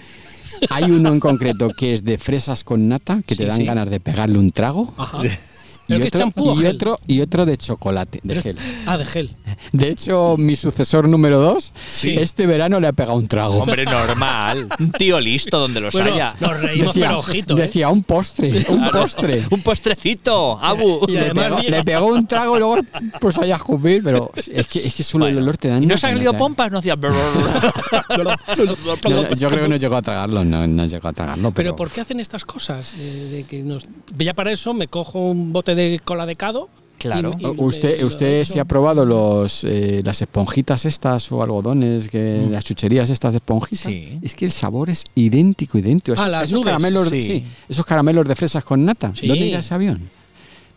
Hay 0.71 0.91
uno 0.91 1.13
en 1.13 1.21
concreto 1.21 1.71
que 1.77 1.93
es 1.93 2.05
de 2.05 2.19
fresas 2.19 2.65
con 2.65 2.89
nata, 2.89 3.23
que 3.27 3.37
te 3.37 3.45
dan 3.45 3.57
sí. 3.57 3.65
ganas 3.65 3.91
de 3.91 4.01
pegarle 4.01 4.39
un 4.39 4.51
trago. 4.51 4.93
Ajá. 4.97 5.23
Y 5.95 5.99
¿Pero 5.99 6.05
es 6.05 6.09
otro, 6.15 6.19
champú 6.21 6.53
y, 6.59 6.63
gel? 6.63 6.75
otro, 6.77 6.99
y 7.07 7.21
otro 7.21 7.47
de 7.47 7.57
chocolate, 7.57 8.21
de 8.23 8.37
gel. 8.37 8.57
Ah, 8.87 8.97
de 8.99 9.05
gel. 9.05 9.37
De 9.73 9.89
hecho, 9.89 10.37
mi 10.39 10.57
sucesor 10.57 11.09
número 11.09 11.39
dos, 11.41 11.73
Sí. 11.91 12.15
este 12.19 12.47
verano 12.47 12.81
le 12.81 12.89
ha 12.89 12.93
pegado 12.93 13.17
un 13.17 13.29
trago. 13.29 13.59
Hombre, 13.63 13.85
normal. 13.85 14.69
Un 14.79 14.93
tío 14.93 15.21
listo 15.21 15.59
donde 15.59 15.81
los 15.81 15.95
Bueno, 15.95 16.13
haya. 16.15 16.35
nos 16.41 16.61
reímos, 16.61 16.95
pero 16.95 17.19
ojito. 17.19 17.57
¿eh? 17.59 17.63
decía 17.63 17.89
un 17.91 18.03
postre, 18.03 18.65
un 18.69 18.91
postre. 18.91 19.43
Un 19.51 19.61
postrecito, 19.63 20.59
Abu. 20.61 21.01
Y 21.09 21.13
Le 21.13 21.35
pegó, 21.35 21.57
mira- 21.59 21.71
le 21.77 21.85
pegó 21.85 22.07
un 22.07 22.27
trago 22.27 22.57
y 22.57 22.59
luego 22.59 22.77
pues 23.21 23.39
allá 23.39 23.55
a 23.55 23.57
escupir, 23.59 24.03
pero 24.03 24.31
es 24.35 24.67
que, 24.67 24.87
es 24.87 24.95
que 24.95 25.03
solo 25.03 25.25
Bueno. 25.25 25.39
el 25.39 25.45
olor 25.45 25.57
te 25.57 25.69
da 25.69 25.77
¿Y 25.77 25.81
no 25.81 25.87
unas 25.87 26.01
se 26.01 26.07
han 26.07 26.13
ganas, 26.15 26.19
salido 26.27 26.33
¿eh? 26.33 26.39
pompas? 26.39 26.73
No 26.73 26.79
hacía. 26.79 26.97
No, 29.09 29.35
yo 29.35 29.49
creo 29.49 29.63
que 29.63 29.69
no 29.69 29.77
llegó 29.77 29.97
a 29.97 30.03
tragarlo, 30.03 30.45
no, 30.45 30.67
no 30.67 30.87
llegó 30.87 31.09
a 31.09 31.13
tragarlo. 31.13 31.51
Pero, 31.51 31.55
Pero 31.71 31.77
¿por 31.77 31.91
qué 31.91 32.01
hacen 32.01 32.21
estas 32.21 32.45
cosas? 32.45 32.95
Eh, 32.99 33.29
de 33.33 33.45
que 33.45 33.63
nos... 33.63 33.85
Ya 34.17 34.35
para 34.35 34.53
eso 34.53 34.75
me 34.75 34.89
cojo 34.89 35.19
un 35.31 35.53
bote 35.53 35.75
de 35.75 35.82
cola 36.05 36.27
de 36.27 36.37
cado. 36.37 36.69
Claro. 36.99 37.35
y- 37.37 37.43
y 37.45 37.55
¿Usted, 37.59 38.05
usted 38.05 38.45
si 38.45 38.61
ha 38.61 38.65
probado 38.65 39.05
los, 39.05 39.65
eh, 39.65 40.03
las 40.05 40.23
esponjitas 40.23 40.85
estas 40.85 41.33
o 41.33 41.43
algodones, 41.43 42.09
que, 42.09 42.47
las 42.49 42.65
chucherías 42.65 43.11
estas 43.11 43.33
de 43.33 43.39
esponjita? 43.39 43.89
Sí. 43.89 44.21
Es 44.23 44.37
que 44.37 44.45
el 44.45 44.53
sabor 44.53 44.89
es 44.89 45.03
idéntico, 45.17 45.79
idéntico. 45.79 46.13
Ah, 46.13 46.23
Esos- 46.23 46.31
las 46.31 46.43
esos, 46.45 46.53
nubes. 46.55 46.65
caramelos, 46.67 47.09
Sí. 47.09 47.21
sí, 47.23 47.45
esos 47.69 47.85
caramelos 47.85 48.29
de 48.29 48.37
fresas 48.37 48.63
con 48.63 48.85
nata. 48.85 49.11
Sí. 49.19 49.27
¿Dónde 49.27 49.47
irá 49.47 49.59
ese 49.59 49.75
avión? 49.75 50.11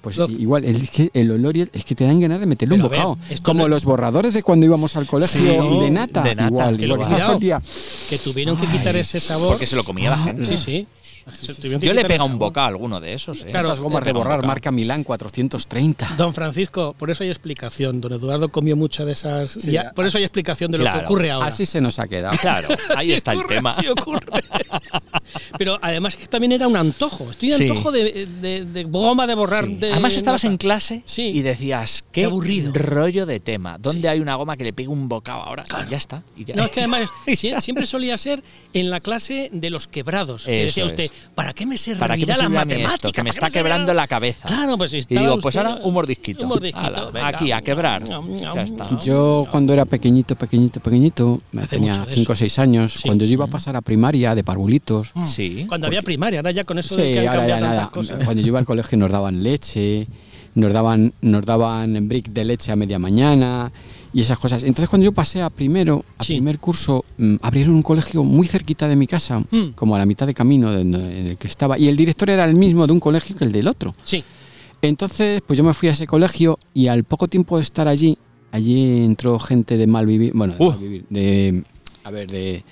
Pues 0.02 0.18
Lo- 0.18 0.28
igual, 0.30 0.66
el, 0.66 0.88
el 1.14 1.32
olor 1.32 1.58
y 1.58 1.62
el- 1.62 1.70
es 1.74 1.86
que 1.86 1.94
te 1.96 2.06
dan 2.06 2.20
ganas 2.20 2.40
de 2.40 2.46
meterle 2.48 2.76
Pero 2.76 2.86
un 2.86 2.90
ver, 2.92 3.00
bocado. 3.02 3.18
esto 3.30 3.44
Como 3.44 3.62
no- 3.64 3.68
los 3.70 3.86
borradores 3.86 4.34
de 4.34 4.42
cuando 4.42 4.66
íbamos 4.66 4.96
al 4.96 5.06
colegio 5.06 5.40
Sí, 5.42 5.46
de 5.84 5.92
nata. 5.92 6.22
de 6.24 6.34
nata, 6.36 6.48
igual, 6.48 6.78
que 6.78 6.86
igual. 6.86 7.00
lo- 7.00 7.04
Estás 7.06 7.24
todo 7.24 7.34
el 7.34 7.40
día- 7.40 7.62
Que 8.10 8.18
tuvieron 8.18 8.58
que 8.58 8.66
quitar 8.68 8.96
ese 8.96 9.20
sabor. 9.20 9.50
Porque 9.50 9.68
se 9.68 9.76
lo 9.76 9.84
comía 9.84 10.10
la 10.10 10.18
gente. 10.18 10.46
Sí, 10.46 10.58
sí. 10.58 10.88
Que 11.26 11.80
Yo 11.80 11.94
le 11.94 12.06
pega 12.06 12.24
un 12.24 12.38
bocado 12.38 12.66
a 12.66 12.70
alguno 12.70 13.00
de 13.00 13.14
esos. 13.14 13.42
¿eh? 13.42 13.46
Claro, 13.50 13.66
Esas 13.68 13.80
gomas 13.80 14.06
de 14.06 14.14
borrar, 14.14 14.46
marca 14.46 14.72
Milán 14.72 15.04
430. 15.04 16.14
Don 16.18 16.34
Francisco, 16.36 16.94
por 16.98 17.10
eso 17.10 17.24
hay 17.24 17.30
explicación. 17.32 18.00
Don 18.00 18.14
Eduardo 18.14 18.50
comió 18.50 18.76
mucha 18.76 19.06
de 19.06 19.14
esas. 19.14 19.56
ya- 19.56 19.92
por 19.92 20.06
eso 20.06 20.20
hay 20.20 20.24
explicación 20.24 20.72
de 20.72 20.78
lo 20.78 20.84
Claro. 20.84 21.00
que 21.00 21.06
ocurre 21.06 21.32
ahora. 21.32 21.48
Así 21.48 21.66
se 21.66 21.82
nos 21.82 21.98
ha 21.98 22.08
quedado. 22.08 22.38
Claro, 22.40 22.68
ahí 22.96 23.08
Sí 23.08 23.14
está 23.14 23.34
el 23.34 23.46
tema. 23.48 23.74
sí 23.74 23.88
ocurre. 23.88 24.20
Pero 25.58 25.80
además 25.82 26.16
que 26.16 26.28
también 26.28 26.52
era 26.52 26.68
un 26.68 26.76
antojo. 26.78 27.30
Estoy 27.32 27.50
de 27.50 27.58
Sí. 27.58 27.68
antojo 27.70 27.92
de, 27.92 28.28
de- 28.42 28.66
de 28.66 28.84
goma 28.84 29.26
de 29.26 29.34
borrar. 29.36 29.66
Sí. 29.66 29.76
de 29.76 29.92
Además 29.92 30.16
estabas 30.16 30.44
en 30.44 30.58
clase 30.58 31.02
Sí. 31.06 31.24
y 31.34 31.42
decías, 31.42 32.04
qué, 32.12 32.22
Qué 32.22 32.26
aburrido. 32.26 32.72
rollo 32.74 33.26
de 33.26 33.40
tema. 33.40 33.78
¿Dónde 33.80 34.08
hay 34.10 34.20
una 34.20 34.36
goma 34.36 34.58
que 34.58 34.64
le 34.64 34.74
pegue 34.74 34.90
un 34.90 35.10
bocado 35.10 35.42
ahora? 35.42 35.64
Y 35.86 35.90
ya 35.90 35.98
está. 35.98 36.24
y 36.36 36.46
ya- 36.46 36.56
No, 36.56 36.66
es 36.66 36.72
que 36.72 36.82
además 36.82 37.10
siempre 37.64 37.86
solía 37.86 38.18
ser 38.18 38.44
en 38.74 38.90
la 38.90 39.00
clase 39.00 39.50
de 39.52 39.70
los 39.70 39.88
quebrados. 39.88 40.46
Que 40.46 40.66
Eso 40.66 40.82
decía 40.82 40.86
usted, 40.86 41.04
es. 41.06 41.12
¿Para 41.34 41.54
qué 41.54 41.66
me 41.66 41.78
servirá 41.78 42.00
¿Para 42.08 42.18
qué 42.18 42.26
me 42.26 42.36
la 42.38 42.50
matemática? 42.50 42.96
esto? 42.96 43.12
Que 43.12 43.22
me 43.24 43.24
¿Para 43.24 43.24
qué 43.24 43.30
está 43.30 43.50
servirá? 43.50 43.64
quebrando 43.76 43.94
la 43.94 44.08
cabeza. 44.08 44.48
Claro, 44.48 44.78
pues 44.78 44.94
Y 44.94 45.02
digo, 45.08 45.38
pues 45.40 45.58
ahora 45.58 45.80
un 45.84 45.94
mordisquito. 45.94 46.44
Un 46.44 46.50
mordisquito, 46.50 46.86
Ala, 46.86 47.10
venga. 47.12 47.28
aquí, 47.28 47.52
a 47.52 47.62
quebrar. 47.62 48.04
Ya 48.06 48.62
está. 48.62 49.00
Yo 49.00 49.46
cuando 49.52 49.74
era 49.74 49.86
pequeñito, 49.86 50.36
pequeñito, 50.36 50.80
pequeñito, 50.80 51.42
Hace 51.58 51.68
tenía 51.68 51.94
mucho 51.94 52.06
de 52.06 52.16
5 52.16 52.32
o 52.32 52.34
eso. 52.34 52.40
6 52.40 52.60
años, 52.60 52.94
Sí. 52.94 53.02
cuando 53.08 53.26
yo 53.26 53.34
iba 53.34 53.46
a 53.46 53.50
pasar 53.50 53.76
a 53.76 53.82
primaria 53.82 54.36
de 54.36 54.44
parvulitos, 54.44 55.12
Sí. 55.26 55.66
Cuando 55.68 55.88
había 55.88 56.02
primaria, 56.02 56.40
ahora 56.40 56.52
ya 56.52 56.64
con 56.64 56.80
eso 56.80 56.96
de 56.96 57.04
sí, 57.04 57.14
que 57.14 57.20
han 57.20 57.28
ahora 57.28 57.48
ya 57.48 57.60
nada, 57.60 57.90
cosas. 57.90 58.24
cuando 58.24 58.42
yo 58.42 58.48
iba 58.48 58.60
al 58.60 58.66
colegio 58.66 58.98
nos 58.98 59.12
daban 59.12 59.44
leche, 59.44 60.08
nos 60.56 60.72
daban, 60.72 61.14
nos 61.22 61.46
daban 61.46 62.08
brick 62.08 62.30
de 62.30 62.46
leche 62.46 62.72
a 62.72 62.76
media 62.78 62.98
mañana 63.00 63.72
y 64.16 64.22
esas 64.22 64.40
cosas. 64.40 64.64
Entonces 64.64 64.88
cuando 64.90 65.04
yo 65.04 65.12
pasé 65.12 65.42
a 65.42 65.50
primero, 65.50 66.06
a 66.18 66.24
Sí. 66.24 66.36
primer 66.36 66.58
curso, 66.58 67.04
mm, 67.18 67.36
abrieron 67.42 67.76
un 67.76 67.82
colegio 67.82 68.24
muy 68.24 68.48
cerquita 68.48 68.88
de 68.88 68.96
mi 68.96 69.08
casa, 69.08 69.40
Mm. 69.52 69.74
como 69.76 69.94
a 69.96 70.00
la 70.00 70.06
mitad 70.06 70.26
de 70.26 70.34
camino 70.34 70.72
en 70.74 70.96
el 70.96 71.38
que 71.38 71.48
estaba, 71.50 71.78
y 71.78 71.90
el 71.90 71.98
director 71.98 72.30
era 72.30 72.46
el 72.46 72.56
mismo 72.56 72.88
de 72.88 72.94
un 72.94 73.02
colegio 73.02 73.36
que 73.36 73.44
el 73.44 73.52
del 73.52 73.68
otro. 73.68 73.92
Sí, 74.06 74.24
Entonces, 74.82 75.42
pues 75.46 75.58
yo 75.58 75.64
me 75.64 75.74
fui 75.74 75.90
a 75.90 75.94
ese 75.94 76.06
colegio 76.06 76.60
y 76.74 76.88
al 76.88 77.04
poco 77.06 77.28
tiempo 77.28 77.58
de 77.58 77.64
estar 77.64 77.88
allí, 77.88 78.18
allí 78.52 79.04
entró 79.04 79.40
gente 79.40 79.78
de 79.78 79.88
mal 79.88 80.06
vivir, 80.06 80.32
bueno, 80.36 80.54
de, 80.54 80.64
Uh. 80.64 80.70
mal 80.70 80.80
vivir, 80.80 81.06
de 81.10 81.64
a 82.04 82.12
ver, 82.12 82.30
de 82.30 82.64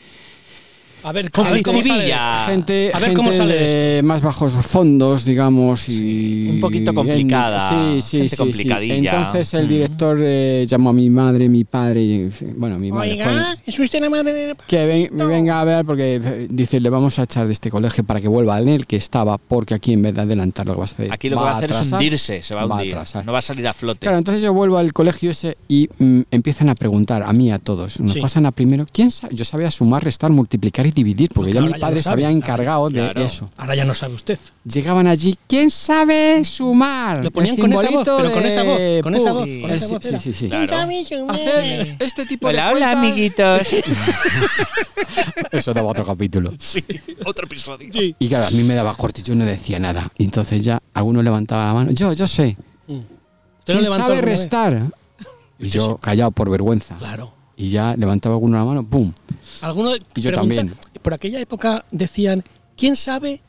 a 1.03 1.11
ver, 1.11 1.31
¿cómo- 1.31 1.47
cómo 1.49 1.53
sale? 1.55 1.63
Conflictivilla. 1.63 2.45
gente, 2.45 2.91
A 2.93 2.99
ver 2.99 3.09
gente 3.09 3.13
cómo 3.17 3.31
sale 3.31 3.53
de 3.55 4.01
más 4.03 4.21
bajos 4.21 4.53
fondos, 4.53 5.25
digamos, 5.25 5.89
y 5.89 6.49
un 6.49 6.59
poquito 6.59 6.93
complicada, 6.93 7.59
Sí, 7.69 8.01
sí, 8.01 8.29
gente 8.29 8.53
sí. 8.53 8.69
Entonces 8.71 9.53
el 9.53 9.65
Mm. 9.65 9.69
director 9.69 10.17
eh, 10.21 10.65
llamó 10.67 10.89
a 10.91 10.93
mi 10.93 11.09
madre, 11.09 11.49
mi 11.49 11.63
padre, 11.63 12.01
y, 12.03 12.29
bueno, 12.57 12.79
mi 12.79 12.91
madre 12.91 13.17
fue- 13.23 13.43
¿es 13.65 13.79
usted 13.79 13.99
la 13.99 14.09
madre 14.09 14.33
de.? 14.33 14.55
que 14.67 14.85
ven- 14.85 15.09
me 15.13 15.25
venga 15.25 15.59
a 15.59 15.63
ver 15.63 15.85
porque 15.85 16.15
eh, 16.23 16.47
dice 16.49 16.79
le 16.79 16.89
vamos 16.89 17.19
a 17.19 17.23
echar 17.23 17.45
de 17.47 17.53
este 17.53 17.69
colegio 17.69 18.03
para 18.03 18.19
que 18.21 18.27
vuelva 18.27 18.59
en 18.59 18.69
el 18.69 18.87
que 18.87 18.95
estaba 18.95 19.37
porque 19.37 19.73
aquí 19.73 19.93
en 19.93 20.01
vez 20.03 20.13
de 20.15 20.21
adelantar 20.21 20.65
lo 20.65 20.73
que 20.73 20.79
vas 20.79 20.91
a 20.91 20.93
hacer 20.95 21.11
Aquí 21.13 21.29
lo 21.29 21.37
que 21.37 21.43
va 21.43 21.51
a 21.51 21.57
hacer 21.57 21.71
es 21.71 21.77
atrasar. 21.77 21.99
hundirse, 21.99 22.41
se 22.43 22.55
va 22.55 22.61
a 22.61 22.65
va 22.65 22.75
a 22.75 22.77
hundir. 22.79 22.93
atrasar. 22.95 23.25
no 23.25 23.31
va 23.33 23.39
a 23.39 23.41
salir 23.41 23.67
a 23.67 23.73
flote. 23.73 23.99
Claro, 23.99 24.17
entonces 24.17 24.41
yo 24.41 24.53
vuelvo 24.53 24.77
al 24.77 24.93
colegio 24.93 25.31
ese 25.31 25.57
y 25.67 25.89
mm, 25.99 26.21
empiezan 26.31 26.69
a 26.69 26.75
preguntar 26.75 27.23
a 27.23 27.33
mí, 27.33 27.51
a 27.51 27.59
todos. 27.59 27.99
Nos 27.99 28.13
Sí. 28.13 28.21
pasan 28.21 28.45
a 28.45 28.51
primero. 28.51 28.85
¿Quién 28.91 29.11
sabe? 29.11 29.35
Yo 29.35 29.45
sabía 29.45 29.69
sumar, 29.71 30.03
restar, 30.03 30.31
multiplicar 30.31 30.85
y 30.85 30.91
dividir, 30.93 31.29
porque 31.34 31.51
ya 31.51 31.62
mi 31.62 31.69
ya 31.73 31.77
padre 31.79 31.95
lo 31.97 32.01
se 32.01 32.10
había 32.10 32.27
Ahora- 32.27 32.38
encargado 32.38 32.89
claro. 32.89 33.19
de 33.19 33.25
eso. 33.25 33.49
Ahora 33.58 33.75
ya 33.75 33.86
no 33.86 33.93
sabe 33.93 34.13
usted. 34.15 34.39
Llegaban 34.63 35.08
allí, 35.08 35.38
¿quién 35.47 35.69
sabe 35.71 36.43
sumar? 36.43 37.23
Lo 37.23 37.32
ponían 37.32 37.56
con 37.58 37.71
esa 37.73 37.89
voz, 37.89 38.08
pero 38.17 38.32
con 38.32 38.43
esa 38.45 38.63
voz, 38.63 38.79
con 39.03 39.15
esa 39.15 39.32
voz, 39.34 39.49
con 39.62 39.69
El 39.69 39.71
esa 39.71 39.88
sí, 39.88 39.93
voz 39.93 40.03
sí, 40.03 40.19
sí, 40.19 40.34
sí. 40.34 40.47
Claro. 40.49 41.34
Hacer 41.34 41.95
este 41.99 42.25
tipo 42.25 42.47
Hola, 42.47 42.67
de 42.67 42.73
hola, 42.73 42.91
cuentas- 42.91 42.97
amiguitos. 42.97 43.67
Eso 45.51 45.73
daba 45.73 45.89
otro 45.89 46.06
capítulo. 46.06 46.51
sí, 46.60 46.84
otro 47.25 47.45
episodio. 47.45 47.89
Y 48.19 48.27
claro, 48.27 48.47
a 48.47 48.51
mí 48.51 48.63
me 48.63 48.73
daba 48.75 48.95
corte, 48.95 49.21
yo 49.21 49.36
no 49.36 49.45
decía 49.45 49.79
nada. 49.79 50.10
Y 50.17 50.23
entonces 50.25 50.62
ya 50.63 50.82
alguno 50.93 51.21
levantaba 51.21 51.65
la 51.65 51.73
mano. 51.73 51.91
Yo, 51.91 52.13
yo 52.13 52.27
sé. 52.27 52.58
Usted 52.88 53.75
lo 53.75 53.79
¿Quién 53.82 53.86
sabe 53.93 54.15
vez? 54.15 54.25
restar? 54.25 54.84
Y 55.60 55.69
yo 55.69 55.97
callado 55.97 56.32
por 56.32 56.49
vergüenza. 56.49 56.97
Claro. 56.97 57.32
Y 57.56 57.69
ya 57.69 57.95
levantaba 57.95 58.36
alguno 58.36 58.58
la 58.58 58.65
mano, 58.65 58.86
¡pum! 58.86 59.13
Alguno 59.62 59.95
Y 59.95 60.21
yo 60.21 60.32
pregunta- 60.32 60.56
también. 60.56 60.75
Por 61.01 61.13
aquella 61.13 61.39
época 61.39 61.86
decían, 61.91 62.43
¿quién 62.77 62.95
sabe 62.95 63.41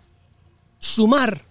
sumar? 0.78 1.44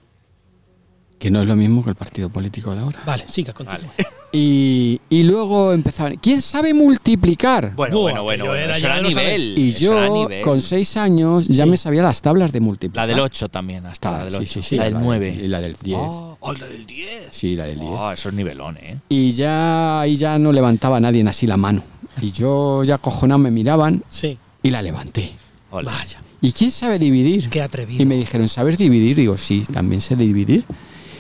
Que 1.20 1.32
no 1.32 1.42
es 1.42 1.48
lo 1.48 1.56
mismo 1.56 1.84
que 1.84 1.90
el 1.92 1.96
partido 1.96 2.30
político 2.30 2.74
de 2.76 2.82
ahora. 2.82 3.00
Vale, 3.06 3.24
siga, 3.28 3.54
continúa. 3.54 3.92
Y, 4.36 5.00
y 5.12 5.22
luego 5.22 5.74
empezaban, 5.74 6.16
¿quién 6.16 6.42
sabe 6.42 6.74
multiplicar? 6.74 7.76
Bueno, 7.76 8.00
Buah, 8.00 8.04
bueno, 8.14 8.24
bueno, 8.24 8.46
bueno, 8.48 8.64
era- 8.64 8.76
eso 8.76 8.88
era 8.88 9.00
nivel. 9.00 9.54
y 9.60 9.72
yo, 9.74 10.12
nivel. 10.24 10.42
con 10.42 10.60
seis 10.60 10.98
años, 10.98 11.48
ya 11.48 11.66
Sí. 11.66 11.70
me 11.70 11.78
sabía 11.78 12.02
las 12.02 12.20
tablas 12.20 12.52
de 12.52 12.60
multiplicar. 12.60 13.04
La 13.08 13.14
del 13.14 13.20
8 13.24 13.50
también, 13.50 13.86
hasta 13.86 14.10
la 14.10 14.22
Ah, 14.22 14.24
del 14.24 14.32
sí, 14.32 14.38
8. 14.40 14.46
sí, 14.48 14.62
sí, 14.64 14.76
la 14.78 14.86
del 14.86 14.96
Y 14.96 14.98
9. 15.02 15.38
la 15.48 15.62
del 15.62 15.76
10. 15.76 16.00
Oh, 16.02 16.38
ay, 16.42 16.56
la 16.60 16.66
del 16.66 16.86
10. 16.88 17.28
Sí, 17.30 17.56
la 17.56 17.66
del 17.68 17.78
10. 17.78 17.92
Oh, 17.94 18.12
eso 18.12 18.30
es 18.30 18.34
nivelón, 18.36 18.78
¿eh? 18.78 18.98
Y 19.08 19.30
ya, 19.34 20.02
ahí 20.02 20.16
ya 20.16 20.40
no 20.40 20.52
levantaba 20.52 21.00
nadie 21.00 21.24
así 21.30 21.46
la 21.46 21.58
mano. 21.58 21.84
Y 22.22 22.32
yo 22.32 22.84
ya 22.84 22.98
cojonado 22.98 23.40
me 23.40 23.52
miraban 23.52 24.04
Sí. 24.10 24.38
y 24.62 24.70
la 24.70 24.82
levanté. 24.82 25.34
Hola. 25.72 25.92
Vaya, 25.92 26.22
¿Y 26.42 26.52
quién 26.52 26.72
sabe 26.72 27.00
dividir? 27.00 27.50
qué 27.50 27.62
atrevido. 27.62 28.02
Y 28.04 28.06
me 28.06 28.16
dijeron, 28.16 28.48
¿sabes 28.50 28.78
dividir? 28.78 29.16
Digo, 29.16 29.38
sí, 29.38 29.64
también 29.72 30.02
sé 30.02 30.16
dividir. 30.16 30.66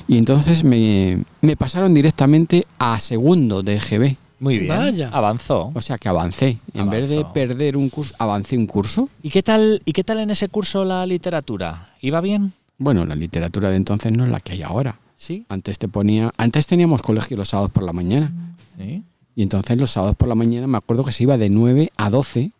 Y 0.07 0.17
entonces 0.17 0.63
me, 0.63 1.23
me 1.41 1.55
pasaron 1.55 1.93
directamente 1.93 2.65
a 2.77 2.99
segundo 2.99 3.63
de 3.63 3.75
EGB. 3.77 4.17
Muy 4.39 4.59
bien. 4.59 4.67
Vaya. 4.67 5.09
Avanzó. 5.13 5.71
O 5.73 5.79
sea 5.81 5.97
que 5.97 6.09
avancé. 6.09 6.59
En 6.73 6.89
vez 6.89 7.07
de 7.07 7.23
perder 7.33 7.77
un 7.77 7.89
curso, 7.89 8.13
avancé 8.19 8.57
un 8.57 8.67
curso. 8.67 9.07
¿Y 9.21 9.29
qué 9.29 9.41
tal 9.41 9.81
y 9.85 9.93
qué 9.93 10.03
tal 10.03 10.19
en 10.19 10.29
ese 10.31 10.49
curso 10.49 10.83
la 10.83 11.05
literatura? 11.05 11.93
¿Iba 12.01 12.19
bien? 12.19 12.51
Bueno, 12.77 13.05
la 13.05 13.15
literatura 13.15 13.69
de 13.69 13.77
entonces 13.77 14.11
no 14.11 14.25
es 14.25 14.31
la 14.31 14.41
que 14.41 14.51
hay 14.53 14.61
ahora. 14.63 14.99
Sí. 15.15 15.45
Antes 15.47 15.79
te 15.79 15.87
ponía, 15.87 16.33
antes 16.37 16.67
teníamos 16.67 17.01
colegio 17.01 17.37
los 17.37 17.47
sábados 17.47 17.71
por 17.71 17.83
la 17.83 17.93
mañana. 17.93 18.33
Sí. 18.77 19.01
Y 19.35 19.43
entonces 19.43 19.77
los 19.77 19.89
sábados 19.91 20.15
por 20.15 20.27
la 20.29 20.35
mañana 20.35 20.67
me 20.67 20.77
acuerdo 20.77 21.03
que 21.03 21.11
se 21.11 21.23
iba 21.23 21.37
de 21.37 21.49
9 21.49 21.91
a 21.97 22.09
12 22.09 22.51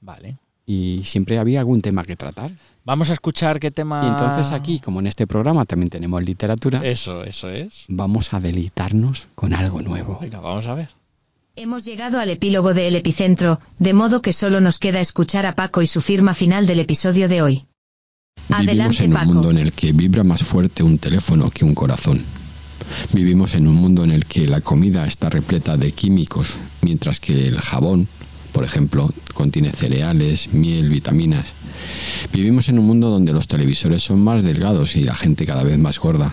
Vale. 0.00 0.36
y 0.66 1.02
siempre 1.04 1.38
había 1.38 1.60
algún 1.60 1.80
tema 1.80 2.04
que 2.04 2.16
tratar. 2.16 2.50
Vamos 2.84 3.10
a 3.10 3.12
escuchar 3.14 3.60
qué 3.60 3.70
tema. 3.70 4.02
Y 4.04 4.08
entonces 4.08 4.52
aquí, 4.52 4.80
como 4.80 5.00
en 5.00 5.06
este 5.06 5.26
programa 5.26 5.64
también 5.66 5.90
tenemos 5.90 6.22
literatura, 6.22 6.80
Eso, 6.84 7.22
eso 7.24 7.50
es. 7.50 7.84
vamos 7.88 8.32
a 8.32 8.40
deleitarnos 8.40 9.28
con 9.34 9.52
algo 9.54 9.82
nuevo. 9.82 10.18
Venga, 10.20 10.40
vamos 10.40 10.66
a 10.66 10.74
ver. 10.74 10.88
Hemos 11.56 11.84
llegado 11.84 12.20
al 12.20 12.30
epílogo 12.30 12.72
de 12.72 12.86
El 12.88 12.94
Epicentro, 12.94 13.60
de 13.78 13.92
modo 13.92 14.22
que 14.22 14.32
solo 14.32 14.60
nos 14.60 14.78
queda 14.78 15.00
escuchar 15.00 15.44
a 15.44 15.54
Paco 15.56 15.82
y 15.82 15.86
su 15.88 16.00
firma 16.00 16.32
final 16.32 16.66
del 16.66 16.78
episodio 16.80 17.28
de 17.28 17.42
hoy. 17.42 17.64
Vivimos 18.48 18.68
Adelante, 18.68 19.04
en 19.04 19.10
un 19.10 19.18
Paco. 19.18 19.26
mundo 19.32 19.50
en 19.50 19.58
el 19.58 19.72
que 19.72 19.92
vibra 19.92 20.22
más 20.22 20.42
fuerte 20.44 20.82
un 20.84 20.98
teléfono 20.98 21.50
que 21.50 21.64
un 21.64 21.74
corazón. 21.74 22.24
Vivimos 23.12 23.54
en 23.54 23.66
un 23.66 23.76
mundo 23.76 24.04
en 24.04 24.10
el 24.10 24.24
que 24.26 24.46
la 24.46 24.60
comida 24.60 25.06
está 25.06 25.30
repleta 25.30 25.76
de 25.76 25.92
químicos, 25.92 26.56
mientras 26.82 27.20
que 27.20 27.48
el 27.48 27.60
jabón, 27.60 28.08
por 28.52 28.64
ejemplo, 28.64 29.12
contiene 29.34 29.72
cereales, 29.72 30.52
miel, 30.52 30.88
vitaminas. 30.88 31.52
Vivimos 32.32 32.68
en 32.68 32.78
un 32.78 32.86
mundo 32.86 33.10
donde 33.10 33.32
los 33.32 33.48
televisores 33.48 34.02
son 34.02 34.20
más 34.20 34.42
delgados 34.42 34.96
y 34.96 35.04
la 35.04 35.14
gente 35.14 35.46
cada 35.46 35.62
vez 35.62 35.78
más 35.78 35.98
gorda. 35.98 36.32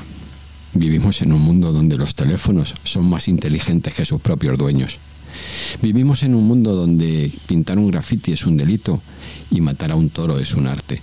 Vivimos 0.74 1.22
en 1.22 1.32
un 1.32 1.42
mundo 1.42 1.72
donde 1.72 1.98
los 1.98 2.16
teléfonos 2.16 2.76
son 2.84 3.10
más 3.10 3.28
inteligentes 3.28 3.94
que 3.94 4.06
sus 4.06 4.22
propios 4.22 4.58
dueños. 4.58 5.00
Vivimos 5.82 6.24
en 6.24 6.36
un 6.36 6.46
mundo 6.46 6.76
donde 6.76 7.32
pintar 7.48 7.78
un 7.78 7.90
grafiti 7.90 8.34
es 8.34 8.46
un 8.46 8.58
delito 8.58 9.02
y 9.52 9.62
matar 9.62 9.92
a 9.92 9.96
un 9.96 10.10
toro 10.10 10.40
es 10.40 10.54
un 10.54 10.68
arte. 10.68 11.02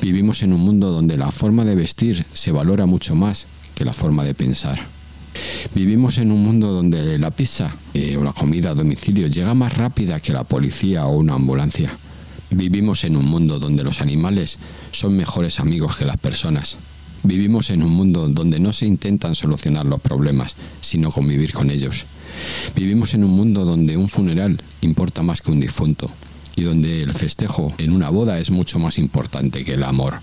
Vivimos 0.00 0.42
en 0.42 0.52
un 0.52 0.60
mundo 0.60 0.90
donde 0.90 1.16
la 1.16 1.30
forma 1.30 1.64
de 1.64 1.74
vestir 1.74 2.24
se 2.32 2.52
valora 2.52 2.86
mucho 2.86 3.14
más 3.14 3.46
la 3.84 3.92
forma 3.92 4.24
de 4.24 4.34
pensar. 4.34 4.86
Vivimos 5.74 6.18
en 6.18 6.30
un 6.30 6.42
mundo 6.42 6.72
donde 6.72 7.18
la 7.18 7.30
pizza 7.30 7.74
eh, 7.94 8.16
o 8.16 8.24
la 8.24 8.32
comida 8.32 8.70
a 8.70 8.74
domicilio 8.74 9.28
llega 9.28 9.54
más 9.54 9.76
rápida 9.76 10.20
que 10.20 10.32
la 10.32 10.44
policía 10.44 11.06
o 11.06 11.16
una 11.16 11.34
ambulancia. 11.34 11.96
Vivimos 12.50 13.04
en 13.04 13.16
un 13.16 13.24
mundo 13.24 13.58
donde 13.58 13.82
los 13.82 14.00
animales 14.00 14.58
son 14.90 15.16
mejores 15.16 15.58
amigos 15.58 15.96
que 15.96 16.04
las 16.04 16.18
personas. 16.18 16.76
Vivimos 17.22 17.70
en 17.70 17.82
un 17.82 17.92
mundo 17.92 18.28
donde 18.28 18.60
no 18.60 18.72
se 18.72 18.86
intentan 18.86 19.34
solucionar 19.34 19.86
los 19.86 20.00
problemas, 20.00 20.56
sino 20.80 21.10
convivir 21.10 21.52
con 21.52 21.70
ellos. 21.70 22.04
Vivimos 22.74 23.14
en 23.14 23.24
un 23.24 23.30
mundo 23.30 23.64
donde 23.64 23.96
un 23.96 24.08
funeral 24.08 24.60
importa 24.80 25.22
más 25.22 25.40
que 25.40 25.52
un 25.52 25.60
difunto 25.60 26.10
y 26.56 26.62
donde 26.62 27.02
el 27.02 27.12
festejo 27.12 27.72
en 27.78 27.92
una 27.92 28.10
boda 28.10 28.38
es 28.38 28.50
mucho 28.50 28.78
más 28.78 28.98
importante 28.98 29.64
que 29.64 29.74
el 29.74 29.84
amor. 29.84 30.20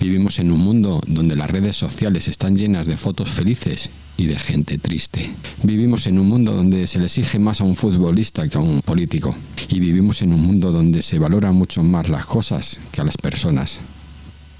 Vivimos 0.00 0.38
en 0.38 0.50
un 0.50 0.60
mundo 0.60 1.00
donde 1.06 1.36
las 1.36 1.50
redes 1.50 1.76
sociales 1.76 2.28
están 2.28 2.56
llenas 2.56 2.86
de 2.86 2.96
fotos 2.96 3.30
felices 3.30 3.90
y 4.16 4.26
de 4.26 4.38
gente 4.38 4.78
triste. 4.78 5.30
Vivimos 5.62 6.06
en 6.06 6.18
un 6.18 6.28
mundo 6.28 6.52
donde 6.52 6.86
se 6.86 6.98
le 6.98 7.06
exige 7.06 7.38
más 7.38 7.60
a 7.60 7.64
un 7.64 7.76
futbolista 7.76 8.48
que 8.48 8.58
a 8.58 8.60
un 8.60 8.80
político. 8.82 9.34
Y 9.68 9.80
vivimos 9.80 10.22
en 10.22 10.32
un 10.32 10.40
mundo 10.40 10.72
donde 10.72 11.02
se 11.02 11.18
valoran 11.18 11.54
mucho 11.54 11.82
más 11.82 12.08
las 12.08 12.26
cosas 12.26 12.80
que 12.92 13.00
a 13.00 13.04
las 13.04 13.16
personas. 13.16 13.80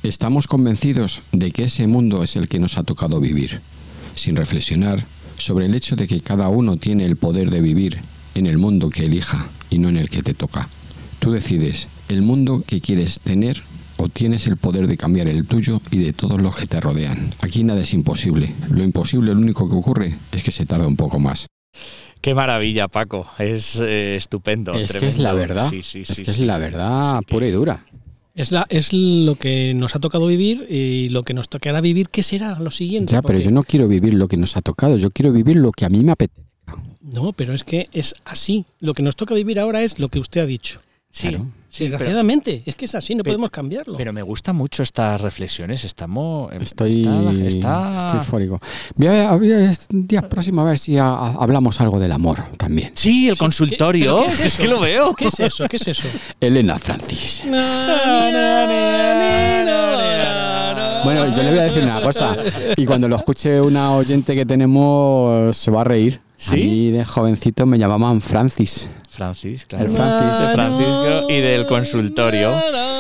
Estamos 0.03 0.47
convencidos 0.47 1.23
de 1.33 1.51
que 1.51 1.65
ese 1.65 1.87
mundo 1.87 2.23
es 2.23 2.37
el 2.37 2.49
que 2.49 2.61
nos 2.61 2.79
ha 2.79 2.85
tocado 2.85 3.21
vivir, 3.21 3.61
sin 4.15 4.37
reflexionar 4.37 5.05
sobre 5.39 5.67
el 5.67 5.75
hecho 5.75 5.97
de 5.97 6.07
que 6.07 6.21
cada 6.21 6.49
uno 6.49 6.77
tiene 6.77 7.05
el 7.05 7.17
poder 7.17 7.51
de 7.51 7.61
vivir 7.61 7.99
en 8.35 8.47
el 8.47 8.59
mundo 8.59 8.91
que 8.91 9.07
elija 9.07 9.49
y 9.71 9.79
no 9.79 9.89
en 9.89 9.97
el 9.97 10.09
que 10.09 10.23
te 10.23 10.35
toca. 10.35 10.69
Tú 11.19 11.33
decides 11.33 11.89
el 12.09 12.23
mundo 12.23 12.63
que 12.67 12.81
quieres 12.81 13.21
tener 13.21 13.63
o 13.99 14.09
tienes 14.09 14.47
el 14.47 14.57
poder 14.57 14.87
de 14.87 14.97
cambiar 14.97 15.29
el 15.29 15.47
tuyo 15.47 15.81
y 15.91 15.99
de 15.99 16.13
todos 16.13 16.41
los 16.41 16.57
que 16.57 16.67
te 16.67 16.81
rodean. 16.81 17.31
Aquí 17.41 17.65
nada 17.65 17.81
es 17.81 17.93
imposible. 17.95 18.53
Lo 18.71 18.83
imposible, 18.83 19.35
lo 19.35 19.41
único 19.41 19.69
que 19.69 19.77
ocurre 19.77 20.17
es 20.33 20.43
que 20.43 20.53
se 20.53 20.67
tarda 20.67 20.87
un 20.87 20.97
poco 20.97 21.19
más. 21.19 21.47
Qué 22.21 22.35
maravilla, 22.35 22.89
Paco. 22.89 23.29
Es 23.39 23.81
eh, 23.81 24.17
estupendo. 24.17 24.73
Es 24.73 24.93
que 24.93 25.07
es 25.07 25.19
la 25.19 25.33
verdad. 25.33 25.69
Sí, 25.71 25.83
sí, 25.83 26.01
es 26.01 26.09
sí, 26.09 26.23
que 26.25 26.31
es 26.31 26.37
sí. 26.39 26.45
la 26.45 26.59
verdad 26.59 27.19
Sí, 27.19 27.25
que- 27.27 27.33
pura 27.35 27.47
y 27.47 27.51
dura. 27.51 27.85
Es, 28.35 28.53
la, 28.53 28.67
es 28.71 28.93
lo 28.93 29.35
que 29.35 29.75
nos 29.75 29.97
ha 29.97 29.99
tocado 29.99 30.29
vivir 30.29 30.65
y 30.71 31.09
lo 31.09 31.25
que 31.25 31.35
nos 31.35 31.49
tocará 31.49 31.81
vivir, 31.81 32.09
¿qué 32.09 32.23
será 32.23 32.57
lo 32.61 32.71
siguiente? 32.71 33.13
Ya, 33.13 33.21
pero 33.21 33.41
yo 33.41 33.51
no 33.51 33.65
quiero 33.65 33.89
vivir 33.89 34.15
lo 34.15 34.29
que 34.29 34.37
nos 34.37 34.57
ha 34.57 34.61
tocado, 34.63 34.97
yo 34.97 35.11
quiero 35.11 35.33
vivir 35.33 35.57
lo 35.57 35.73
que 35.73 35.85
a 35.85 35.89
mí 35.89 36.05
me 36.05 36.13
apetece. 36.13 36.47
No, 37.03 37.33
pero 37.33 37.53
es 37.53 37.65
que 37.65 37.89
es 37.93 38.15
así. 38.25 38.65
Lo 38.79 38.95
que 38.95 39.03
nos 39.03 39.17
toca 39.17 39.35
vivir 39.35 39.59
ahora 39.59 39.83
es 39.83 39.99
lo 39.99 40.09
que 40.09 40.21
usted 40.21 40.43
ha 40.43 40.47
dicho. 40.47 40.81
Sí, 41.11 41.31
Claro. 41.31 41.47
Sí, 41.79 41.85
pero, 41.85 41.99
Desgraciadamente, 41.99 42.63
es 42.67 42.75
que 42.75 42.85
es 42.85 42.95
así, 42.95 43.15
no 43.15 43.23
Pero- 43.23 43.35
podemos 43.35 43.51
cambiarlo. 43.51 43.97
pero 43.97 44.13
me 44.13 44.23
gustan 44.23 44.57
mucho 44.57 44.83
estas 44.83 45.21
reflexiones. 45.21 45.85
Estamos. 45.85 46.53
Estoy, 46.53 47.01
está- 47.03 47.47
está- 47.47 47.99
estoy 48.07 48.19
eufórico. 48.19 48.61
Voy 48.97 49.07
a, 49.09 49.33
voy 49.37 49.53
a- 49.53 49.73
días 49.91 50.25
próximos 50.25 50.63
a 50.63 50.69
ver 50.69 50.79
si 50.79 50.97
a- 50.99 51.07
a- 51.09 51.33
hablamos 51.41 51.81
algo 51.81 51.99
del 51.99 52.13
amor 52.13 52.45
también. 52.57 52.93
Sí, 52.95 53.29
el 53.29 53.37
consultorio. 53.37 54.25
¿Pero 54.27 54.37
qué 54.37 54.47
es 54.49 54.57
que 54.57 54.69
lo 54.69 54.81
veo. 54.81 55.15
¿Qué 55.15 55.29
es 55.29 55.41
eso? 55.41 55.69
¿Qué 55.69 55.77
es 55.77 55.89
eso? 55.89 56.09
Elena 56.41 56.79
Francis. 56.79 57.43
Bueno, 61.05 61.27
yo 61.35 61.43
le 61.43 61.51
voy 61.51 61.59
a 61.59 61.63
decir 61.65 61.83
una 61.83 62.01
cosa. 62.01 62.37
Y 62.77 62.87
cuando 62.87 63.09
lo 63.09 63.17
escuche 63.17 63.61
una 63.61 63.93
oyente 63.95 64.35
que 64.35 64.47
tenemos, 64.47 65.57
se 65.57 65.71
va 65.71 65.83
a 65.83 65.85
reír. 65.85 66.21
¿Sí? 66.37 66.53
A 66.53 66.57
mí 66.57 66.91
de 66.93 67.05
jovencito 67.05 67.67
me 67.67 67.79
llamaban 67.79 68.21
Francis. 68.21 68.91
Francis, 69.11 69.67
claro. 69.67 69.87
El 69.87 69.91
Francis. 69.91 70.41
De 70.41 70.49
Francisco 70.55 71.27
y 71.31 71.41
del 71.41 71.67
consultorio. 71.67 72.53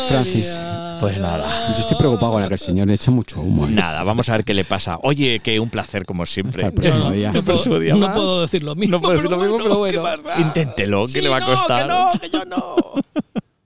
Francis. 0.08 0.56
Pues 1.00 1.20
nada. 1.20 1.72
Yo 1.74 1.80
estoy 1.80 1.96
preocupado 1.96 2.32
con 2.32 2.42
aquel 2.42 2.58
señor, 2.58 2.88
le 2.88 2.94
echa 2.94 3.12
mucho 3.12 3.40
humo. 3.40 3.68
¿eh? 3.68 3.70
Nada, 3.70 4.02
vamos 4.02 4.28
a 4.28 4.32
ver 4.32 4.44
qué 4.44 4.52
le 4.52 4.64
pasa. 4.64 4.98
Oye, 5.04 5.38
que 5.38 5.60
un 5.60 5.70
placer 5.70 6.04
como 6.04 6.26
siempre. 6.26 6.66
Hasta 6.66 6.68
el 6.68 6.90
próximo 6.90 7.10
día. 7.12 7.28
No, 7.28 7.32
puedo, 7.34 7.44
próximo 7.44 7.78
día 7.78 7.94
no 7.94 8.12
puedo 8.12 8.40
decir 8.40 8.64
lo 8.64 8.74
mismo. 8.74 8.96
No 8.96 9.00
puedo 9.00 9.14
decir 9.14 9.30
lo 9.30 9.36
mismo, 9.38 9.58
pero 9.58 9.70
¿qué 9.84 9.98
bueno. 9.98 10.12
Inténtelo, 10.38 11.06
que 11.06 11.12
Sí, 11.12 11.20
le 11.20 11.28
va 11.28 11.36
a 11.36 11.40
no, 11.40 11.46
costar. 11.46 11.82
que 11.82 11.88
no, 11.88 12.08
que 12.20 12.30
yo 12.30 12.44
no. 12.44 12.74